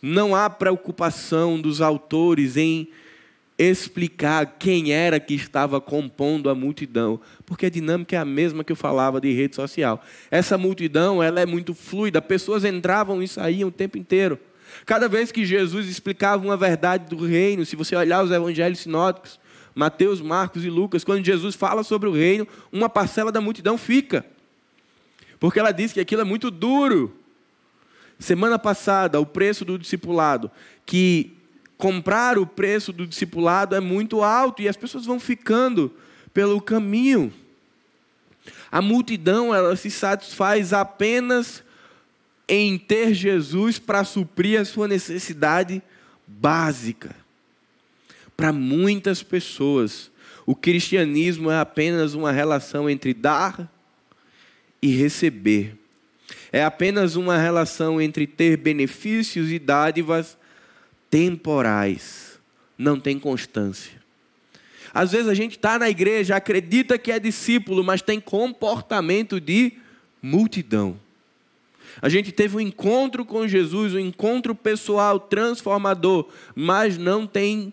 Não 0.01 0.35
há 0.35 0.49
preocupação 0.49 1.61
dos 1.61 1.83
autores 1.83 2.57
em 2.57 2.89
explicar 3.59 4.57
quem 4.59 4.93
era 4.93 5.21
que 5.21 5.35
estava 5.35 5.81
compondo 5.81 6.51
a 6.51 6.55
multidão, 6.55 7.21
porque 7.47 7.67
a 7.67 7.71
dinâmica 7.71 8.17
é 8.17 8.19
a 8.19 8.25
mesma 8.25 8.65
que 8.65 8.73
eu 8.73 8.77
falava 8.77 9.21
de 9.21 9.33
rede 9.33 9.55
social. 9.55 10.03
Essa 10.31 10.59
multidão, 10.59 11.23
ela 11.23 11.41
é 11.41 11.47
muito 11.47 11.73
fluida, 11.73 12.21
pessoas 12.21 12.65
entravam 12.65 13.23
e 13.23 13.29
saíam 13.29 13.69
o 13.69 13.73
tempo 13.73 13.97
inteiro. 13.97 14.39
Cada 14.85 15.09
vez 15.09 15.31
que 15.31 15.45
Jesus 15.45 15.87
explicava 15.87 16.45
uma 16.45 16.57
verdade 16.57 17.15
do 17.15 17.25
reino, 17.25 17.65
se 17.65 17.77
você 17.77 17.95
olhar 17.95 18.25
os 18.25 18.31
evangelhos 18.31 18.81
sinóticos, 18.81 19.39
Mateus, 19.75 20.21
Marcos 20.21 20.65
e 20.65 20.71
Lucas, 20.71 21.05
quando 21.05 21.25
Jesus 21.25 21.55
fala 21.55 21.83
sobre 21.83 22.09
o 22.09 22.13
reino, 22.13 22.47
uma 22.73 22.89
parcela 22.89 23.31
da 23.31 23.41
multidão 23.41 23.79
fica. 23.79 24.25
Porque 25.39 25.59
ela 25.59 25.73
diz 25.73 25.93
que 25.93 26.01
aquilo 26.01 26.23
é 26.23 26.25
muito 26.25 26.51
duro. 26.51 27.17
Semana 28.19 28.59
passada, 28.59 29.21
o 29.21 29.27
preço 29.27 29.65
do 29.65 29.79
discipulado, 29.79 30.51
que 30.87 31.34
comprar 31.77 32.39
o 32.39 32.47
preço 32.47 32.93
do 32.93 33.07
discipulado 33.07 33.75
é 33.75 33.81
muito 33.81 34.23
alto 34.23 34.63
e 34.63 34.69
as 34.69 34.77
pessoas 34.77 35.05
vão 35.05 35.19
ficando 35.19 35.93
pelo 36.33 36.61
caminho. 36.61 37.33
A 38.71 38.83
multidão 38.83 39.55
ela 39.55 39.77
se 39.77 39.91
satisfaz 39.91 40.73
apenas 40.73 41.63
em 42.49 42.77
ter 42.77 43.15
Jesus 43.15 43.79
para 43.79 44.05
suprir 44.05 44.61
a 44.61 44.65
sua 44.65 44.89
necessidade 44.89 45.83
básica. 46.27 47.15
Para 48.37 48.53
muitas 48.53 49.23
pessoas, 49.23 50.11
o 50.45 50.55
cristianismo 50.55 51.51
é 51.51 51.59
apenas 51.59 52.15
uma 52.15 52.33
relação 52.33 52.91
entre 52.91 53.15
dar 53.15 53.71
e 54.83 54.89
receber. 54.89 55.77
É 56.53 56.65
apenas 56.65 57.17
uma 57.17 57.39
relação 57.39 58.01
entre 58.01 58.27
ter 58.27 58.57
benefícios 58.57 59.51
e 59.51 59.59
dádivas 59.59 60.37
temporais, 61.15 62.41
não 62.77 62.99
tem 62.99 63.21
constância. 63.21 63.93
Às 64.93 65.13
vezes 65.13 65.29
a 65.29 65.35
gente 65.35 65.53
está 65.53 65.79
na 65.79 65.89
igreja, 65.89 66.35
acredita 66.35 66.99
que 66.99 67.13
é 67.13 67.21
discípulo, 67.21 67.85
mas 67.85 68.03
tem 68.03 68.19
comportamento 68.19 69.41
de 69.41 69.75
multidão. 70.21 70.99
A 72.03 72.09
gente 72.09 72.33
teve 72.33 72.57
um 72.57 72.61
encontro 72.61 73.25
com 73.25 73.47
Jesus, 73.47 73.95
um 73.95 74.01
encontro 74.01 74.57
pessoal 74.57 75.21
transformador, 75.21 76.27
mas 76.53 76.99
não 76.99 77.29
tem 77.29 77.73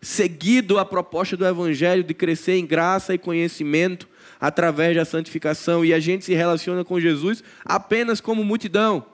seguido 0.00 0.78
a 0.78 0.84
proposta 0.84 1.36
do 1.36 1.44
Evangelho 1.44 2.04
de 2.04 2.14
crescer 2.14 2.58
em 2.58 2.64
graça 2.64 3.12
e 3.12 3.18
conhecimento 3.18 4.08
através 4.40 4.94
da 4.94 5.04
santificação, 5.04 5.84
e 5.84 5.92
a 5.92 5.98
gente 5.98 6.24
se 6.24 6.32
relaciona 6.32 6.84
com 6.84 7.00
Jesus 7.00 7.42
apenas 7.64 8.20
como 8.20 8.44
multidão. 8.44 9.11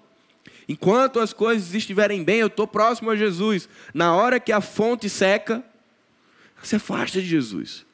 Enquanto 0.68 1.18
as 1.18 1.33
coisas 1.33 1.74
estiverem 1.74 2.22
bem, 2.22 2.40
eu 2.40 2.48
estou 2.48 2.66
próximo 2.66 3.11
a 3.11 3.16
Jesus. 3.16 3.68
Na 3.94 4.14
hora 4.14 4.38
que 4.38 4.52
a 4.52 4.61
fonte 4.61 5.09
seca, 5.09 5.64
se 6.62 6.76
afasta 6.76 7.20
de 7.20 7.26
Jesus. 7.26 7.87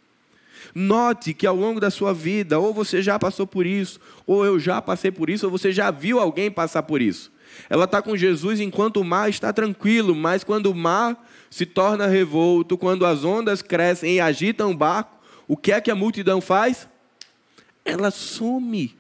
Note 0.75 1.33
que 1.35 1.47
ao 1.47 1.55
longo 1.55 1.79
da 1.79 1.91
sua 1.91 2.13
vida, 2.13 2.59
ou 2.59 2.75
você 2.75 3.01
já 3.01 3.19
passou 3.19 3.47
por 3.47 3.65
isso, 3.65 4.01
ou 4.27 4.45
eu 4.45 4.59
já 4.59 4.83
passei 4.83 5.11
por 5.11 5.31
isso, 5.31 5.47
ou 5.47 5.53
você 5.53 5.71
já 5.71 5.91
viu 5.91 6.19
alguém 6.19 6.51
passar 6.51 6.83
por 6.83 7.01
isso. 7.01 7.31
Ela 7.71 7.85
está 7.85 8.03
com 8.03 8.17
Jesus 8.17 8.59
enquanto 8.59 8.97
o 8.97 9.05
mar 9.05 9.31
está 9.31 9.53
tranquilo, 9.53 10.15
mas 10.15 10.43
quando 10.43 10.67
o 10.67 10.75
mar 10.75 11.25
se 11.49 11.65
torna 11.65 12.07
revolto, 12.07 12.77
quando 12.77 13.07
as 13.07 13.25
ondas 13.25 13.63
crescem 13.63 14.17
e 14.17 14.21
agitam 14.21 14.73
o 14.73 14.77
barco, 14.77 15.17
o 15.47 15.57
que 15.57 15.71
é 15.71 15.81
que 15.81 15.91
a 15.91 15.95
multidão 15.95 16.41
faz? 16.41 16.89
Ela 17.85 18.11
some. 18.11 18.97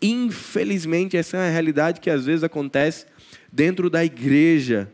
Infelizmente, 0.00 1.16
essa 1.16 1.36
é 1.36 1.40
uma 1.40 1.50
realidade 1.50 2.00
que 2.00 2.10
às 2.10 2.26
vezes 2.26 2.44
acontece 2.44 3.06
dentro 3.52 3.90
da 3.90 4.04
igreja. 4.04 4.90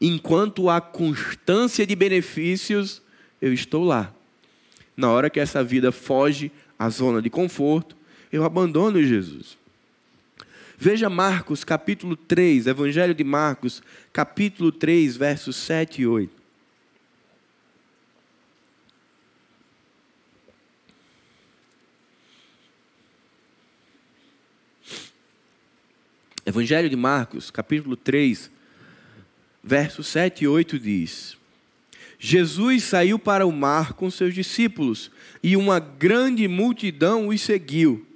Enquanto 0.00 0.68
há 0.68 0.80
constância 0.80 1.86
de 1.86 1.96
benefícios, 1.96 3.02
eu 3.40 3.52
estou 3.52 3.84
lá. 3.84 4.14
Na 4.96 5.10
hora 5.10 5.28
que 5.28 5.40
essa 5.40 5.62
vida 5.62 5.90
foge 5.90 6.52
à 6.78 6.88
zona 6.88 7.20
de 7.20 7.28
conforto, 7.28 7.96
eu 8.32 8.44
abandono 8.44 9.02
Jesus. 9.02 9.58
Veja 10.78 11.08
Marcos 11.08 11.64
capítulo 11.64 12.16
3, 12.16 12.66
Evangelho 12.66 13.14
de 13.14 13.24
Marcos, 13.24 13.82
capítulo 14.12 14.70
3, 14.70 15.16
versos 15.16 15.56
7 15.56 16.02
e 16.02 16.06
8. 16.06 16.45
Evangelho 26.48 26.88
de 26.88 26.94
Marcos, 26.94 27.50
capítulo 27.50 27.96
3, 27.96 28.52
versos 29.64 30.06
7 30.06 30.44
e 30.44 30.46
8 30.46 30.78
diz: 30.78 31.36
Jesus 32.20 32.84
saiu 32.84 33.18
para 33.18 33.44
o 33.44 33.50
mar 33.50 33.94
com 33.94 34.08
seus 34.08 34.32
discípulos 34.32 35.10
e 35.42 35.56
uma 35.56 35.80
grande 35.80 36.46
multidão 36.46 37.26
os 37.26 37.40
seguiu. 37.40 38.06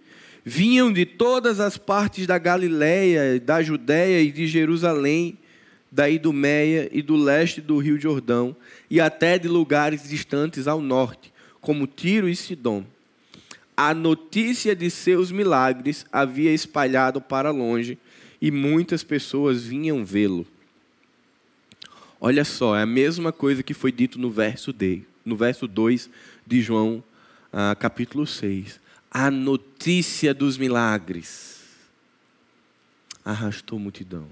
Vinham 0.45 0.93
de 0.93 1.05
todas 1.05 1.59
as 1.59 1.77
partes 1.77 2.25
da 2.25 2.39
Galiléia, 2.39 3.41
da 3.41 3.61
Judéia 3.65 4.23
e 4.23 4.31
de 4.31 4.47
Jerusalém, 4.47 5.37
da 5.91 6.09
Idumeia 6.09 6.89
e 6.93 7.03
do 7.03 7.17
leste 7.17 7.61
do 7.61 7.79
Rio 7.79 7.99
Jordão, 7.99 8.55
e 8.89 9.01
até 9.01 9.41
de 9.41 9.49
lugares 9.49 10.09
distantes 10.09 10.69
ao 10.69 10.81
norte, 10.81 11.33
como 11.61 11.85
Tiro 11.85 12.29
e 12.29 12.37
Sidom. 12.37 12.85
A 13.77 13.93
notícia 13.93 14.77
de 14.77 14.89
seus 14.89 15.33
milagres 15.33 16.07
havia 16.13 16.55
espalhado 16.55 17.21
para 17.21 17.51
longe 17.51 17.99
e 18.41 18.51
muitas 18.51 19.03
pessoas 19.03 19.65
vinham 19.65 20.05
vê-lo. 20.05 20.47
Olha 22.21 22.45
só, 22.45 22.77
é 22.77 22.83
a 22.83 22.87
mesma 22.87 23.33
coisa 23.33 23.63
que 23.63 23.75
foi 23.75 23.91
dito 23.91 24.19
no 24.19 24.31
verso, 24.31 24.73
de, 24.73 25.03
no 25.25 25.37
verso 25.37 25.67
2 25.67 26.11
de 26.47 26.61
João, 26.61 27.03
ah, 27.53 27.75
capítulo 27.79 28.27
6. 28.27 28.81
A 29.11 29.31
notícia 29.31 30.33
dos 30.33 30.57
milagres 30.57 31.61
arrastou 33.25 33.79
multidão. 33.79 34.29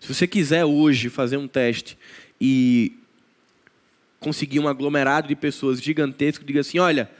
Se 0.00 0.12
você 0.12 0.26
quiser 0.26 0.64
hoje 0.64 1.08
fazer 1.08 1.36
um 1.36 1.46
teste 1.46 1.98
e 2.40 2.96
conseguir 4.18 4.60
um 4.60 4.68
aglomerado 4.68 5.28
de 5.28 5.36
pessoas 5.36 5.82
gigantesco, 5.82 6.44
diga 6.44 6.60
assim: 6.60 6.78
olha, 6.78 7.10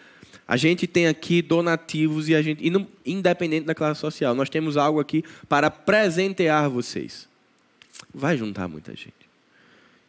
a 0.51 0.57
gente 0.57 0.85
tem 0.85 1.07
aqui 1.07 1.41
donativos 1.41 2.29
e 2.29 2.35
a 2.35 2.43
gente, 2.43 2.61
independente 3.07 3.67
da 3.67 3.73
classe 3.73 4.01
social, 4.01 4.35
nós 4.35 4.51
temos 4.51 4.77
algo 4.77 4.99
aqui 4.99 5.23
para 5.49 5.71
presentear 5.71 6.69
vocês. 6.69 7.29
Vai 8.13 8.37
juntar 8.37 8.67
muita 8.67 8.91
gente. 8.91 9.15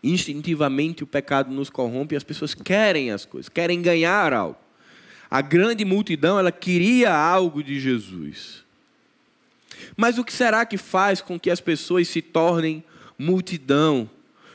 Instintivamente 0.04 1.04
o 1.04 1.08
pecado 1.08 1.54
nos 1.54 1.70
corrompe 1.70 2.16
e 2.16 2.18
as 2.18 2.24
pessoas 2.24 2.56
querem 2.56 3.12
as 3.12 3.24
coisas, 3.24 3.50
querem 3.50 3.84
ganhar 3.84 4.34
algo. 4.34 4.58
A 5.30 5.42
grande 5.42 5.86
multidão, 5.86 6.40
ela 6.40 6.52
queria 6.52 7.14
algo 7.14 7.62
de 7.62 7.80
Jesus. 7.80 8.64
Mas 9.96 10.18
o 10.18 10.24
que 10.24 10.34
será 10.34 10.66
que 10.66 10.76
faz 10.76 11.22
com 11.22 11.40
que 11.40 11.52
as 11.52 11.62
pessoas 11.62 12.08
se 12.08 12.20
tornem 12.20 12.84
multidão? 13.16 14.10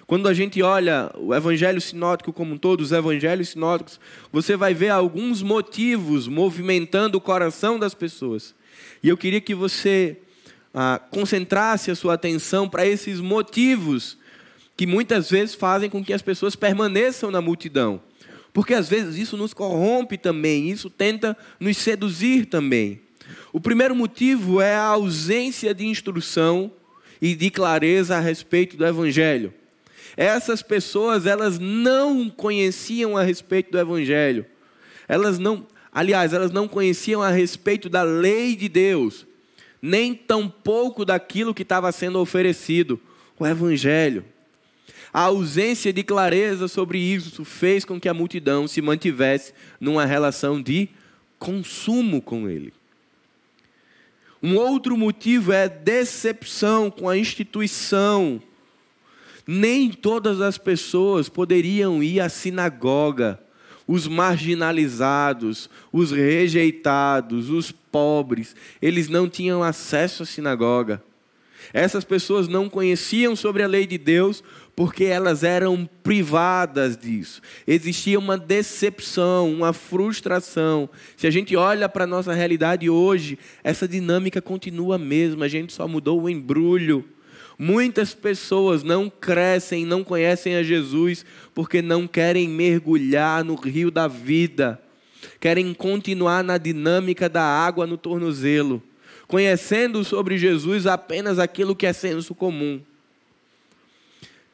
Quando 0.06 0.28
a 0.28 0.34
gente 0.34 0.62
olha 0.62 1.10
o 1.16 1.34
evangelho 1.34 1.80
sinótico 1.80 2.32
como 2.32 2.54
um 2.54 2.58
todo, 2.58 2.80
os 2.80 2.92
evangelhos 2.92 3.48
sinóticos, 3.50 3.98
você 4.30 4.56
vai 4.56 4.72
ver 4.72 4.90
alguns 4.90 5.42
motivos 5.42 6.28
movimentando 6.28 7.18
o 7.18 7.20
coração 7.20 7.76
das 7.76 7.92
pessoas. 7.92 8.54
E 9.02 9.08
eu 9.08 9.16
queria 9.16 9.40
que 9.40 9.54
você 9.54 10.18
ah, 10.72 11.00
concentrasse 11.10 11.90
a 11.90 11.96
sua 11.96 12.14
atenção 12.14 12.68
para 12.68 12.86
esses 12.86 13.20
motivos 13.20 14.16
que 14.76 14.86
muitas 14.86 15.28
vezes 15.28 15.56
fazem 15.56 15.90
com 15.90 16.04
que 16.04 16.12
as 16.12 16.22
pessoas 16.22 16.54
permaneçam 16.54 17.30
na 17.30 17.40
multidão. 17.40 18.00
Porque 18.52 18.74
às 18.74 18.88
vezes 18.88 19.16
isso 19.16 19.36
nos 19.36 19.52
corrompe 19.52 20.16
também, 20.16 20.70
isso 20.70 20.88
tenta 20.88 21.36
nos 21.58 21.78
seduzir 21.78 22.46
também. 22.46 23.00
O 23.52 23.60
primeiro 23.60 23.94
motivo 23.94 24.60
é 24.60 24.76
a 24.76 24.84
ausência 24.84 25.74
de 25.74 25.84
instrução 25.84 26.70
e 27.20 27.34
de 27.34 27.50
clareza 27.50 28.16
a 28.16 28.20
respeito 28.20 28.76
do 28.76 28.86
Evangelho. 28.86 29.52
Essas 30.16 30.62
pessoas, 30.62 31.26
elas 31.26 31.58
não 31.58 32.30
conheciam 32.30 33.16
a 33.16 33.22
respeito 33.22 33.70
do 33.70 33.78
evangelho. 33.78 34.46
Elas 35.06 35.38
não, 35.38 35.66
aliás, 35.92 36.32
elas 36.32 36.50
não 36.50 36.66
conheciam 36.66 37.22
a 37.22 37.30
respeito 37.30 37.88
da 37.88 38.02
lei 38.02 38.56
de 38.56 38.68
Deus, 38.68 39.26
nem 39.80 40.14
tampouco 40.14 41.04
daquilo 41.04 41.54
que 41.54 41.62
estava 41.62 41.92
sendo 41.92 42.18
oferecido, 42.18 42.98
o 43.38 43.46
evangelho. 43.46 44.24
A 45.12 45.22
ausência 45.22 45.92
de 45.92 46.02
clareza 46.02 46.68
sobre 46.68 46.98
isso 46.98 47.44
fez 47.44 47.84
com 47.84 48.00
que 48.00 48.08
a 48.08 48.14
multidão 48.14 48.66
se 48.66 48.82
mantivesse 48.82 49.52
numa 49.80 50.04
relação 50.04 50.60
de 50.60 50.88
consumo 51.38 52.20
com 52.20 52.48
ele. 52.48 52.72
Um 54.42 54.56
outro 54.56 54.96
motivo 54.96 55.52
é 55.52 55.68
decepção 55.68 56.90
com 56.90 57.08
a 57.08 57.16
instituição. 57.16 58.42
Nem 59.46 59.90
todas 59.90 60.40
as 60.40 60.58
pessoas 60.58 61.28
poderiam 61.28 62.02
ir 62.02 62.20
à 62.20 62.28
sinagoga. 62.28 63.40
Os 63.86 64.08
marginalizados, 64.08 65.70
os 65.92 66.10
rejeitados, 66.10 67.50
os 67.50 67.70
pobres, 67.70 68.56
eles 68.82 69.08
não 69.08 69.28
tinham 69.28 69.62
acesso 69.62 70.24
à 70.24 70.26
sinagoga. 70.26 71.00
Essas 71.72 72.04
pessoas 72.04 72.48
não 72.48 72.68
conheciam 72.68 73.34
sobre 73.36 73.62
a 73.62 73.66
lei 73.66 73.86
de 73.86 73.98
Deus 73.98 74.42
porque 74.74 75.04
elas 75.04 75.42
eram 75.42 75.88
privadas 76.02 76.96
disso. 76.98 77.40
Existia 77.66 78.18
uma 78.18 78.36
decepção, 78.36 79.50
uma 79.50 79.72
frustração. 79.72 80.88
Se 81.16 81.26
a 81.26 81.30
gente 81.30 81.56
olha 81.56 81.88
para 81.88 82.04
a 82.04 82.06
nossa 82.06 82.34
realidade 82.34 82.90
hoje, 82.90 83.38
essa 83.64 83.88
dinâmica 83.88 84.42
continua 84.42 84.96
a 84.96 84.98
mesma, 84.98 85.46
a 85.46 85.48
gente 85.48 85.72
só 85.72 85.88
mudou 85.88 86.22
o 86.22 86.28
embrulho. 86.28 87.08
Muitas 87.58 88.12
pessoas 88.12 88.82
não 88.82 89.08
crescem, 89.08 89.86
não 89.86 90.04
conhecem 90.04 90.56
a 90.56 90.62
Jesus 90.62 91.24
porque 91.54 91.80
não 91.80 92.06
querem 92.06 92.48
mergulhar 92.48 93.42
no 93.42 93.54
rio 93.54 93.90
da 93.90 94.06
vida, 94.06 94.80
querem 95.40 95.72
continuar 95.72 96.44
na 96.44 96.58
dinâmica 96.58 97.28
da 97.28 97.42
água 97.42 97.86
no 97.86 97.96
tornozelo, 97.96 98.82
conhecendo 99.26 100.04
sobre 100.04 100.36
Jesus 100.36 100.86
apenas 100.86 101.38
aquilo 101.38 101.74
que 101.74 101.86
é 101.86 101.92
senso 101.94 102.34
comum. 102.34 102.80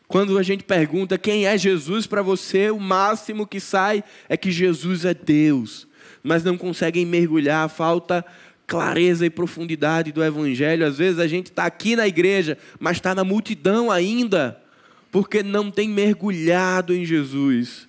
Quando 0.07 0.39
a 0.39 0.43
gente 0.43 0.63
pergunta 0.63 1.19
quem 1.19 1.47
é 1.47 1.57
Jesus 1.57 2.07
para 2.07 2.23
você, 2.23 2.71
o 2.71 2.79
máximo 2.79 3.47
que 3.47 3.59
sai 3.59 4.05
é 4.29 4.37
que 4.37 4.51
Jesus 4.51 5.05
é 5.05 5.15
Deus. 5.15 5.89
Mas 6.23 6.45
não 6.45 6.57
conseguem 6.57 7.07
mergulhar, 7.07 7.69
falta 7.69 8.25
clareza 8.73 9.27
e 9.27 9.29
profundidade 9.29 10.13
do 10.13 10.25
Evangelho. 10.25 10.87
Às 10.87 10.97
vezes 10.97 11.19
a 11.21 11.27
gente 11.27 11.51
está 11.51 11.67
aqui 11.67 11.95
na 11.95 12.09
igreja, 12.09 12.57
mas 12.81 12.97
está 12.97 13.15
na 13.15 13.23
multidão 13.23 13.91
ainda, 13.91 14.59
porque 15.11 15.43
não 15.43 15.71
tem 15.71 15.87
mergulhado 15.87 16.95
em 16.95 17.05
Jesus. 17.05 17.87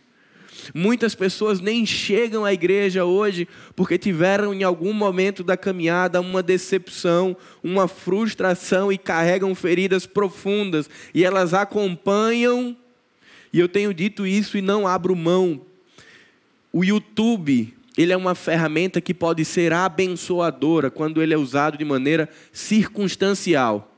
Muitas 0.76 1.15
pessoas 1.15 1.62
nem 1.62 1.86
chegam 1.86 2.43
à 2.43 2.52
igreja 2.52 3.06
hoje 3.06 3.48
porque 3.78 3.98
tiveram 3.98 4.54
em 4.54 4.63
algum 4.63 4.91
momento 4.91 5.41
da 5.41 5.56
caminhada 5.56 6.19
uma 6.19 6.43
decepção, 6.43 7.34
uma 7.63 7.88
frustração 7.88 8.91
e 8.91 8.98
carregam 8.98 9.56
feridas 9.56 10.06
profundas 10.06 10.89
e 11.13 11.24
elas 11.24 11.54
acompanham. 11.54 12.76
E 13.54 13.60
eu 13.60 13.69
tenho 13.69 13.93
dito 13.93 14.28
isso 14.28 14.58
e 14.58 14.62
não 14.62 14.86
abro 14.86 15.15
mão. 15.15 15.62
O 16.74 16.84
YouTube, 16.84 17.74
ele 17.97 18.13
é 18.13 18.17
uma 18.17 18.36
ferramenta 18.36 18.99
que 18.99 19.13
pode 19.13 19.45
ser 19.45 19.71
abençoadora 19.73 20.89
quando 20.89 21.21
ele 21.21 21.34
é 21.34 21.38
usado 21.38 21.77
de 21.77 21.86
maneira 21.86 22.29
circunstancial. 22.51 23.91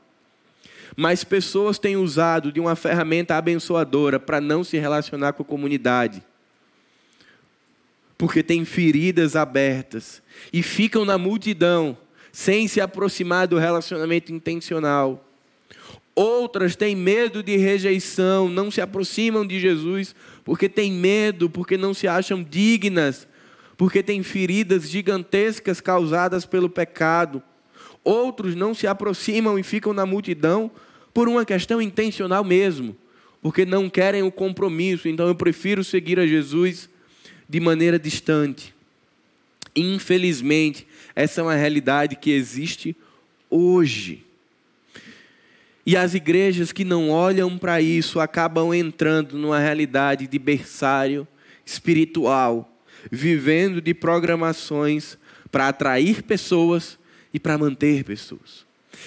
Mas 0.96 1.24
pessoas 1.24 1.78
têm 1.78 1.96
usado 1.96 2.50
de 2.50 2.60
uma 2.60 2.74
ferramenta 2.76 3.36
abençoadora 3.36 4.18
para 4.18 4.40
não 4.40 4.64
se 4.64 4.78
relacionar 4.78 5.32
com 5.32 5.42
a 5.42 5.46
comunidade 5.46 6.22
porque 8.18 8.42
têm 8.42 8.64
feridas 8.64 9.36
abertas 9.36 10.22
e 10.52 10.62
ficam 10.62 11.04
na 11.04 11.18
multidão 11.18 11.96
sem 12.32 12.68
se 12.68 12.80
aproximar 12.80 13.46
do 13.46 13.58
relacionamento 13.58 14.32
intencional. 14.32 15.22
Outras 16.14 16.74
têm 16.76 16.96
medo 16.96 17.42
de 17.42 17.56
rejeição, 17.56 18.48
não 18.48 18.70
se 18.70 18.80
aproximam 18.80 19.46
de 19.46 19.60
Jesus 19.60 20.14
porque 20.44 20.68
têm 20.68 20.92
medo, 20.92 21.50
porque 21.50 21.76
não 21.76 21.92
se 21.92 22.08
acham 22.08 22.42
dignas, 22.42 23.28
porque 23.76 24.02
têm 24.02 24.22
feridas 24.22 24.88
gigantescas 24.88 25.80
causadas 25.80 26.46
pelo 26.46 26.70
pecado. 26.70 27.42
Outros 28.02 28.54
não 28.54 28.72
se 28.72 28.86
aproximam 28.86 29.58
e 29.58 29.62
ficam 29.62 29.92
na 29.92 30.06
multidão 30.06 30.70
por 31.12 31.28
uma 31.28 31.44
questão 31.44 31.80
intencional 31.80 32.44
mesmo, 32.44 32.96
porque 33.42 33.64
não 33.64 33.90
querem 33.90 34.22
o 34.22 34.32
compromisso. 34.32 35.08
Então 35.08 35.26
eu 35.26 35.34
prefiro 35.34 35.82
seguir 35.84 36.18
a 36.18 36.26
Jesus 36.26 36.88
de 37.48 37.60
maneira 37.60 37.98
distante. 37.98 38.74
Infelizmente, 39.74 40.86
essa 41.14 41.40
é 41.40 41.44
uma 41.44 41.54
realidade 41.54 42.16
que 42.16 42.30
existe 42.30 42.96
hoje. 43.50 44.24
E 45.84 45.96
as 45.96 46.14
igrejas 46.14 46.72
que 46.72 46.84
não 46.84 47.10
olham 47.10 47.56
para 47.56 47.80
isso 47.80 48.18
acabam 48.18 48.74
entrando 48.74 49.38
numa 49.38 49.58
realidade 49.58 50.26
de 50.26 50.38
berçário 50.38 51.28
espiritual, 51.64 52.75
vivendo 53.10 53.80
de 53.80 53.94
programações 53.94 55.18
para 55.50 55.68
atrair 55.68 56.22
pessoas 56.22 56.98
e 57.32 57.38
para 57.38 57.58
manter 57.58 58.04
pessoas. 58.04 58.66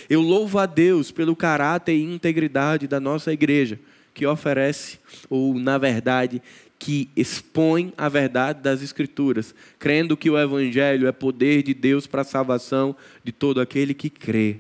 Eu 0.09 0.21
louvo 0.21 0.59
a 0.59 0.65
Deus 0.65 1.11
pelo 1.11 1.35
caráter 1.35 1.93
e 1.93 2.03
integridade 2.03 2.87
da 2.87 2.99
nossa 2.99 3.33
igreja, 3.33 3.79
que 4.13 4.25
oferece, 4.25 4.99
ou 5.29 5.57
na 5.57 5.77
verdade, 5.77 6.41
que 6.77 7.09
expõe 7.15 7.93
a 7.97 8.07
verdade 8.07 8.61
das 8.61 8.81
Escrituras, 8.81 9.53
crendo 9.77 10.15
que 10.15 10.29
o 10.29 10.39
Evangelho 10.39 11.07
é 11.07 11.11
poder 11.11 11.61
de 11.61 11.73
Deus 11.73 12.07
para 12.07 12.21
a 12.21 12.25
salvação 12.25 12.95
de 13.23 13.31
todo 13.31 13.59
aquele 13.59 13.93
que 13.93 14.09
crê. 14.09 14.57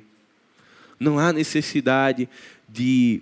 Não 0.99 1.17
há 1.17 1.31
necessidade 1.31 2.27
de 2.67 3.21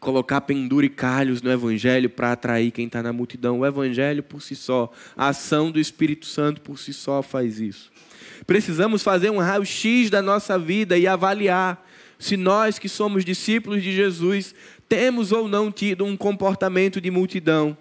colocar 0.00 0.40
penduricalhos 0.40 1.42
no 1.42 1.52
Evangelho 1.52 2.08
para 2.08 2.32
atrair 2.32 2.70
quem 2.70 2.86
está 2.86 3.02
na 3.02 3.12
multidão. 3.12 3.60
O 3.60 3.66
Evangelho 3.66 4.22
por 4.22 4.40
si 4.40 4.56
só, 4.56 4.90
a 5.14 5.28
ação 5.28 5.70
do 5.70 5.78
Espírito 5.78 6.26
Santo 6.26 6.62
por 6.62 6.78
si 6.78 6.92
só 6.92 7.22
faz 7.22 7.60
isso. 7.60 7.92
Precisamos 8.46 9.02
fazer 9.02 9.30
um 9.30 9.38
raio-x 9.38 10.08
da 10.08 10.22
nossa 10.22 10.58
vida 10.58 10.96
e 10.96 11.06
avaliar 11.06 11.86
se 12.18 12.36
nós 12.36 12.78
que 12.78 12.88
somos 12.88 13.24
discípulos 13.24 13.82
de 13.82 13.92
Jesus 13.92 14.54
temos 14.88 15.30
ou 15.30 15.46
não 15.46 15.70
tido 15.70 16.04
um 16.04 16.16
comportamento 16.16 17.00
de 17.00 17.10
multidão. 17.10 17.76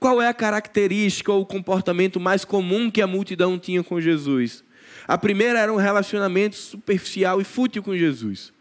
Qual 0.00 0.20
é 0.20 0.28
a 0.28 0.34
característica 0.34 1.32
ou 1.32 1.42
o 1.42 1.46
comportamento 1.46 2.18
mais 2.18 2.44
comum 2.44 2.90
que 2.90 3.00
a 3.00 3.06
multidão 3.06 3.58
tinha 3.58 3.82
com 3.82 4.00
Jesus? 4.00 4.64
A 5.06 5.16
primeira 5.16 5.58
era 5.58 5.72
um 5.72 5.76
relacionamento 5.76 6.56
superficial 6.56 7.40
e 7.40 7.44
fútil 7.44 7.82
com 7.82 7.96
Jesus. 7.96 8.52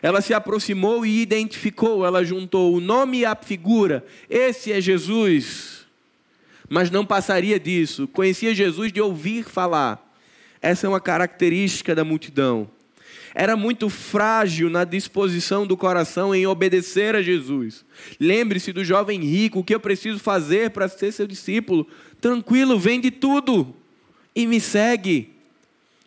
Ela 0.00 0.20
se 0.20 0.32
aproximou 0.32 1.04
e 1.04 1.20
identificou, 1.20 2.06
ela 2.06 2.24
juntou 2.24 2.74
o 2.74 2.80
nome 2.80 3.20
e 3.20 3.24
a 3.24 3.34
figura. 3.34 4.04
Esse 4.30 4.72
é 4.72 4.80
Jesus. 4.80 5.86
Mas 6.68 6.90
não 6.90 7.04
passaria 7.04 7.58
disso. 7.58 8.06
Conhecia 8.08 8.54
Jesus 8.54 8.92
de 8.92 9.00
ouvir 9.00 9.44
falar. 9.44 10.04
Essa 10.60 10.86
é 10.86 10.90
uma 10.90 11.00
característica 11.00 11.94
da 11.94 12.04
multidão 12.04 12.68
era 13.34 13.56
muito 13.56 13.88
frágil 13.88 14.68
na 14.68 14.82
disposição 14.82 15.64
do 15.64 15.76
coração 15.76 16.34
em 16.34 16.44
obedecer 16.44 17.14
a 17.14 17.22
Jesus. 17.22 17.84
Lembre-se 18.18 18.72
do 18.72 18.84
jovem 18.84 19.20
rico, 19.20 19.60
o 19.60 19.64
que 19.64 19.72
eu 19.72 19.78
preciso 19.78 20.18
fazer 20.18 20.70
para 20.70 20.88
ser 20.88 21.12
seu 21.12 21.24
discípulo? 21.24 21.86
Tranquilo, 22.20 22.76
vende 22.78 23.12
tudo 23.12 23.74
e 24.34 24.44
me 24.44 24.60
segue. 24.60 25.32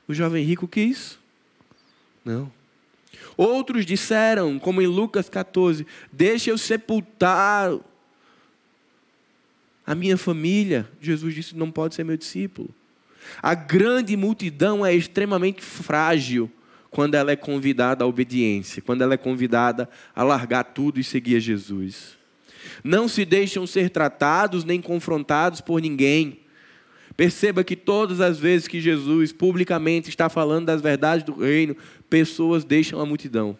O 0.09 0.13
jovem 0.13 0.43
rico 0.43 0.67
quis? 0.67 1.17
Não. 2.25 2.51
Outros 3.41 3.87
disseram, 3.87 4.59
como 4.59 4.83
em 4.83 4.85
Lucas 4.85 5.27
14: 5.27 5.87
Deixa 6.13 6.51
eu 6.51 6.59
sepultar 6.59 7.75
a 9.83 9.95
minha 9.95 10.15
família. 10.15 10.87
Jesus 11.01 11.33
disse: 11.33 11.57
Não 11.57 11.71
pode 11.71 11.95
ser 11.95 12.03
meu 12.03 12.15
discípulo. 12.15 12.69
A 13.41 13.55
grande 13.55 14.15
multidão 14.15 14.85
é 14.85 14.93
extremamente 14.93 15.59
frágil 15.59 16.51
quando 16.91 17.15
ela 17.15 17.31
é 17.31 17.35
convidada 17.35 18.03
à 18.03 18.07
obediência, 18.07 18.79
quando 18.79 19.01
ela 19.01 19.15
é 19.15 19.17
convidada 19.17 19.89
a 20.15 20.21
largar 20.21 20.63
tudo 20.65 20.99
e 20.99 21.03
seguir 21.03 21.37
a 21.37 21.39
Jesus. 21.39 22.15
Não 22.83 23.07
se 23.07 23.25
deixam 23.25 23.65
ser 23.65 23.89
tratados 23.89 24.63
nem 24.63 24.79
confrontados 24.79 25.61
por 25.61 25.81
ninguém. 25.81 26.41
Perceba 27.17 27.63
que 27.63 27.75
todas 27.75 28.21
as 28.21 28.39
vezes 28.39 28.67
que 28.67 28.79
Jesus 28.79 29.33
publicamente 29.33 30.09
está 30.09 30.29
falando 30.29 30.67
das 30.67 30.81
verdades 30.81 31.25
do 31.25 31.33
reino, 31.33 31.75
pessoas 32.11 32.63
deixam 32.63 32.99
a 32.99 33.05
multidão. 33.07 33.57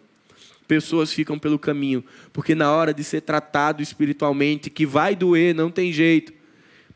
Pessoas 0.68 1.12
ficam 1.12 1.40
pelo 1.40 1.58
caminho, 1.58 2.04
porque 2.32 2.54
na 2.54 2.72
hora 2.72 2.94
de 2.94 3.04
ser 3.04 3.22
tratado 3.22 3.82
espiritualmente, 3.82 4.70
que 4.70 4.86
vai 4.86 5.16
doer, 5.16 5.56
não 5.56 5.72
tem 5.72 5.92
jeito, 5.92 6.32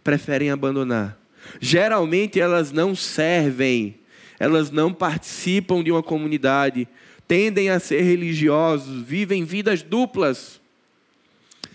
preferem 0.03 0.51
abandonar. 0.51 1.19
Geralmente 1.59 2.39
elas 2.39 2.71
não 2.71 2.95
servem 2.95 3.99
elas 4.39 4.71
não 4.71 4.93
participam 4.93 5.83
de 5.83 5.91
uma 5.91 6.03
comunidade, 6.03 6.87
tendem 7.27 7.69
a 7.69 7.79
ser 7.79 8.01
religiosos, 8.01 9.01
vivem 9.01 9.43
vidas 9.43 9.81
duplas. 9.81 10.61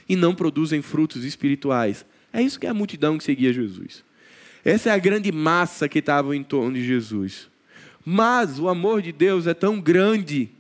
e 0.09 0.16
não 0.16 0.35
produzem 0.35 0.83
frutos 0.83 1.25
espirituais. 1.25 2.05
É 2.33 2.43
isso 2.43 2.59
que 2.59 2.66
é 2.66 2.71
a 2.71 2.75
multidão 2.75 3.16
que 3.16 3.23
seguia 3.23 3.53
Jesus. 3.53 4.03
Essa 4.64 4.90
é 4.90 4.93
a 4.93 4.99
grande 4.99 5.31
massa 5.31 5.88
que 5.88 6.01
estava 6.01 6.35
em 6.35 6.43
torno 6.43 6.75
de 6.75 6.85
Jesus. 6.85 7.50
Mas 8.05 8.59
o 8.59 8.69
amor 8.69 9.03
de 9.03 9.13
Deus 9.13 9.47
é 9.47 9.55
tão 9.55 9.81
grande 9.81 10.51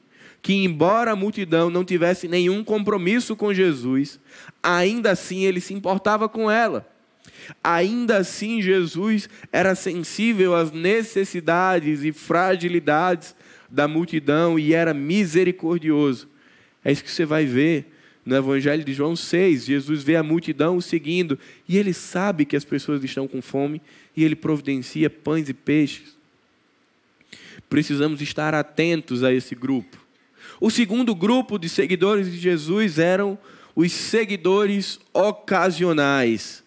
que, 0.42 0.52
embora 0.52 1.12
a 1.12 1.16
multidão 1.16 1.70
não 1.70 1.84
tivesse 1.84 2.28
nenhum 2.28 2.64
compromisso 2.64 3.36
com 3.36 3.52
Jesus, 3.52 4.18
ainda 4.62 5.10
assim 5.10 5.44
ele 5.44 5.60
se 5.60 5.74
importava 5.74 6.28
com 6.28 6.50
ela. 6.50 6.88
Ainda 7.62 8.18
assim, 8.18 8.60
Jesus 8.62 9.28
era 9.52 9.74
sensível 9.74 10.54
às 10.54 10.72
necessidades 10.72 12.04
e 12.04 12.12
fragilidades 12.12 13.34
da 13.68 13.86
multidão 13.88 14.58
e 14.58 14.74
era 14.74 14.92
misericordioso. 14.94 16.28
É 16.84 16.92
isso 16.92 17.04
que 17.04 17.10
você 17.10 17.24
vai 17.24 17.44
ver 17.44 17.92
no 18.24 18.36
Evangelho 18.36 18.84
de 18.84 18.92
João 18.92 19.16
6. 19.16 19.64
Jesus 19.64 20.02
vê 20.02 20.16
a 20.16 20.22
multidão 20.22 20.76
o 20.76 20.82
seguindo 20.82 21.38
e 21.68 21.76
ele 21.76 21.92
sabe 21.92 22.44
que 22.44 22.56
as 22.56 22.64
pessoas 22.64 23.02
estão 23.04 23.26
com 23.28 23.40
fome 23.42 23.80
e 24.16 24.24
ele 24.24 24.36
providencia 24.36 25.10
pães 25.10 25.48
e 25.48 25.54
peixes. 25.54 26.19
Precisamos 27.70 28.20
estar 28.20 28.52
atentos 28.52 29.22
a 29.22 29.32
esse 29.32 29.54
grupo. 29.54 29.96
O 30.60 30.70
segundo 30.70 31.14
grupo 31.14 31.56
de 31.56 31.68
seguidores 31.68 32.30
de 32.30 32.36
Jesus 32.36 32.98
eram 32.98 33.38
os 33.76 33.92
seguidores 33.92 34.98
ocasionais. 35.12 36.64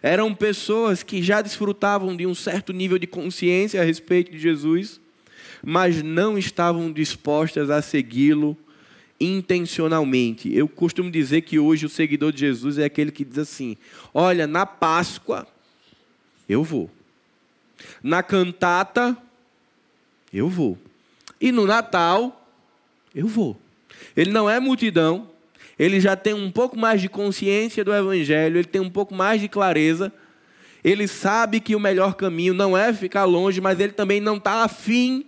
Eram 0.00 0.32
pessoas 0.32 1.02
que 1.02 1.20
já 1.20 1.42
desfrutavam 1.42 2.16
de 2.16 2.26
um 2.26 2.34
certo 2.34 2.72
nível 2.72 2.96
de 2.96 3.08
consciência 3.08 3.82
a 3.82 3.84
respeito 3.84 4.30
de 4.30 4.38
Jesus, 4.38 5.00
mas 5.64 6.00
não 6.00 6.38
estavam 6.38 6.92
dispostas 6.92 7.68
a 7.68 7.82
segui-lo 7.82 8.56
intencionalmente. 9.20 10.54
Eu 10.54 10.68
costumo 10.68 11.10
dizer 11.10 11.40
que 11.40 11.58
hoje 11.58 11.86
o 11.86 11.90
seguidor 11.90 12.32
de 12.32 12.38
Jesus 12.38 12.78
é 12.78 12.84
aquele 12.84 13.10
que 13.10 13.24
diz 13.24 13.38
assim: 13.38 13.76
Olha, 14.14 14.46
na 14.46 14.64
Páscoa, 14.64 15.44
eu 16.48 16.62
vou. 16.62 16.88
Na 18.00 18.22
cantata, 18.22 19.16
eu 20.32 20.48
vou. 20.48 20.78
E 21.40 21.52
no 21.52 21.66
Natal, 21.66 22.48
eu 23.14 23.26
vou. 23.26 23.56
Ele 24.16 24.30
não 24.30 24.48
é 24.48 24.58
multidão, 24.60 25.28
ele 25.78 26.00
já 26.00 26.16
tem 26.16 26.34
um 26.34 26.50
pouco 26.50 26.78
mais 26.78 27.00
de 27.00 27.08
consciência 27.08 27.84
do 27.84 27.94
Evangelho, 27.94 28.58
ele 28.58 28.64
tem 28.66 28.80
um 28.80 28.90
pouco 28.90 29.14
mais 29.14 29.40
de 29.40 29.48
clareza. 29.48 30.12
Ele 30.82 31.06
sabe 31.08 31.60
que 31.60 31.74
o 31.74 31.80
melhor 31.80 32.14
caminho 32.14 32.54
não 32.54 32.76
é 32.76 32.92
ficar 32.92 33.24
longe, 33.24 33.60
mas 33.60 33.80
ele 33.80 33.92
também 33.92 34.20
não 34.20 34.36
está 34.36 34.62
afim 34.62 35.26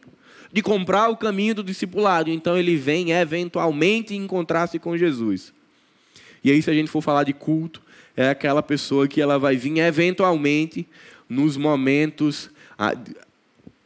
de 0.52 0.62
comprar 0.62 1.08
o 1.08 1.16
caminho 1.16 1.54
do 1.54 1.64
discipulado. 1.64 2.30
Então 2.30 2.56
ele 2.56 2.76
vem 2.76 3.12
eventualmente 3.12 4.14
encontrar-se 4.14 4.78
com 4.78 4.96
Jesus. 4.96 5.52
E 6.42 6.50
aí, 6.50 6.62
se 6.62 6.70
a 6.70 6.74
gente 6.74 6.90
for 6.90 7.02
falar 7.02 7.24
de 7.24 7.32
culto, 7.32 7.82
é 8.16 8.30
aquela 8.30 8.62
pessoa 8.62 9.06
que 9.06 9.20
ela 9.20 9.38
vai 9.38 9.56
vir 9.56 9.78
eventualmente 9.78 10.86
nos 11.28 11.56
momentos 11.56 12.50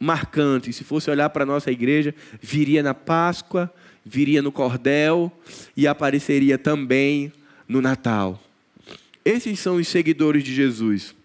marcantes. 0.03 0.75
Se 0.75 0.83
fosse 0.83 1.09
olhar 1.09 1.29
para 1.29 1.43
a 1.43 1.45
nossa 1.45 1.71
igreja, 1.71 2.13
viria 2.41 2.83
na 2.83 2.93
Páscoa, 2.93 3.73
viria 4.05 4.41
no 4.41 4.51
cordel 4.51 5.31
e 5.75 5.87
apareceria 5.87 6.57
também 6.57 7.31
no 7.67 7.81
Natal. 7.81 8.41
Esses 9.23 9.59
são 9.59 9.77
os 9.77 9.87
seguidores 9.87 10.43
de 10.43 10.53
Jesus. 10.53 11.15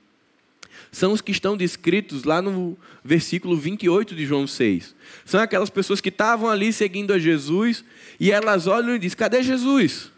São 0.92 1.12
os 1.12 1.20
que 1.20 1.32
estão 1.32 1.56
descritos 1.56 2.24
lá 2.24 2.40
no 2.40 2.78
versículo 3.04 3.56
28 3.56 4.14
de 4.14 4.24
João 4.24 4.46
6. 4.46 4.94
São 5.24 5.40
aquelas 5.40 5.68
pessoas 5.68 6.00
que 6.00 6.08
estavam 6.08 6.48
ali 6.48 6.72
seguindo 6.72 7.12
a 7.12 7.18
Jesus 7.18 7.84
e 8.18 8.30
elas 8.30 8.66
olham 8.66 8.94
e 8.94 8.98
dizem: 8.98 9.18
Cadê 9.18 9.42
Jesus? 9.42 10.10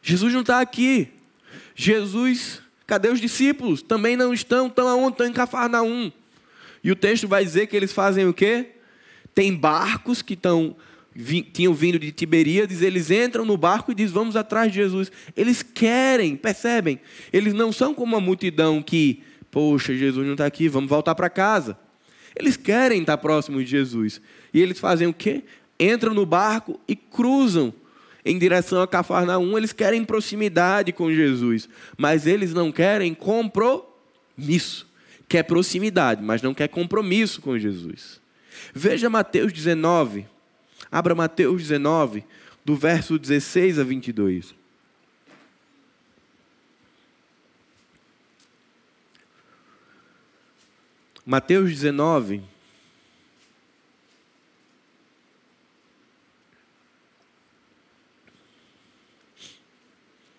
Jesus 0.00 0.32
não 0.32 0.40
está 0.40 0.60
aqui. 0.60 1.08
Jesus, 1.74 2.62
cadê 2.86 3.08
os 3.08 3.20
discípulos? 3.20 3.82
Também 3.82 4.16
não 4.16 4.32
estão, 4.32 4.68
estão 4.68 4.88
aonde? 4.88 5.14
Estão 5.14 5.26
em 5.26 5.32
Cafarnaum. 5.32 6.12
E 6.82 6.90
o 6.90 6.96
texto 6.96 7.28
vai 7.28 7.44
dizer 7.44 7.66
que 7.66 7.76
eles 7.76 7.92
fazem 7.92 8.26
o 8.26 8.34
quê? 8.34 8.70
Tem 9.34 9.54
barcos 9.54 10.20
que 10.20 10.34
estão 10.34 10.76
tinham 11.52 11.74
vindo 11.74 11.98
de 11.98 12.10
Tiberíades, 12.10 12.80
eles 12.80 13.10
entram 13.10 13.44
no 13.44 13.56
barco 13.56 13.92
e 13.92 13.94
dizem: 13.94 14.14
Vamos 14.14 14.36
atrás 14.36 14.72
de 14.72 14.78
Jesus. 14.78 15.12
Eles 15.36 15.62
querem, 15.62 16.36
percebem? 16.36 16.98
Eles 17.32 17.52
não 17.52 17.70
são 17.70 17.94
como 17.94 18.16
a 18.16 18.20
multidão 18.20 18.82
que, 18.82 19.22
poxa, 19.50 19.94
Jesus 19.94 20.24
não 20.24 20.32
está 20.32 20.46
aqui, 20.46 20.68
vamos 20.68 20.88
voltar 20.88 21.14
para 21.14 21.28
casa. 21.28 21.76
Eles 22.34 22.56
querem 22.56 23.00
estar 23.02 23.18
próximos 23.18 23.64
de 23.64 23.70
Jesus. 23.70 24.20
E 24.54 24.60
eles 24.60 24.78
fazem 24.78 25.06
o 25.06 25.12
quê? 25.12 25.42
Entram 25.78 26.14
no 26.14 26.24
barco 26.24 26.80
e 26.88 26.96
cruzam 26.96 27.74
em 28.24 28.38
direção 28.38 28.80
a 28.80 28.88
Cafarnaum. 28.88 29.56
Eles 29.58 29.72
querem 29.72 30.04
proximidade 30.04 30.92
com 30.92 31.12
Jesus, 31.12 31.68
mas 31.96 32.26
eles 32.26 32.54
não 32.54 32.72
querem 32.72 33.12
compromisso. 33.12 34.90
Quer 35.32 35.44
proximidade, 35.44 36.22
mas 36.22 36.42
não 36.42 36.52
quer 36.52 36.68
compromisso 36.68 37.40
com 37.40 37.58
Jesus. 37.58 38.20
Veja 38.74 39.08
Mateus 39.08 39.50
19, 39.50 40.26
Abra 40.90 41.14
Mateus 41.14 41.62
19, 41.62 42.22
do 42.62 42.76
verso 42.76 43.18
16 43.18 43.78
a 43.78 43.82
22. 43.82 44.54
Mateus 51.24 51.70
19. 51.70 52.42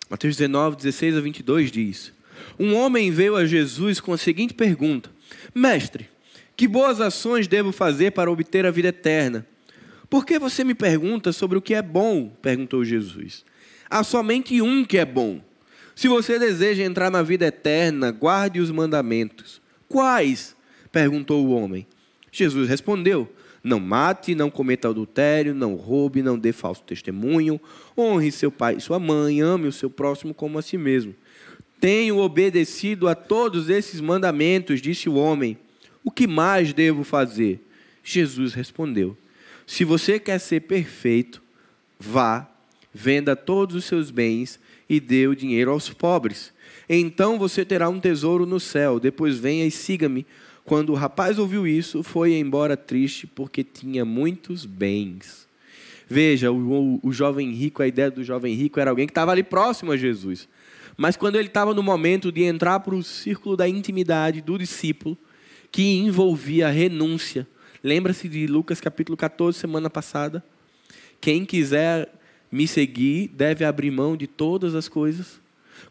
Mateus 0.08 0.36
19, 0.36 0.76
16 0.76 1.18
a 1.18 1.20
22 1.20 1.72
diz: 1.72 2.13
Um 2.60 2.76
homem 2.76 3.12
veio 3.12 3.36
a 3.36 3.46
Jesus 3.46 4.00
com 4.00 4.14
a 4.14 4.18
seguinte 4.18 4.54
pergunta: 4.54 5.10
Mestre, 5.54 6.10
que 6.56 6.68
boas 6.68 7.02
ações 7.02 7.48
devo 7.48 7.72
fazer 7.72 8.12
para 8.12 8.32
obter 8.32 8.66
a 8.66 8.72
vida 8.72 8.90
eterna? 8.90 9.46
Por 10.10 10.26
que 10.26 10.38
você 10.38 10.64
me 10.64 10.76
pergunta 10.76 11.32
sobre 11.32 11.58
o 11.58 11.62
que 11.62 11.74
é 11.74 11.82
bom? 11.82 12.30
perguntou 12.42 12.86
Jesus. 12.86 13.44
Há 13.90 14.04
somente 14.04 14.62
um 14.62 14.86
que 14.86 14.98
é 14.98 15.06
bom. 15.06 15.42
Se 15.96 16.08
você 16.08 16.38
deseja 16.40 16.84
entrar 16.84 17.10
na 17.10 17.22
vida 17.22 17.46
eterna, 17.46 18.12
guarde 18.12 18.60
os 18.60 18.72
mandamentos. 18.72 19.62
Quais? 19.88 20.56
perguntou 20.92 21.46
o 21.46 21.52
homem. 21.52 21.88
Jesus 22.32 22.70
respondeu: 22.70 23.32
Não 23.64 23.80
mate, 23.80 24.36
não 24.36 24.50
cometa 24.50 24.90
adultério, 24.90 25.54
não 25.54 25.76
roube, 25.76 26.22
não 26.22 26.38
dê 26.38 26.52
falso 26.52 26.84
testemunho, 26.84 27.60
honre 27.98 28.32
seu 28.32 28.52
pai 28.52 28.76
e 28.78 28.82
sua 28.82 29.00
mãe, 29.00 29.42
ame 29.42 29.68
o 29.68 29.72
seu 29.72 29.90
próximo 29.90 30.34
como 30.34 30.58
a 30.58 30.62
si 30.62 30.78
mesmo. 30.78 31.16
Tenho 31.84 32.20
obedecido 32.20 33.10
a 33.10 33.14
todos 33.14 33.70
esses 33.70 34.00
mandamentos, 34.00 34.82
disse 34.82 35.10
o 35.10 35.16
homem. 35.16 35.58
O 36.02 36.10
que 36.10 36.26
mais 36.26 36.72
devo 36.72 37.04
fazer? 37.04 37.60
Jesus 38.02 38.54
respondeu: 38.54 39.18
se 39.68 39.84
você 39.84 40.18
quer 40.18 40.40
ser 40.40 40.62
perfeito, 40.62 41.42
vá, 42.00 42.50
venda 42.94 43.36
todos 43.36 43.76
os 43.76 43.84
seus 43.84 44.12
bens 44.12 44.58
e 44.88 44.98
dê 44.98 45.28
o 45.28 45.36
dinheiro 45.36 45.72
aos 45.72 45.90
pobres. 45.90 46.54
Então 46.88 47.38
você 47.38 47.66
terá 47.66 47.90
um 47.90 48.00
tesouro 48.00 48.46
no 48.46 48.62
céu. 48.62 48.98
Depois 48.98 49.38
venha 49.38 49.66
e 49.66 49.72
siga-me. 49.72 50.26
Quando 50.64 50.92
o 50.94 50.96
rapaz 50.96 51.38
ouviu 51.38 51.68
isso, 51.68 52.02
foi 52.02 52.36
embora 52.36 52.78
triste, 52.78 53.28
porque 53.28 53.62
tinha 53.62 54.06
muitos 54.06 54.66
bens. 54.66 55.50
Veja, 56.08 56.50
o, 56.50 56.56
o, 56.56 57.00
o 57.04 57.12
jovem 57.12 57.52
rico, 57.52 57.84
a 57.84 57.88
ideia 57.88 58.10
do 58.10 58.24
jovem 58.24 58.56
rico 58.56 58.80
era 58.80 58.90
alguém 58.90 59.06
que 59.06 59.12
estava 59.12 59.34
ali 59.34 59.44
próximo 59.44 59.92
a 59.92 59.98
Jesus. 59.98 60.48
Mas 60.96 61.16
quando 61.18 61.36
ele 61.36 61.48
estava 61.48 61.74
no 61.74 61.84
momento 61.84 62.32
de 62.32 62.44
entrar 62.44 62.80
para 62.80 62.96
o 62.96 63.04
círculo 63.04 63.58
da 63.58 63.68
intimidade 63.68 64.42
do 64.42 64.58
discípulo, 64.58 65.18
que 65.72 65.96
envolvia 65.98 66.70
renúncia, 66.70 67.48
Lembra-se 67.84 68.30
de 68.30 68.48
Lucas 68.48 68.80
capítulo 68.80 69.18
14, 69.18 69.60
semana 69.60 69.90
passada? 69.90 70.42
Quem 71.20 71.44
quiser 71.44 72.08
me 72.50 72.66
seguir 72.66 73.28
deve 73.28 73.66
abrir 73.66 73.92
mão 73.92 74.16
de 74.16 74.26
todas 74.26 74.74
as 74.74 74.88
coisas. 74.88 75.42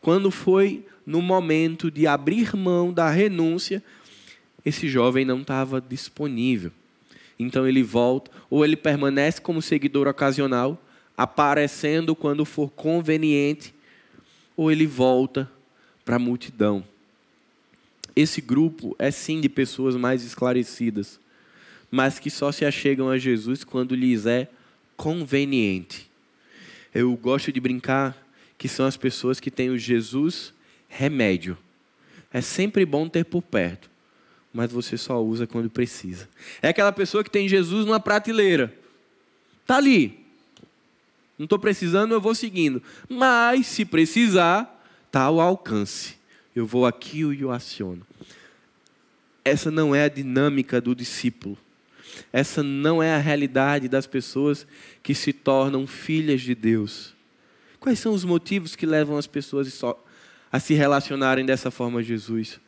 Quando 0.01 0.31
foi 0.31 0.87
no 1.05 1.21
momento 1.21 1.91
de 1.91 2.07
abrir 2.07 2.57
mão 2.57 2.95
da 2.95 3.11
renúncia, 3.11 3.83
esse 4.65 4.88
jovem 4.88 5.27
não 5.27 5.43
estava 5.43 5.83
disponível. 5.83 6.73
Então 7.39 7.68
ele 7.68 7.83
volta, 7.83 8.31
ou 8.49 8.64
ele 8.64 8.76
permanece 8.76 9.39
como 9.39 9.61
seguidor 9.61 10.09
ocasional, 10.09 10.83
aparecendo 11.14 12.16
quando 12.16 12.47
for 12.47 12.70
conveniente, 12.70 13.74
ou 14.57 14.70
ele 14.70 14.86
volta 14.86 15.50
para 16.05 16.16
a 16.16 16.18
multidão. 16.18 16.84
Esse 18.14 18.40
grupo 18.40 18.94
é 18.98 19.11
sim 19.11 19.40
de 19.40 19.48
pessoas 19.48 19.96
mais 19.96 20.22
esclarecidas 20.24 21.20
mas 21.92 22.18
que 22.18 22.30
só 22.30 22.50
se 22.50 22.64
achegam 22.64 23.11
a 23.11 23.18
Jesus 23.18 23.62
quando 23.62 23.94
lhes 23.94 24.24
é 24.24 24.48
conveniente. 24.96 26.11
Eu 26.94 27.14
gosto 27.14 27.53
de 27.53 27.61
brincar 27.61 28.16
que 28.57 28.66
são 28.66 28.86
as 28.86 28.96
pessoas 28.96 29.38
que 29.38 29.50
têm 29.50 29.68
o 29.68 29.76
Jesus 29.76 30.55
remédio. 30.88 31.57
É 32.32 32.40
sempre 32.40 32.86
bom 32.86 33.07
ter 33.07 33.26
por 33.26 33.42
perto, 33.42 33.90
mas 34.55 34.72
você 34.72 34.96
só 34.96 35.22
usa 35.22 35.46
quando 35.46 35.68
precisa. 35.68 36.26
É 36.62 36.68
aquela 36.68 36.92
pessoa 36.92 37.22
que 37.22 37.30
tem 37.30 37.46
Jesus 37.46 37.84
numa 37.84 38.00
prateleira. 38.00 38.74
Está 39.61 39.76
ali. 39.76 40.22
Não 41.43 41.47
estou 41.47 41.59
precisando, 41.59 42.14
eu 42.14 42.20
vou 42.20 42.36
seguindo. 42.36 42.80
Mas, 43.09 43.66
se 43.66 43.84
precisar, 43.84 44.80
está 45.09 45.22
ao 45.22 45.40
alcance. 45.40 46.14
Eu 46.55 46.64
vou 46.64 46.86
aqui 46.86 47.18
e 47.18 47.45
o 47.45 47.51
aciono. 47.51 48.07
Essa 49.45 49.68
não 49.68 49.93
é 49.93 50.05
a 50.05 50.09
dinâmica 50.09 50.80
do 50.80 50.95
discípulo. 50.95 51.59
Essa 52.32 52.62
não 52.62 53.03
é 53.03 53.12
a 53.12 53.18
realidade 53.18 53.88
das 53.88 54.07
pessoas 54.07 54.64
que 55.03 55.16
se 55.16 55.32
tornam 55.32 55.84
filhas 55.84 56.43
de 56.43 56.55
Deus. 56.55 57.12
Quais 57.80 57.99
são 57.99 58.14
os 58.14 58.24
motivos 58.24 58.76
que 58.76 58.86
levam 58.86 59.16
as 59.18 59.26
pessoas 59.26 59.82
a 60.53 60.61
se 60.61 60.74
relacionarem 60.74 61.45
dessa 61.45 61.72
forma 61.72 61.99
a 61.99 62.03
Jesus, 62.05 62.61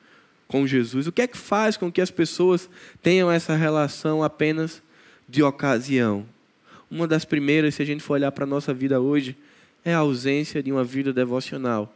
com 0.49 0.67
Jesus? 0.67 1.07
O 1.07 1.13
que 1.13 1.23
é 1.23 1.29
que 1.29 1.39
faz 1.39 1.77
com 1.77 1.93
que 1.93 2.01
as 2.01 2.11
pessoas 2.11 2.69
tenham 3.01 3.31
essa 3.31 3.55
relação 3.55 4.21
apenas 4.21 4.83
de 5.29 5.45
ocasião? 5.45 6.27
Uma 6.91 7.07
das 7.07 7.25
primeiras, 7.25 7.75
se 7.75 7.83
a 7.83 7.85
gente 7.87 8.03
for 8.03 8.15
olhar 8.15 8.31
para 8.33 8.45
a 8.45 8.47
nossa 8.47 8.73
vida 8.73 9.01
hoje, 9.01 9.37
é 9.85 9.93
a 9.95 9.99
ausência 9.99 10.63
de 10.63 10.73
uma 10.73 10.85
vida 10.85 11.13
devocional. 11.13 11.95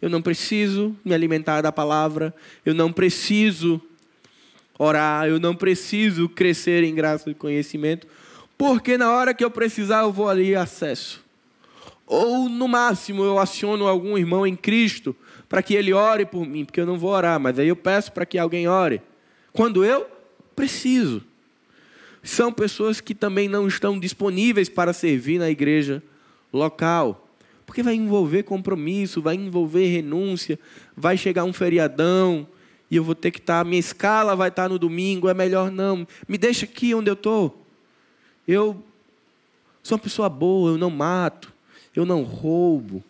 Eu 0.00 0.08
não 0.08 0.22
preciso 0.22 0.96
me 1.04 1.14
alimentar 1.14 1.60
da 1.60 1.72
palavra, 1.72 2.34
eu 2.64 2.74
não 2.74 2.92
preciso 2.92 3.80
orar, 4.78 5.26
eu 5.26 5.38
não 5.38 5.54
preciso 5.54 6.28
crescer 6.28 6.82
em 6.84 6.94
graça 6.94 7.30
e 7.30 7.34
conhecimento, 7.34 8.06
porque 8.56 8.96
na 8.98 9.10
hora 9.10 9.34
que 9.34 9.44
eu 9.44 9.50
precisar 9.50 10.02
eu 10.02 10.12
vou 10.12 10.28
ali 10.28 10.54
acesso. 10.54 11.22
Ou 12.06 12.48
no 12.48 12.68
máximo 12.68 13.24
eu 13.24 13.38
aciono 13.38 13.86
algum 13.86 14.18
irmão 14.18 14.46
em 14.46 14.56
Cristo 14.56 15.16
para 15.48 15.62
que 15.62 15.74
ele 15.74 15.92
ore 15.92 16.26
por 16.26 16.46
mim, 16.46 16.64
porque 16.64 16.80
eu 16.80 16.86
não 16.86 16.98
vou 16.98 17.10
orar, 17.10 17.38
mas 17.40 17.58
aí 17.58 17.68
eu 17.68 17.76
peço 17.76 18.12
para 18.12 18.26
que 18.26 18.38
alguém 18.38 18.68
ore. 18.68 19.00
Quando 19.52 19.84
eu 19.84 20.06
preciso. 20.54 21.22
São 22.24 22.52
pessoas 22.52 23.00
que 23.00 23.14
também 23.14 23.48
não 23.48 23.68
estão 23.68 24.00
disponíveis 24.00 24.68
para 24.68 24.92
servir 24.92 25.38
na 25.38 25.48
igreja 25.48 26.02
local. 26.52 27.28
Porque 27.64 27.82
vai 27.82 27.94
envolver 27.94 28.42
compromisso, 28.42 29.22
vai 29.22 29.36
envolver 29.36 29.86
renúncia, 29.86 30.58
vai 30.96 31.16
chegar 31.16 31.44
um 31.44 31.52
feriadão 31.52 32.46
e 32.90 32.96
eu 32.96 33.04
vou 33.04 33.14
ter 33.14 33.30
que 33.30 33.38
estar, 33.38 33.64
minha 33.64 33.78
escala 33.78 34.34
vai 34.34 34.48
estar 34.48 34.68
no 34.68 34.78
domingo, 34.78 35.28
é 35.28 35.34
melhor 35.34 35.70
não. 35.70 36.04
Me 36.26 36.36
deixa 36.36 36.64
aqui 36.64 36.94
onde 36.94 37.08
eu 37.08 37.14
estou. 37.14 37.64
Eu 38.48 38.82
sou 39.82 39.96
uma 39.96 40.02
pessoa 40.02 40.28
boa, 40.28 40.72
eu 40.72 40.78
não 40.78 40.90
mato 40.90 41.54
eu 41.94 42.04
não 42.04 42.22
roubo, 42.22 43.02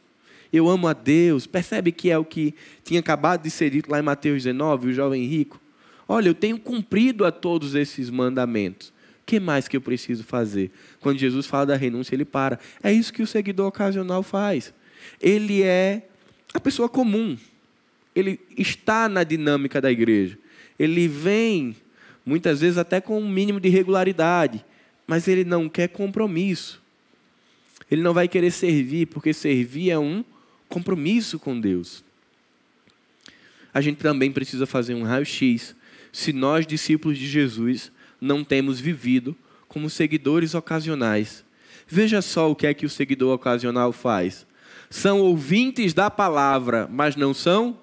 eu 0.52 0.68
amo 0.68 0.86
a 0.86 0.92
Deus. 0.92 1.46
Percebe 1.46 1.90
que 1.90 2.10
é 2.10 2.18
o 2.18 2.24
que 2.24 2.54
tinha 2.84 3.00
acabado 3.00 3.42
de 3.42 3.50
ser 3.50 3.70
dito 3.70 3.90
lá 3.90 3.98
em 3.98 4.02
Mateus 4.02 4.42
19, 4.42 4.88
o 4.88 4.92
jovem 4.92 5.24
rico? 5.24 5.60
Olha, 6.06 6.28
eu 6.28 6.34
tenho 6.34 6.58
cumprido 6.58 7.24
a 7.24 7.32
todos 7.32 7.74
esses 7.74 8.10
mandamentos. 8.10 8.92
O 9.24 9.26
que 9.26 9.40
mais 9.40 9.66
que 9.66 9.74
eu 9.74 9.80
preciso 9.80 10.22
fazer? 10.22 10.70
Quando 11.00 11.18
Jesus 11.18 11.46
fala 11.46 11.64
da 11.64 11.76
renúncia, 11.76 12.14
ele 12.14 12.26
para. 12.26 12.60
É 12.82 12.92
isso 12.92 13.10
que 13.10 13.22
o 13.22 13.26
seguidor 13.26 13.68
ocasional 13.68 14.22
faz. 14.22 14.74
Ele 15.18 15.62
é 15.62 16.02
a 16.52 16.60
pessoa 16.60 16.90
comum. 16.90 17.34
Ele 18.14 18.38
está 18.54 19.08
na 19.08 19.24
dinâmica 19.24 19.80
da 19.80 19.90
igreja. 19.90 20.38
Ele 20.78 21.08
vem, 21.08 21.74
muitas 22.24 22.60
vezes, 22.60 22.76
até 22.76 23.00
com 23.00 23.18
um 23.18 23.26
mínimo 23.26 23.58
de 23.58 23.70
regularidade, 23.70 24.62
mas 25.06 25.26
ele 25.26 25.42
não 25.42 25.70
quer 25.70 25.88
compromisso. 25.88 26.82
Ele 27.90 28.02
não 28.02 28.12
vai 28.12 28.28
querer 28.28 28.50
servir, 28.50 29.06
porque 29.06 29.32
servir 29.32 29.90
é 29.90 29.98
um 29.98 30.22
compromisso 30.68 31.38
com 31.38 31.58
Deus. 31.58 32.04
A 33.72 33.80
gente 33.80 33.96
também 33.96 34.30
precisa 34.30 34.66
fazer 34.66 34.94
um 34.94 35.02
raio-x 35.02 35.74
se 36.12 36.30
nós, 36.30 36.66
discípulos 36.66 37.16
de 37.16 37.26
Jesus, 37.26 37.90
não 38.20 38.44
temos 38.44 38.80
vivido 38.80 39.36
como 39.68 39.90
seguidores 39.90 40.54
ocasionais. 40.54 41.44
Veja 41.86 42.22
só 42.22 42.50
o 42.50 42.56
que 42.56 42.66
é 42.66 42.74
que 42.74 42.86
o 42.86 42.90
seguidor 42.90 43.34
ocasional 43.34 43.92
faz. 43.92 44.46
São 44.88 45.20
ouvintes 45.20 45.92
da 45.92 46.10
palavra, 46.10 46.88
mas 46.90 47.16
não 47.16 47.34
são 47.34 47.78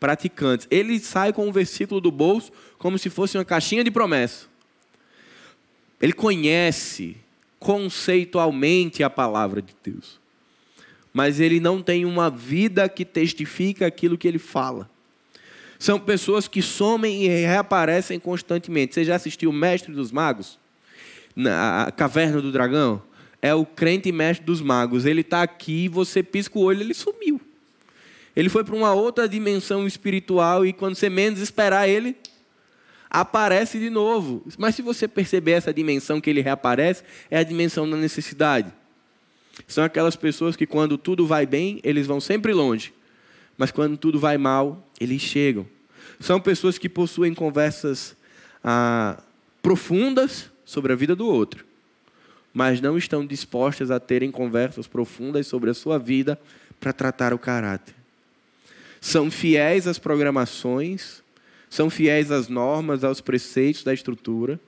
praticantes. 0.00 0.66
Ele 0.70 0.98
sai 0.98 1.32
com 1.32 1.48
um 1.48 1.52
versículo 1.52 2.00
do 2.00 2.10
bolso 2.10 2.52
como 2.78 2.98
se 2.98 3.08
fosse 3.08 3.38
uma 3.38 3.44
caixinha 3.44 3.84
de 3.84 3.90
promessa. 3.90 4.46
Ele 6.00 6.12
conhece, 6.12 7.16
conceitualmente 7.58 9.02
a 9.02 9.08
palavra 9.08 9.62
de 9.62 9.74
Deus. 9.82 10.20
Mas 11.12 11.40
ele 11.40 11.60
não 11.60 11.80
tem 11.80 12.04
uma 12.04 12.28
vida 12.28 12.88
que 12.88 13.04
testifica 13.04 13.86
aquilo 13.86 14.18
que 14.18 14.28
ele 14.28 14.38
fala. 14.38 14.90
São 15.84 16.00
pessoas 16.00 16.48
que 16.48 16.62
somem 16.62 17.24
e 17.24 17.28
reaparecem 17.28 18.18
constantemente. 18.18 18.94
Você 18.94 19.04
já 19.04 19.16
assistiu 19.16 19.50
o 19.50 19.52
Mestre 19.52 19.92
dos 19.92 20.10
Magos? 20.10 20.58
Na 21.36 21.92
Caverna 21.94 22.40
do 22.40 22.50
Dragão? 22.50 23.02
É 23.42 23.54
o 23.54 23.66
crente 23.66 24.10
mestre 24.10 24.46
dos 24.46 24.62
magos. 24.62 25.04
Ele 25.04 25.20
está 25.20 25.42
aqui, 25.42 25.86
você 25.86 26.22
pisca 26.22 26.58
o 26.58 26.62
olho, 26.62 26.80
ele 26.80 26.94
sumiu. 26.94 27.38
Ele 28.34 28.48
foi 28.48 28.64
para 28.64 28.74
uma 28.74 28.94
outra 28.94 29.28
dimensão 29.28 29.86
espiritual 29.86 30.64
e 30.64 30.72
quando 30.72 30.94
você 30.94 31.10
menos 31.10 31.38
esperar 31.38 31.86
ele, 31.86 32.16
aparece 33.10 33.78
de 33.78 33.90
novo. 33.90 34.42
Mas 34.56 34.76
se 34.76 34.80
você 34.80 35.06
perceber 35.06 35.50
essa 35.50 35.70
dimensão 35.70 36.18
que 36.18 36.30
ele 36.30 36.40
reaparece, 36.40 37.04
é 37.30 37.36
a 37.36 37.42
dimensão 37.42 37.90
da 37.90 37.98
necessidade. 37.98 38.72
São 39.68 39.84
aquelas 39.84 40.16
pessoas 40.16 40.56
que 40.56 40.66
quando 40.66 40.96
tudo 40.96 41.26
vai 41.26 41.44
bem, 41.44 41.78
eles 41.84 42.06
vão 42.06 42.22
sempre 42.22 42.54
longe. 42.54 42.94
Mas 43.58 43.70
quando 43.70 43.98
tudo 43.98 44.18
vai 44.18 44.38
mal, 44.38 44.90
eles 44.98 45.20
chegam. 45.20 45.73
São 46.24 46.40
pessoas 46.40 46.78
que 46.78 46.88
possuem 46.88 47.34
conversas 47.34 48.16
ah, 48.64 49.22
profundas 49.60 50.50
sobre 50.64 50.90
a 50.90 50.96
vida 50.96 51.14
do 51.14 51.26
outro, 51.26 51.66
mas 52.50 52.80
não 52.80 52.96
estão 52.96 53.26
dispostas 53.26 53.90
a 53.90 54.00
terem 54.00 54.30
conversas 54.30 54.86
profundas 54.86 55.46
sobre 55.46 55.68
a 55.68 55.74
sua 55.74 55.98
vida 55.98 56.40
para 56.80 56.94
tratar 56.94 57.34
o 57.34 57.38
caráter. 57.38 57.94
São 59.02 59.30
fiéis 59.30 59.86
às 59.86 59.98
programações, 59.98 61.22
são 61.68 61.90
fiéis 61.90 62.30
às 62.30 62.48
normas, 62.48 63.04
aos 63.04 63.20
preceitos 63.20 63.84
da 63.84 63.92
estrutura 63.92 64.58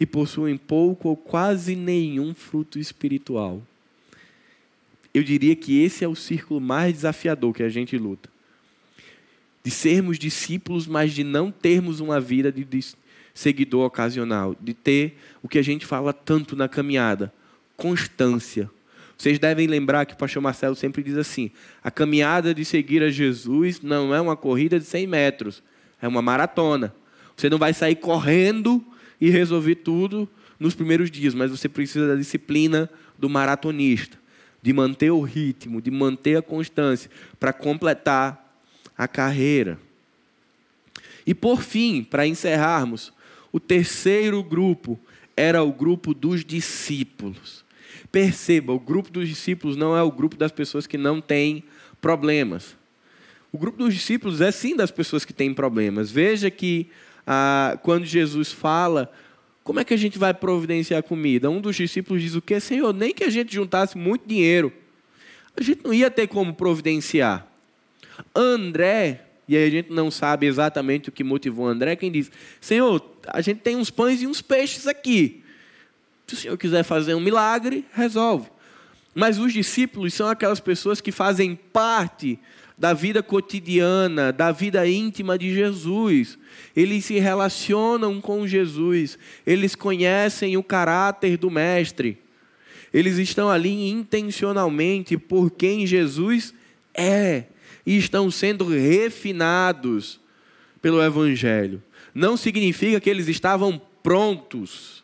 e 0.00 0.04
possuem 0.04 0.56
pouco 0.56 1.08
ou 1.08 1.16
quase 1.16 1.76
nenhum 1.76 2.34
fruto 2.34 2.80
espiritual. 2.80 3.62
Eu 5.14 5.22
diria 5.22 5.54
que 5.54 5.84
esse 5.84 6.04
é 6.04 6.08
o 6.08 6.16
círculo 6.16 6.60
mais 6.60 6.94
desafiador 6.94 7.54
que 7.54 7.62
a 7.62 7.68
gente 7.68 7.96
luta. 7.96 8.33
De 9.64 9.70
sermos 9.70 10.18
discípulos, 10.18 10.86
mas 10.86 11.12
de 11.12 11.24
não 11.24 11.50
termos 11.50 12.00
uma 12.00 12.20
vida 12.20 12.52
de 12.52 12.66
seguidor 13.32 13.86
ocasional, 13.86 14.54
de 14.60 14.74
ter 14.74 15.18
o 15.42 15.48
que 15.48 15.58
a 15.58 15.62
gente 15.62 15.86
fala 15.86 16.12
tanto 16.12 16.54
na 16.54 16.68
caminhada, 16.68 17.32
constância. 17.76 18.70
Vocês 19.16 19.38
devem 19.38 19.66
lembrar 19.66 20.06
que 20.06 20.14
o 20.14 20.16
pastor 20.16 20.42
Marcelo 20.42 20.76
sempre 20.76 21.02
diz 21.02 21.16
assim: 21.16 21.50
a 21.82 21.90
caminhada 21.90 22.54
de 22.54 22.64
seguir 22.64 23.02
a 23.02 23.10
Jesus 23.10 23.80
não 23.80 24.14
é 24.14 24.20
uma 24.20 24.36
corrida 24.36 24.78
de 24.78 24.84
100 24.84 25.06
metros, 25.06 25.62
é 26.00 26.06
uma 26.06 26.22
maratona. 26.22 26.94
Você 27.36 27.48
não 27.48 27.58
vai 27.58 27.72
sair 27.72 27.96
correndo 27.96 28.84
e 29.20 29.30
resolver 29.30 29.76
tudo 29.76 30.28
nos 30.58 30.74
primeiros 30.74 31.10
dias, 31.10 31.34
mas 31.34 31.50
você 31.50 31.68
precisa 31.68 32.08
da 32.08 32.14
disciplina 32.14 32.88
do 33.18 33.28
maratonista, 33.28 34.16
de 34.62 34.72
manter 34.72 35.10
o 35.10 35.20
ritmo, 35.20 35.80
de 35.80 35.90
manter 35.90 36.36
a 36.36 36.42
constância 36.42 37.10
para 37.38 37.52
completar 37.52 38.43
a 38.96 39.08
carreira. 39.08 39.78
E 41.26 41.34
por 41.34 41.62
fim, 41.62 42.02
para 42.02 42.26
encerrarmos, 42.26 43.12
o 43.52 43.58
terceiro 43.58 44.42
grupo 44.42 44.98
era 45.36 45.62
o 45.62 45.72
grupo 45.72 46.12
dos 46.14 46.44
discípulos. 46.44 47.64
Perceba, 48.10 48.72
o 48.72 48.78
grupo 48.78 49.10
dos 49.10 49.28
discípulos 49.28 49.76
não 49.76 49.96
é 49.96 50.02
o 50.02 50.10
grupo 50.10 50.36
das 50.36 50.52
pessoas 50.52 50.86
que 50.86 50.98
não 50.98 51.20
têm 51.20 51.64
problemas. 52.00 52.76
O 53.50 53.58
grupo 53.58 53.78
dos 53.78 53.94
discípulos 53.94 54.40
é 54.40 54.50
sim 54.50 54.76
das 54.76 54.90
pessoas 54.90 55.24
que 55.24 55.32
têm 55.32 55.54
problemas. 55.54 56.10
Veja 56.10 56.50
que 56.50 56.88
ah, 57.26 57.78
quando 57.82 58.04
Jesus 58.04 58.52
fala, 58.52 59.10
como 59.62 59.80
é 59.80 59.84
que 59.84 59.94
a 59.94 59.96
gente 59.96 60.18
vai 60.18 60.34
providenciar 60.34 61.02
comida? 61.02 61.48
Um 61.48 61.60
dos 61.60 61.74
discípulos 61.74 62.22
diz 62.22 62.34
o 62.34 62.42
quê? 62.42 62.60
Senhor, 62.60 62.92
nem 62.92 63.14
que 63.14 63.24
a 63.24 63.30
gente 63.30 63.54
juntasse 63.54 63.96
muito 63.96 64.28
dinheiro, 64.28 64.72
a 65.56 65.62
gente 65.62 65.82
não 65.84 65.94
ia 65.94 66.10
ter 66.10 66.26
como 66.26 66.52
providenciar. 66.52 67.46
André, 68.34 69.22
e 69.46 69.56
aí 69.56 69.66
a 69.66 69.70
gente 69.70 69.92
não 69.92 70.10
sabe 70.10 70.46
exatamente 70.46 71.08
o 71.08 71.12
que 71.12 71.22
motivou 71.22 71.66
André, 71.66 71.96
quem 71.96 72.10
diz: 72.10 72.30
Senhor, 72.60 73.04
a 73.26 73.40
gente 73.40 73.60
tem 73.60 73.76
uns 73.76 73.90
pães 73.90 74.22
e 74.22 74.26
uns 74.26 74.40
peixes 74.40 74.86
aqui. 74.86 75.42
Se 76.26 76.34
o 76.34 76.36
Senhor 76.36 76.56
quiser 76.56 76.82
fazer 76.82 77.14
um 77.14 77.20
milagre, 77.20 77.84
resolve. 77.92 78.48
Mas 79.14 79.38
os 79.38 79.52
discípulos 79.52 80.14
são 80.14 80.28
aquelas 80.28 80.58
pessoas 80.58 81.00
que 81.00 81.12
fazem 81.12 81.54
parte 81.54 82.38
da 82.76 82.92
vida 82.92 83.22
cotidiana, 83.22 84.32
da 84.32 84.50
vida 84.50 84.86
íntima 84.88 85.38
de 85.38 85.54
Jesus. 85.54 86.36
Eles 86.74 87.04
se 87.04 87.18
relacionam 87.18 88.20
com 88.20 88.46
Jesus, 88.46 89.18
eles 89.46 89.74
conhecem 89.74 90.56
o 90.56 90.62
caráter 90.62 91.36
do 91.36 91.50
Mestre. 91.50 92.18
Eles 92.92 93.18
estão 93.18 93.48
ali 93.50 93.90
intencionalmente 93.90 95.16
por 95.16 95.50
quem 95.50 95.86
Jesus 95.86 96.54
é 96.92 97.44
e 97.86 97.96
estão 97.96 98.30
sendo 98.30 98.66
refinados 98.68 100.20
pelo 100.80 101.02
Evangelho. 101.02 101.82
Não 102.14 102.36
significa 102.36 103.00
que 103.00 103.10
eles 103.10 103.28
estavam 103.28 103.80
prontos. 104.02 105.02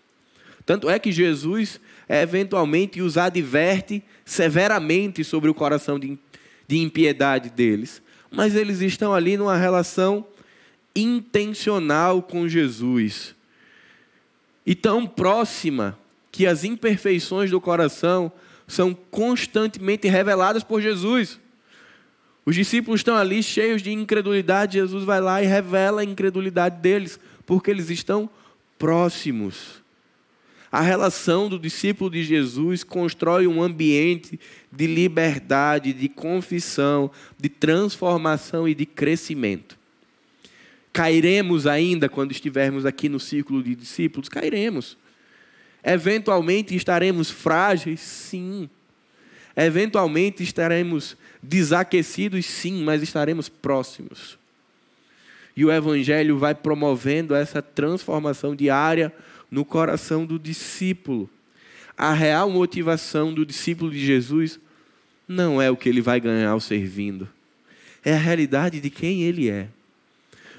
Tanto 0.65 0.89
é 0.89 0.99
que 0.99 1.11
Jesus 1.11 1.81
eventualmente 2.09 3.01
os 3.01 3.17
adverte 3.17 4.03
severamente 4.25 5.23
sobre 5.23 5.49
o 5.49 5.55
coração 5.55 5.99
de, 5.99 6.19
de 6.67 6.79
impiedade 6.79 7.51
deles. 7.51 8.03
Mas 8.31 8.55
eles 8.55 8.81
estão 8.81 9.15
ali 9.15 9.37
numa 9.37 9.57
relação 9.57 10.27
intencional 10.95 12.23
com 12.23 12.49
Jesus. 12.49 13.35
E 14.67 14.75
tão 14.75 15.07
próxima 15.07 15.99
que 16.33 16.47
as 16.47 16.65
imperfeições 16.65 17.51
do 17.51 17.61
coração 17.61 18.31
são 18.67 18.95
constantemente 18.95 20.09
reveladas 20.09 20.63
por 20.63 20.81
Jesus. 20.81 21.39
Os 22.45 22.55
discípulos 22.55 23.01
estão 23.01 23.17
ali 23.17 23.43
cheios 23.43 23.83
de 23.83 23.93
incredulidade, 23.93 24.79
Jesus 24.79 25.05
vai 25.05 25.21
lá 25.21 25.43
e 25.43 25.47
revela 25.47 26.01
a 26.01 26.05
incredulidade 26.05 26.81
deles, 26.81 27.21
porque 27.45 27.71
eles 27.71 27.91
estão 27.91 28.29
próximos. 28.79 29.81
A 30.73 30.81
relação 30.81 31.49
do 31.49 31.59
discípulo 31.59 32.09
de 32.09 32.23
Jesus 32.23 32.85
constrói 32.85 33.47
um 33.47 33.61
ambiente 33.61 34.39
de 34.71 34.87
liberdade, 34.87 35.93
de 35.93 36.09
confissão, 36.09 37.11
de 37.37 37.49
transformação 37.49 38.69
e 38.69 38.75
de 38.75 38.87
crescimento. 38.87 39.77
Cairemos 40.93 41.67
ainda 41.67 42.09
quando 42.09 42.33
estivermos 42.33 42.87
aqui 42.87 43.09
no 43.09 43.21
círculo 43.21 43.63
de 43.63 43.75
discípulos? 43.75 44.29
Cairemos. 44.29 44.97
Eventualmente 45.85 46.75
estaremos 46.75 47.31
frágeis? 47.31 48.01
Sim. 48.01 48.69
Eventualmente 49.57 50.43
estaremos 50.43 51.17
desaquecidos? 51.43 52.47
Sim, 52.47 52.83
mas 52.83 53.03
estaremos 53.03 53.49
próximos. 53.49 54.39
E 55.57 55.65
o 55.65 55.73
Evangelho 55.73 56.39
vai 56.39 56.55
promovendo 56.55 57.35
essa 57.35 57.61
transformação 57.61 58.55
diária 58.55 59.13
no 59.51 59.65
coração 59.65 60.25
do 60.25 60.39
discípulo. 60.39 61.29
A 61.97 62.13
real 62.13 62.51
motivação 62.51 63.33
do 63.33 63.45
discípulo 63.45 63.91
de 63.91 64.05
Jesus 64.05 64.59
não 65.29 65.61
é 65.61 65.71
o 65.71 65.77
que 65.77 65.89
ele 65.89 66.01
vai 66.01 66.21
ganhar 66.21 66.51
ao 66.51 66.61
servindo, 66.61 67.29
é 68.05 68.15
a 68.15 68.19
realidade 68.19 68.81
de 68.81 68.91
quem 68.91 69.23
ele 69.23 69.49
é. 69.49 69.69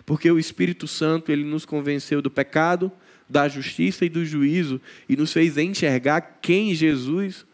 Porque 0.05 0.29
o 0.29 0.39
Espírito 0.39 0.87
Santo 0.87 1.31
ele 1.31 1.43
nos 1.43 1.65
convenceu 1.65 2.21
do 2.21 2.29
pecado, 2.29 2.91
da 3.29 3.47
justiça 3.47 4.05
e 4.05 4.09
do 4.09 4.25
juízo 4.25 4.79
e 5.07 5.15
nos 5.15 5.31
fez 5.33 5.57
enxergar 5.57 6.39
quem 6.41 6.75
Jesus 6.75 7.45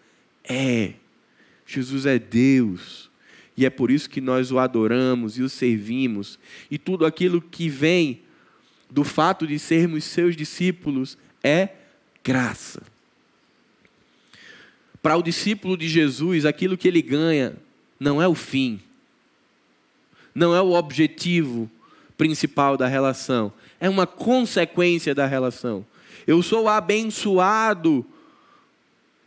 é. 0.44 0.94
Jesus 1.66 2.06
é 2.06 2.18
Deus. 2.18 3.07
E 3.58 3.66
é 3.66 3.70
por 3.72 3.90
isso 3.90 4.10
que 4.10 4.22
nós 4.22 4.52
o 4.52 4.60
adoramos 4.60 5.38
e 5.40 5.42
o 5.42 5.50
servimos. 5.50 6.38
E 6.70 6.78
tudo 6.78 7.06
aquilo 7.06 7.42
que 7.42 7.68
vem 7.68 8.22
do 8.90 9.04
fato 9.04 9.48
de 9.48 9.58
sermos 9.58 10.04
seus 10.04 10.36
discípulos 10.36 11.18
é 11.44 11.70
graça. 12.24 12.84
Para 15.02 15.18
o 15.18 15.24
discípulo 15.24 15.76
de 15.76 15.90
Jesus, 15.90 16.46
aquilo 16.46 16.78
que 16.78 16.88
ele 16.88 17.02
ganha 17.02 17.56
não 18.00 18.22
é 18.22 18.28
o 18.28 18.36
fim, 18.36 18.80
não 20.36 20.56
é 20.56 20.62
o 20.62 20.74
objetivo 20.74 21.70
principal 22.16 22.78
da 22.78 22.88
relação, 22.88 23.52
é 23.80 23.90
uma 23.90 24.06
consequência 24.06 25.16
da 25.16 25.26
relação. 25.26 25.86
Eu 26.28 26.44
sou 26.44 26.68
abençoado 26.68 28.06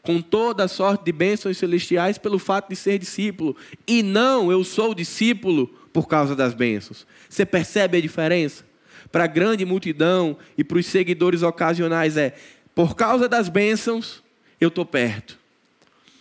com 0.03 0.21
toda 0.21 0.65
a 0.65 0.69
sorte 0.69 1.05
de 1.05 1.13
bênçãos 1.13 1.59
celestiais 1.59 2.19
pelo 2.19 2.39
fato 2.39 2.69
de 2.69 2.77
ser 2.77 2.99
discípulo. 2.99 3.57
E 3.87 4.03
não 4.03 4.51
eu 4.51 4.65
sou 4.65 4.95
discípulo 4.95 5.67
por 5.93 6.09
causa 6.09 6.35
das 6.35 6.55
bênçãos. 6.55 7.07
Você 7.29 7.45
percebe 7.45 7.99
a 7.99 8.01
diferença? 8.01 8.65
Para 9.13 9.25
a 9.25 9.27
grande 9.27 9.65
multidão 9.65 10.37
e 10.57 10.65
para 10.65 10.79
os 10.79 10.87
seguidores 10.87 11.43
ocasionais 11.43 12.17
é: 12.17 12.35
por 12.75 12.95
causa 12.95 13.29
das 13.29 13.49
bênçãos, 13.49 14.23
eu 14.61 14.69
estou 14.69 14.87
perto. 14.87 15.39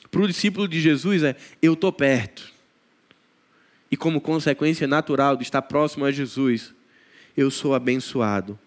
Para 0.10 0.22
o 0.22 0.28
discípulo 0.28 0.68
de 0.68 0.82
Jesus 0.82 1.24
é: 1.24 1.36
eu 1.62 1.74
estou 1.74 1.92
perto. 1.92 2.52
E 3.92 3.98
como 3.98 4.22
consequência 4.22 4.88
natural 4.88 5.36
de 5.36 5.44
estar 5.44 5.62
próximo 5.64 6.06
a 6.06 6.12
Jesus, 6.12 6.74
eu 7.36 7.50
sou 7.50 7.74
abençoado. 7.74 8.58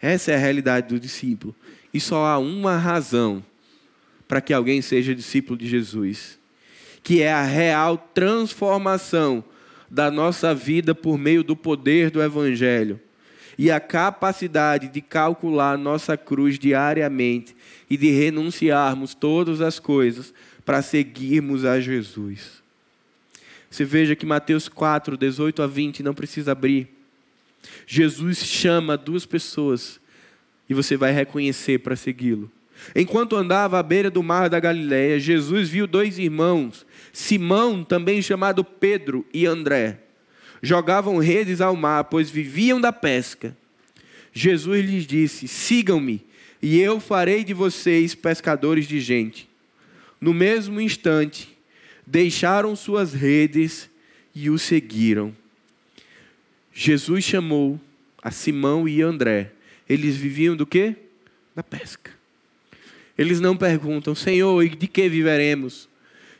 Essa 0.00 0.32
é 0.32 0.34
a 0.34 0.38
realidade 0.38 0.88
do 0.88 1.00
discípulo. 1.00 1.54
E 1.92 2.00
só 2.00 2.26
há 2.26 2.38
uma 2.38 2.76
razão 2.76 3.42
para 4.26 4.40
que 4.40 4.52
alguém 4.52 4.82
seja 4.82 5.14
discípulo 5.14 5.58
de 5.58 5.68
Jesus, 5.68 6.38
que 7.02 7.22
é 7.22 7.32
a 7.32 7.44
real 7.44 7.96
transformação 8.12 9.44
da 9.90 10.10
nossa 10.10 10.54
vida 10.54 10.94
por 10.94 11.16
meio 11.16 11.44
do 11.44 11.54
poder 11.54 12.10
do 12.10 12.22
Evangelho 12.22 13.00
e 13.58 13.70
a 13.70 13.80
capacidade 13.80 14.88
de 14.88 15.00
calcular 15.00 15.78
nossa 15.78 16.16
cruz 16.16 16.58
diariamente 16.58 17.56
e 17.88 17.96
de 17.96 18.10
renunciarmos 18.10 19.14
todas 19.14 19.60
as 19.60 19.78
coisas 19.78 20.34
para 20.64 20.82
seguirmos 20.82 21.64
a 21.64 21.80
Jesus. 21.80 22.62
Você 23.70 23.84
veja 23.84 24.14
que 24.14 24.26
Mateus 24.26 24.68
4, 24.68 25.16
18 25.16 25.62
a 25.62 25.66
20, 25.66 26.02
não 26.02 26.14
precisa 26.14 26.52
abrir. 26.52 26.88
Jesus 27.86 28.38
chama 28.38 28.96
duas 28.96 29.24
pessoas 29.24 30.00
e 30.68 30.74
você 30.74 30.96
vai 30.96 31.12
reconhecer 31.12 31.78
para 31.78 31.96
segui-lo. 31.96 32.50
Enquanto 32.94 33.36
andava 33.36 33.78
à 33.78 33.82
beira 33.82 34.10
do 34.10 34.22
mar 34.22 34.48
da 34.48 34.60
Galiléia, 34.60 35.18
Jesus 35.18 35.68
viu 35.68 35.86
dois 35.86 36.18
irmãos, 36.18 36.86
Simão, 37.12 37.82
também 37.84 38.20
chamado 38.22 38.64
Pedro, 38.64 39.24
e 39.32 39.46
André. 39.46 40.00
Jogavam 40.62 41.18
redes 41.18 41.60
ao 41.60 41.76
mar, 41.76 42.04
pois 42.04 42.30
viviam 42.30 42.80
da 42.80 42.92
pesca. 42.92 43.56
Jesus 44.32 44.84
lhes 44.84 45.06
disse: 45.06 45.48
Sigam-me, 45.48 46.24
e 46.60 46.78
eu 46.78 47.00
farei 47.00 47.44
de 47.44 47.54
vocês 47.54 48.14
pescadores 48.14 48.86
de 48.86 49.00
gente. 49.00 49.48
No 50.20 50.32
mesmo 50.32 50.80
instante, 50.80 51.56
deixaram 52.06 52.74
suas 52.74 53.12
redes 53.12 53.90
e 54.34 54.50
o 54.50 54.58
seguiram. 54.58 55.34
Jesus 56.72 57.24
chamou 57.24 57.80
a 58.22 58.30
Simão 58.30 58.88
e 58.88 59.00
André. 59.00 59.52
Eles 59.88 60.16
viviam 60.16 60.56
do 60.56 60.66
quê? 60.66 60.94
Da 61.54 61.62
pesca. 61.62 62.10
Eles 63.16 63.40
não 63.40 63.56
perguntam, 63.56 64.14
Senhor, 64.14 64.62
e 64.62 64.68
de 64.68 64.86
que 64.86 65.08
viveremos? 65.08 65.88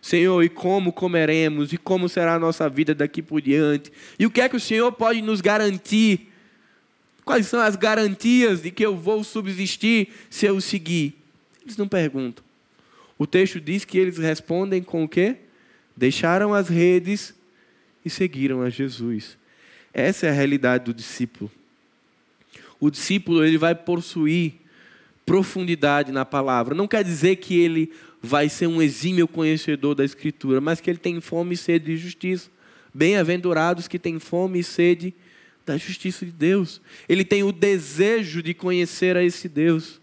Senhor, 0.02 0.42
e 0.42 0.48
como 0.48 0.92
comeremos? 0.92 1.72
E 1.72 1.76
como 1.76 2.08
será 2.08 2.34
a 2.34 2.38
nossa 2.38 2.68
vida 2.68 2.94
daqui 2.94 3.22
por 3.22 3.40
diante? 3.40 3.90
E 4.18 4.26
o 4.26 4.30
que 4.30 4.40
é 4.40 4.48
que 4.48 4.56
o 4.56 4.60
Senhor 4.60 4.92
pode 4.92 5.22
nos 5.22 5.40
garantir? 5.40 6.32
Quais 7.24 7.46
são 7.46 7.60
as 7.60 7.74
garantias 7.74 8.62
de 8.62 8.70
que 8.70 8.86
eu 8.86 8.96
vou 8.96 9.24
subsistir 9.24 10.08
se 10.30 10.46
eu 10.46 10.60
seguir? 10.60 11.14
Eles 11.62 11.76
não 11.76 11.88
perguntam. 11.88 12.44
O 13.18 13.26
texto 13.26 13.60
diz 13.60 13.84
que 13.84 13.98
eles 13.98 14.18
respondem 14.18 14.82
com 14.82 15.02
o 15.02 15.08
quê? 15.08 15.36
Deixaram 15.96 16.54
as 16.54 16.68
redes 16.68 17.34
e 18.04 18.10
seguiram 18.10 18.62
a 18.62 18.70
Jesus. 18.70 19.36
Essa 19.92 20.26
é 20.26 20.30
a 20.30 20.32
realidade 20.32 20.84
do 20.84 20.94
discípulo. 20.94 21.50
O 22.78 22.90
discípulo 22.90 23.44
ele 23.44 23.58
vai 23.58 23.74
possuir 23.74 24.54
profundidade 25.26 26.12
na 26.12 26.24
palavra. 26.24 26.74
Não 26.74 26.86
quer 26.86 27.02
dizer 27.02 27.36
que 27.36 27.58
ele 27.58 27.92
vai 28.22 28.48
ser 28.48 28.68
um 28.68 28.80
exímio 28.80 29.26
conhecedor 29.26 29.96
da 29.96 30.04
Escritura, 30.04 30.60
mas 30.60 30.80
que 30.80 30.88
ele 30.88 30.98
tem 30.98 31.20
fome 31.20 31.54
e 31.54 31.58
sede 31.58 31.86
de 31.86 31.96
justiça. 31.96 32.48
Bem-aventurados 32.94 33.88
que 33.88 33.98
têm 33.98 34.20
fome 34.20 34.60
e 34.60 34.64
sede 34.64 35.12
da 35.66 35.76
justiça 35.76 36.24
de 36.24 36.32
Deus. 36.32 36.80
Ele 37.08 37.24
tem 37.24 37.42
o 37.42 37.50
desejo 37.50 38.40
de 38.42 38.54
conhecer 38.54 39.16
a 39.16 39.22
esse 39.22 39.48
Deus. 39.48 40.00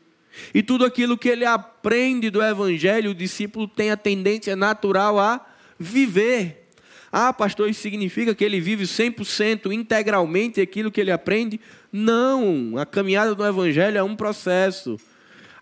E 0.53 0.61
tudo 0.61 0.83
aquilo 0.83 1.17
que 1.17 1.29
ele 1.29 1.45
aprende 1.45 2.29
do 2.29 2.43
Evangelho, 2.43 3.11
o 3.11 3.15
discípulo 3.15 3.67
tem 3.67 3.91
a 3.91 3.97
tendência 3.97 4.55
natural 4.55 5.19
a 5.19 5.45
viver. 5.79 6.67
Ah, 7.11 7.31
pastor, 7.31 7.69
isso 7.69 7.81
significa 7.81 8.33
que 8.33 8.43
ele 8.43 8.59
vive 8.59 8.85
100% 8.85 9.71
integralmente 9.71 10.59
aquilo 10.59 10.91
que 10.91 10.99
ele 10.99 11.11
aprende? 11.11 11.61
Não, 11.91 12.75
a 12.77 12.85
caminhada 12.85 13.35
do 13.35 13.45
Evangelho 13.45 13.97
é 13.99 14.03
um 14.03 14.15
processo. 14.15 14.99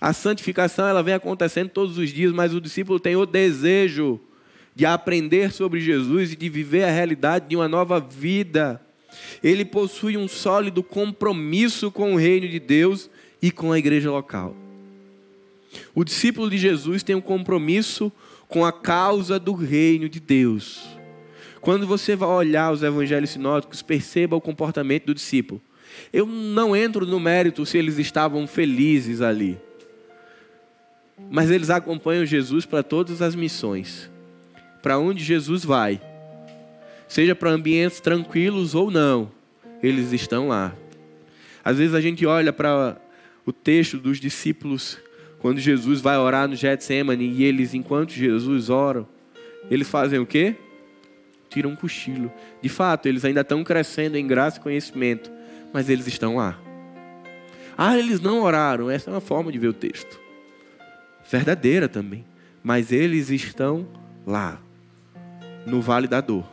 A 0.01 0.13
santificação 0.13 0.87
ela 0.87 1.03
vem 1.03 1.13
acontecendo 1.13 1.69
todos 1.69 1.99
os 1.99 2.09
dias, 2.09 2.31
mas 2.31 2.55
o 2.55 2.59
discípulo 2.59 2.99
tem 2.99 3.15
o 3.15 3.23
desejo 3.23 4.19
de 4.75 4.83
aprender 4.83 5.53
sobre 5.53 5.79
Jesus 5.79 6.33
e 6.33 6.35
de 6.35 6.49
viver 6.49 6.85
a 6.85 6.91
realidade 6.91 7.47
de 7.47 7.55
uma 7.55 7.67
nova 7.67 7.99
vida. 7.99 8.81
Ele 9.43 9.63
possui 9.63 10.17
um 10.17 10.27
sólido 10.27 10.81
compromisso 10.81 11.91
com 11.91 12.15
o 12.15 12.17
reino 12.17 12.47
de 12.47 12.59
Deus 12.59 13.11
e 13.39 13.51
com 13.51 13.71
a 13.71 13.77
igreja 13.77 14.09
local. 14.09 14.55
O 15.93 16.03
discípulo 16.03 16.49
de 16.49 16.57
Jesus 16.57 17.03
tem 17.03 17.15
um 17.15 17.21
compromisso 17.21 18.11
com 18.47 18.65
a 18.65 18.71
causa 18.71 19.39
do 19.39 19.53
reino 19.53 20.09
de 20.09 20.19
Deus. 20.19 20.81
Quando 21.59 21.85
você 21.85 22.15
vai 22.15 22.29
olhar 22.29 22.73
os 22.73 22.81
evangelhos 22.81 23.29
sinóticos, 23.29 23.83
perceba 23.83 24.35
o 24.35 24.41
comportamento 24.41 25.05
do 25.05 25.13
discípulo. 25.13 25.61
Eu 26.11 26.25
não 26.25 26.75
entro 26.75 27.05
no 27.05 27.19
mérito 27.19 27.67
se 27.67 27.77
eles 27.77 27.99
estavam 27.99 28.47
felizes 28.47 29.21
ali 29.21 29.59
mas 31.29 31.51
eles 31.51 31.69
acompanham 31.69 32.25
Jesus 32.25 32.65
para 32.65 32.83
todas 32.83 33.21
as 33.21 33.35
missões. 33.35 34.09
Para 34.81 34.97
onde 34.97 35.23
Jesus 35.23 35.63
vai, 35.63 36.01
seja 37.07 37.35
para 37.35 37.51
ambientes 37.51 37.99
tranquilos 37.99 38.73
ou 38.73 38.89
não, 38.89 39.31
eles 39.83 40.11
estão 40.11 40.47
lá. 40.47 40.73
Às 41.63 41.77
vezes 41.77 41.93
a 41.93 42.01
gente 42.01 42.25
olha 42.25 42.51
para 42.51 42.97
o 43.45 43.53
texto 43.53 43.97
dos 43.97 44.19
discípulos 44.19 44.97
Quando 45.41 45.59
Jesus 45.59 45.99
vai 45.99 46.17
orar 46.17 46.47
no 46.47 46.55
Getsemane 46.55 47.25
e 47.25 47.43
eles, 47.43 47.73
enquanto 47.73 48.11
Jesus 48.11 48.69
ora, 48.69 49.07
eles 49.71 49.89
fazem 49.89 50.19
o 50.19 50.25
quê? 50.25 50.55
Tiram 51.49 51.71
um 51.71 51.75
cochilo. 51.75 52.31
De 52.61 52.69
fato, 52.69 53.07
eles 53.07 53.25
ainda 53.25 53.41
estão 53.41 53.63
crescendo 53.63 54.17
em 54.17 54.27
graça 54.27 54.59
e 54.59 54.61
conhecimento, 54.61 55.31
mas 55.73 55.89
eles 55.89 56.05
estão 56.05 56.35
lá. 56.35 56.59
Ah, 57.75 57.97
eles 57.97 58.21
não 58.21 58.43
oraram. 58.43 58.87
Essa 58.91 59.09
é 59.09 59.13
uma 59.13 59.19
forma 59.19 59.51
de 59.51 59.57
ver 59.57 59.69
o 59.69 59.73
texto. 59.73 60.20
Verdadeira 61.29 61.87
também. 61.87 62.25
Mas 62.63 62.91
eles 62.91 63.29
estão 63.29 63.87
lá, 64.25 64.61
no 65.65 65.81
vale 65.81 66.07
da 66.07 66.21
dor. 66.21 66.45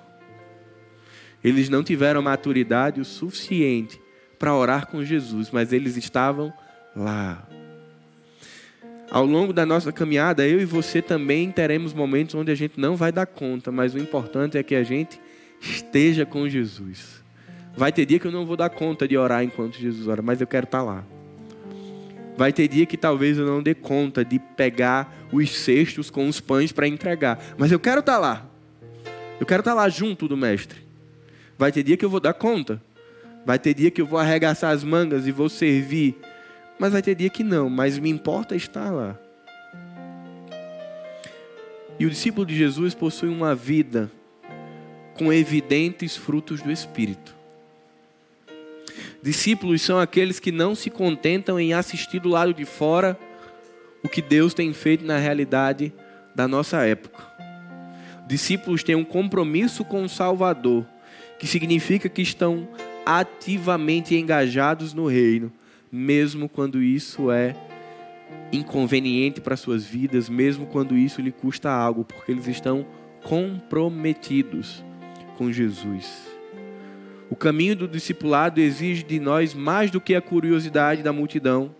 Eles 1.42 1.68
não 1.68 1.84
tiveram 1.84 2.22
maturidade 2.22 3.00
o 3.00 3.04
suficiente 3.04 4.00
para 4.38 4.54
orar 4.54 4.86
com 4.86 5.04
Jesus, 5.04 5.50
mas 5.50 5.72
eles 5.72 5.96
estavam 5.96 6.52
lá. 6.94 7.46
Ao 9.10 9.24
longo 9.24 9.52
da 9.52 9.64
nossa 9.64 9.90
caminhada, 9.90 10.46
eu 10.46 10.60
e 10.60 10.64
você 10.64 11.00
também 11.00 11.50
teremos 11.50 11.94
momentos 11.94 12.34
onde 12.34 12.50
a 12.50 12.54
gente 12.54 12.78
não 12.78 12.94
vai 12.96 13.10
dar 13.10 13.26
conta, 13.26 13.72
mas 13.72 13.94
o 13.94 13.98
importante 13.98 14.58
é 14.58 14.62
que 14.62 14.74
a 14.74 14.82
gente 14.82 15.18
esteja 15.60 16.26
com 16.26 16.48
Jesus. 16.48 17.22
Vai 17.74 17.92
ter 17.92 18.04
dia 18.04 18.18
que 18.18 18.26
eu 18.26 18.32
não 18.32 18.44
vou 18.44 18.56
dar 18.56 18.68
conta 18.68 19.08
de 19.08 19.16
orar 19.16 19.42
enquanto 19.42 19.78
Jesus 19.78 20.06
ora, 20.08 20.20
mas 20.20 20.40
eu 20.40 20.46
quero 20.46 20.64
estar 20.64 20.82
lá. 20.82 21.04
Vai 22.38 22.54
ter 22.54 22.68
dia 22.68 22.86
que 22.86 22.96
talvez 22.96 23.36
eu 23.36 23.44
não 23.44 23.62
dê 23.62 23.74
conta 23.74 24.24
de 24.24 24.38
pegar 24.38 25.26
os 25.30 25.50
cestos 25.50 26.08
com 26.08 26.26
os 26.26 26.40
pães 26.40 26.72
para 26.72 26.88
entregar, 26.88 27.38
mas 27.58 27.70
eu 27.70 27.78
quero 27.78 28.00
estar 28.00 28.16
lá. 28.16 28.46
Eu 29.38 29.44
quero 29.44 29.60
estar 29.60 29.74
lá 29.74 29.88
junto 29.90 30.26
do 30.26 30.36
Mestre. 30.36 30.78
Vai 31.58 31.70
ter 31.70 31.82
dia 31.82 31.96
que 31.96 32.04
eu 32.04 32.10
vou 32.10 32.20
dar 32.20 32.32
conta. 32.32 32.80
Vai 33.44 33.58
ter 33.58 33.74
dia 33.74 33.90
que 33.90 34.00
eu 34.00 34.06
vou 34.06 34.18
arregaçar 34.18 34.72
as 34.72 34.82
mangas 34.82 35.26
e 35.26 35.32
vou 35.32 35.48
servir 35.48 36.16
mas 36.78 36.92
vai 36.92 37.02
ter 37.02 37.14
dia 37.14 37.28
que 37.28 37.42
não, 37.42 37.68
mas 37.68 37.98
me 37.98 38.08
importa 38.08 38.54
estar 38.54 38.90
lá. 38.90 39.18
E 41.98 42.06
o 42.06 42.10
discípulo 42.10 42.46
de 42.46 42.56
Jesus 42.56 42.94
possui 42.94 43.28
uma 43.28 43.54
vida 43.54 44.10
com 45.14 45.32
evidentes 45.32 46.16
frutos 46.16 46.62
do 46.62 46.70
Espírito. 46.70 47.36
Discípulos 49.22 49.82
são 49.82 49.98
aqueles 49.98 50.38
que 50.38 50.52
não 50.52 50.74
se 50.74 50.90
contentam 50.90 51.58
em 51.58 51.72
assistir 51.72 52.20
do 52.20 52.28
lado 52.28 52.54
de 52.54 52.64
fora 52.64 53.18
o 54.02 54.08
que 54.08 54.22
Deus 54.22 54.54
tem 54.54 54.72
feito 54.72 55.04
na 55.04 55.18
realidade 55.18 55.92
da 56.34 56.46
nossa 56.46 56.84
época. 56.84 57.26
Discípulos 58.26 58.82
têm 58.82 58.94
um 58.94 59.04
compromisso 59.04 59.84
com 59.84 60.04
o 60.04 60.08
Salvador, 60.08 60.86
que 61.38 61.46
significa 61.46 62.08
que 62.08 62.22
estão 62.22 62.68
ativamente 63.04 64.14
engajados 64.14 64.92
no 64.92 65.06
reino 65.06 65.52
mesmo 65.90 66.48
quando 66.48 66.82
isso 66.82 67.30
é 67.30 67.54
inconveniente 68.52 69.40
para 69.40 69.56
suas 69.56 69.84
vidas, 69.84 70.28
mesmo 70.28 70.66
quando 70.66 70.96
isso 70.96 71.20
lhe 71.20 71.32
custa 71.32 71.70
algo, 71.70 72.04
porque 72.04 72.32
eles 72.32 72.46
estão 72.46 72.86
comprometidos 73.22 74.84
com 75.36 75.50
Jesus. 75.50 76.37
O 77.30 77.36
caminho 77.36 77.76
do 77.76 77.86
discipulado 77.86 78.60
exige 78.60 79.02
de 79.02 79.20
nós 79.20 79.54
mais 79.54 79.90
do 79.90 80.00
que 80.00 80.14
a 80.14 80.20
curiosidade 80.20 81.02
da 81.02 81.12
multidão, 81.12 81.74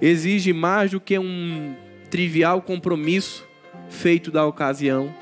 exige 0.00 0.52
mais 0.52 0.90
do 0.90 1.00
que 1.00 1.18
um 1.18 1.74
trivial 2.10 2.60
compromisso 2.62 3.46
feito 3.88 4.30
da 4.30 4.46
ocasião. 4.46 5.14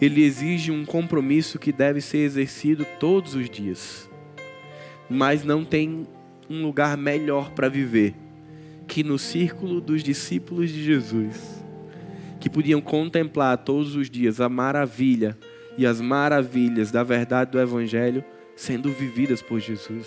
Ele 0.00 0.22
exige 0.22 0.70
um 0.70 0.84
compromisso 0.84 1.58
que 1.58 1.72
deve 1.72 2.00
ser 2.00 2.18
exercido 2.18 2.86
todos 3.00 3.34
os 3.34 3.48
dias 3.48 4.08
mas 5.08 5.42
não 5.44 5.64
tem 5.64 6.06
um 6.50 6.62
lugar 6.62 6.96
melhor 6.96 7.50
para 7.50 7.68
viver 7.68 8.14
que 8.86 9.02
no 9.02 9.18
círculo 9.18 9.80
dos 9.82 10.02
discípulos 10.02 10.70
de 10.70 10.82
Jesus, 10.82 11.62
que 12.40 12.48
podiam 12.48 12.80
contemplar 12.80 13.58
todos 13.58 13.94
os 13.94 14.08
dias 14.08 14.40
a 14.40 14.48
maravilha 14.48 15.36
e 15.78 15.86
as 15.86 16.00
maravilhas 16.00 16.90
da 16.90 17.02
verdade 17.02 17.52
do 17.52 17.60
Evangelho 17.60 18.22
sendo 18.54 18.92
vividas 18.92 19.40
por 19.40 19.60
Jesus. 19.60 20.06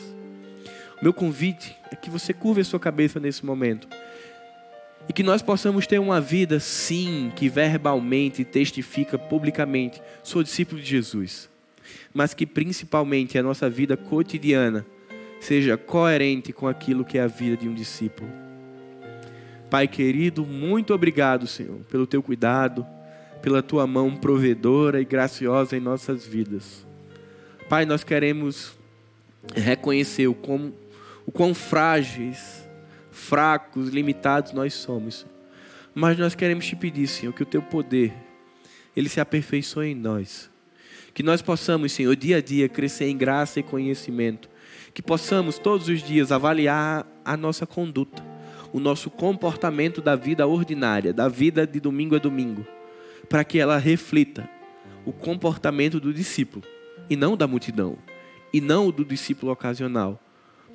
O 1.01 1.03
meu 1.03 1.13
convite 1.13 1.75
é 1.89 1.95
que 1.95 2.09
você 2.09 2.33
curve 2.33 2.61
a 2.61 2.65
sua 2.65 2.79
cabeça 2.79 3.19
nesse 3.19 3.43
momento 3.43 3.87
e 5.09 5.13
que 5.13 5.23
nós 5.23 5.41
possamos 5.41 5.87
ter 5.87 5.97
uma 5.97 6.21
vida, 6.21 6.59
sim, 6.59 7.31
que 7.35 7.49
verbalmente 7.49 8.43
testifica 8.45 9.17
publicamente, 9.17 9.99
sou 10.21 10.43
discípulo 10.43 10.79
de 10.79 10.87
Jesus 10.87 11.49
mas 12.13 12.33
que 12.33 12.45
principalmente 12.45 13.37
a 13.37 13.43
nossa 13.43 13.69
vida 13.69 13.95
cotidiana 13.95 14.85
seja 15.39 15.77
coerente 15.77 16.53
com 16.53 16.67
aquilo 16.67 17.05
que 17.05 17.17
é 17.17 17.21
a 17.21 17.27
vida 17.27 17.57
de 17.57 17.67
um 17.67 17.73
discípulo. 17.73 18.29
Pai 19.69 19.87
querido, 19.87 20.45
muito 20.45 20.93
obrigado, 20.93 21.47
Senhor, 21.47 21.79
pelo 21.89 22.05
teu 22.05 22.21
cuidado, 22.21 22.85
pela 23.41 23.61
tua 23.61 23.87
mão 23.87 24.15
provedora 24.15 25.01
e 25.01 25.05
graciosa 25.05 25.75
em 25.75 25.79
nossas 25.79 26.25
vidas. 26.25 26.85
Pai, 27.67 27.85
nós 27.85 28.03
queremos 28.03 28.77
reconhecer 29.55 30.27
o 30.27 30.33
quão, 30.33 30.73
o 31.25 31.31
quão 31.31 31.53
frágeis, 31.53 32.67
fracos, 33.11 33.89
limitados 33.89 34.53
nós 34.53 34.73
somos. 34.73 35.25
Mas 35.93 36.17
nós 36.17 36.35
queremos 36.35 36.65
te 36.65 36.75
pedir, 36.75 37.07
Senhor, 37.07 37.33
que 37.33 37.43
o 37.43 37.45
teu 37.45 37.61
poder 37.61 38.13
ele 38.95 39.09
se 39.09 39.19
aperfeiçoe 39.19 39.91
em 39.91 39.95
nós 39.95 40.51
que 41.13 41.23
nós 41.23 41.41
possamos, 41.41 41.91
Senhor, 41.91 42.15
dia 42.15 42.37
a 42.37 42.41
dia 42.41 42.69
crescer 42.69 43.05
em 43.05 43.17
graça 43.17 43.59
e 43.59 43.63
conhecimento. 43.63 44.49
Que 44.93 45.01
possamos 45.01 45.57
todos 45.57 45.87
os 45.87 46.01
dias 46.01 46.31
avaliar 46.31 47.05
a 47.23 47.37
nossa 47.37 47.65
conduta, 47.65 48.23
o 48.73 48.79
nosso 48.79 49.09
comportamento 49.09 50.01
da 50.01 50.15
vida 50.15 50.45
ordinária, 50.47 51.13
da 51.13 51.27
vida 51.27 51.65
de 51.65 51.79
domingo 51.79 52.15
a 52.15 52.19
domingo, 52.19 52.65
para 53.31 53.45
que 53.45 53.57
ela 53.57 53.77
reflita 53.77 54.49
o 55.05 55.13
comportamento 55.13 56.01
do 56.01 56.13
discípulo 56.13 56.65
e 57.09 57.15
não 57.15 57.37
da 57.37 57.47
multidão, 57.47 57.97
e 58.53 58.59
não 58.59 58.87
o 58.87 58.91
do 58.91 59.05
discípulo 59.05 59.53
ocasional, 59.53 60.21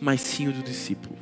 mas 0.01 0.23
sim 0.23 0.49
o 0.49 0.53
do 0.53 0.63
discípulo. 0.63 1.19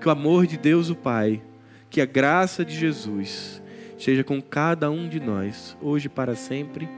Que 0.00 0.06
o 0.06 0.10
amor 0.10 0.46
de 0.46 0.56
Deus, 0.56 0.88
o 0.88 0.94
Pai, 0.94 1.42
que 1.90 2.00
a 2.00 2.06
graça 2.06 2.64
de 2.64 2.76
Jesus, 2.76 3.60
seja 3.98 4.22
com 4.22 4.40
cada 4.40 4.88
um 4.88 5.08
de 5.08 5.18
nós, 5.18 5.76
hoje 5.82 6.06
e 6.06 6.10
para 6.10 6.36
sempre. 6.36 6.88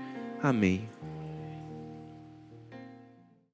Amém. 0.43 0.98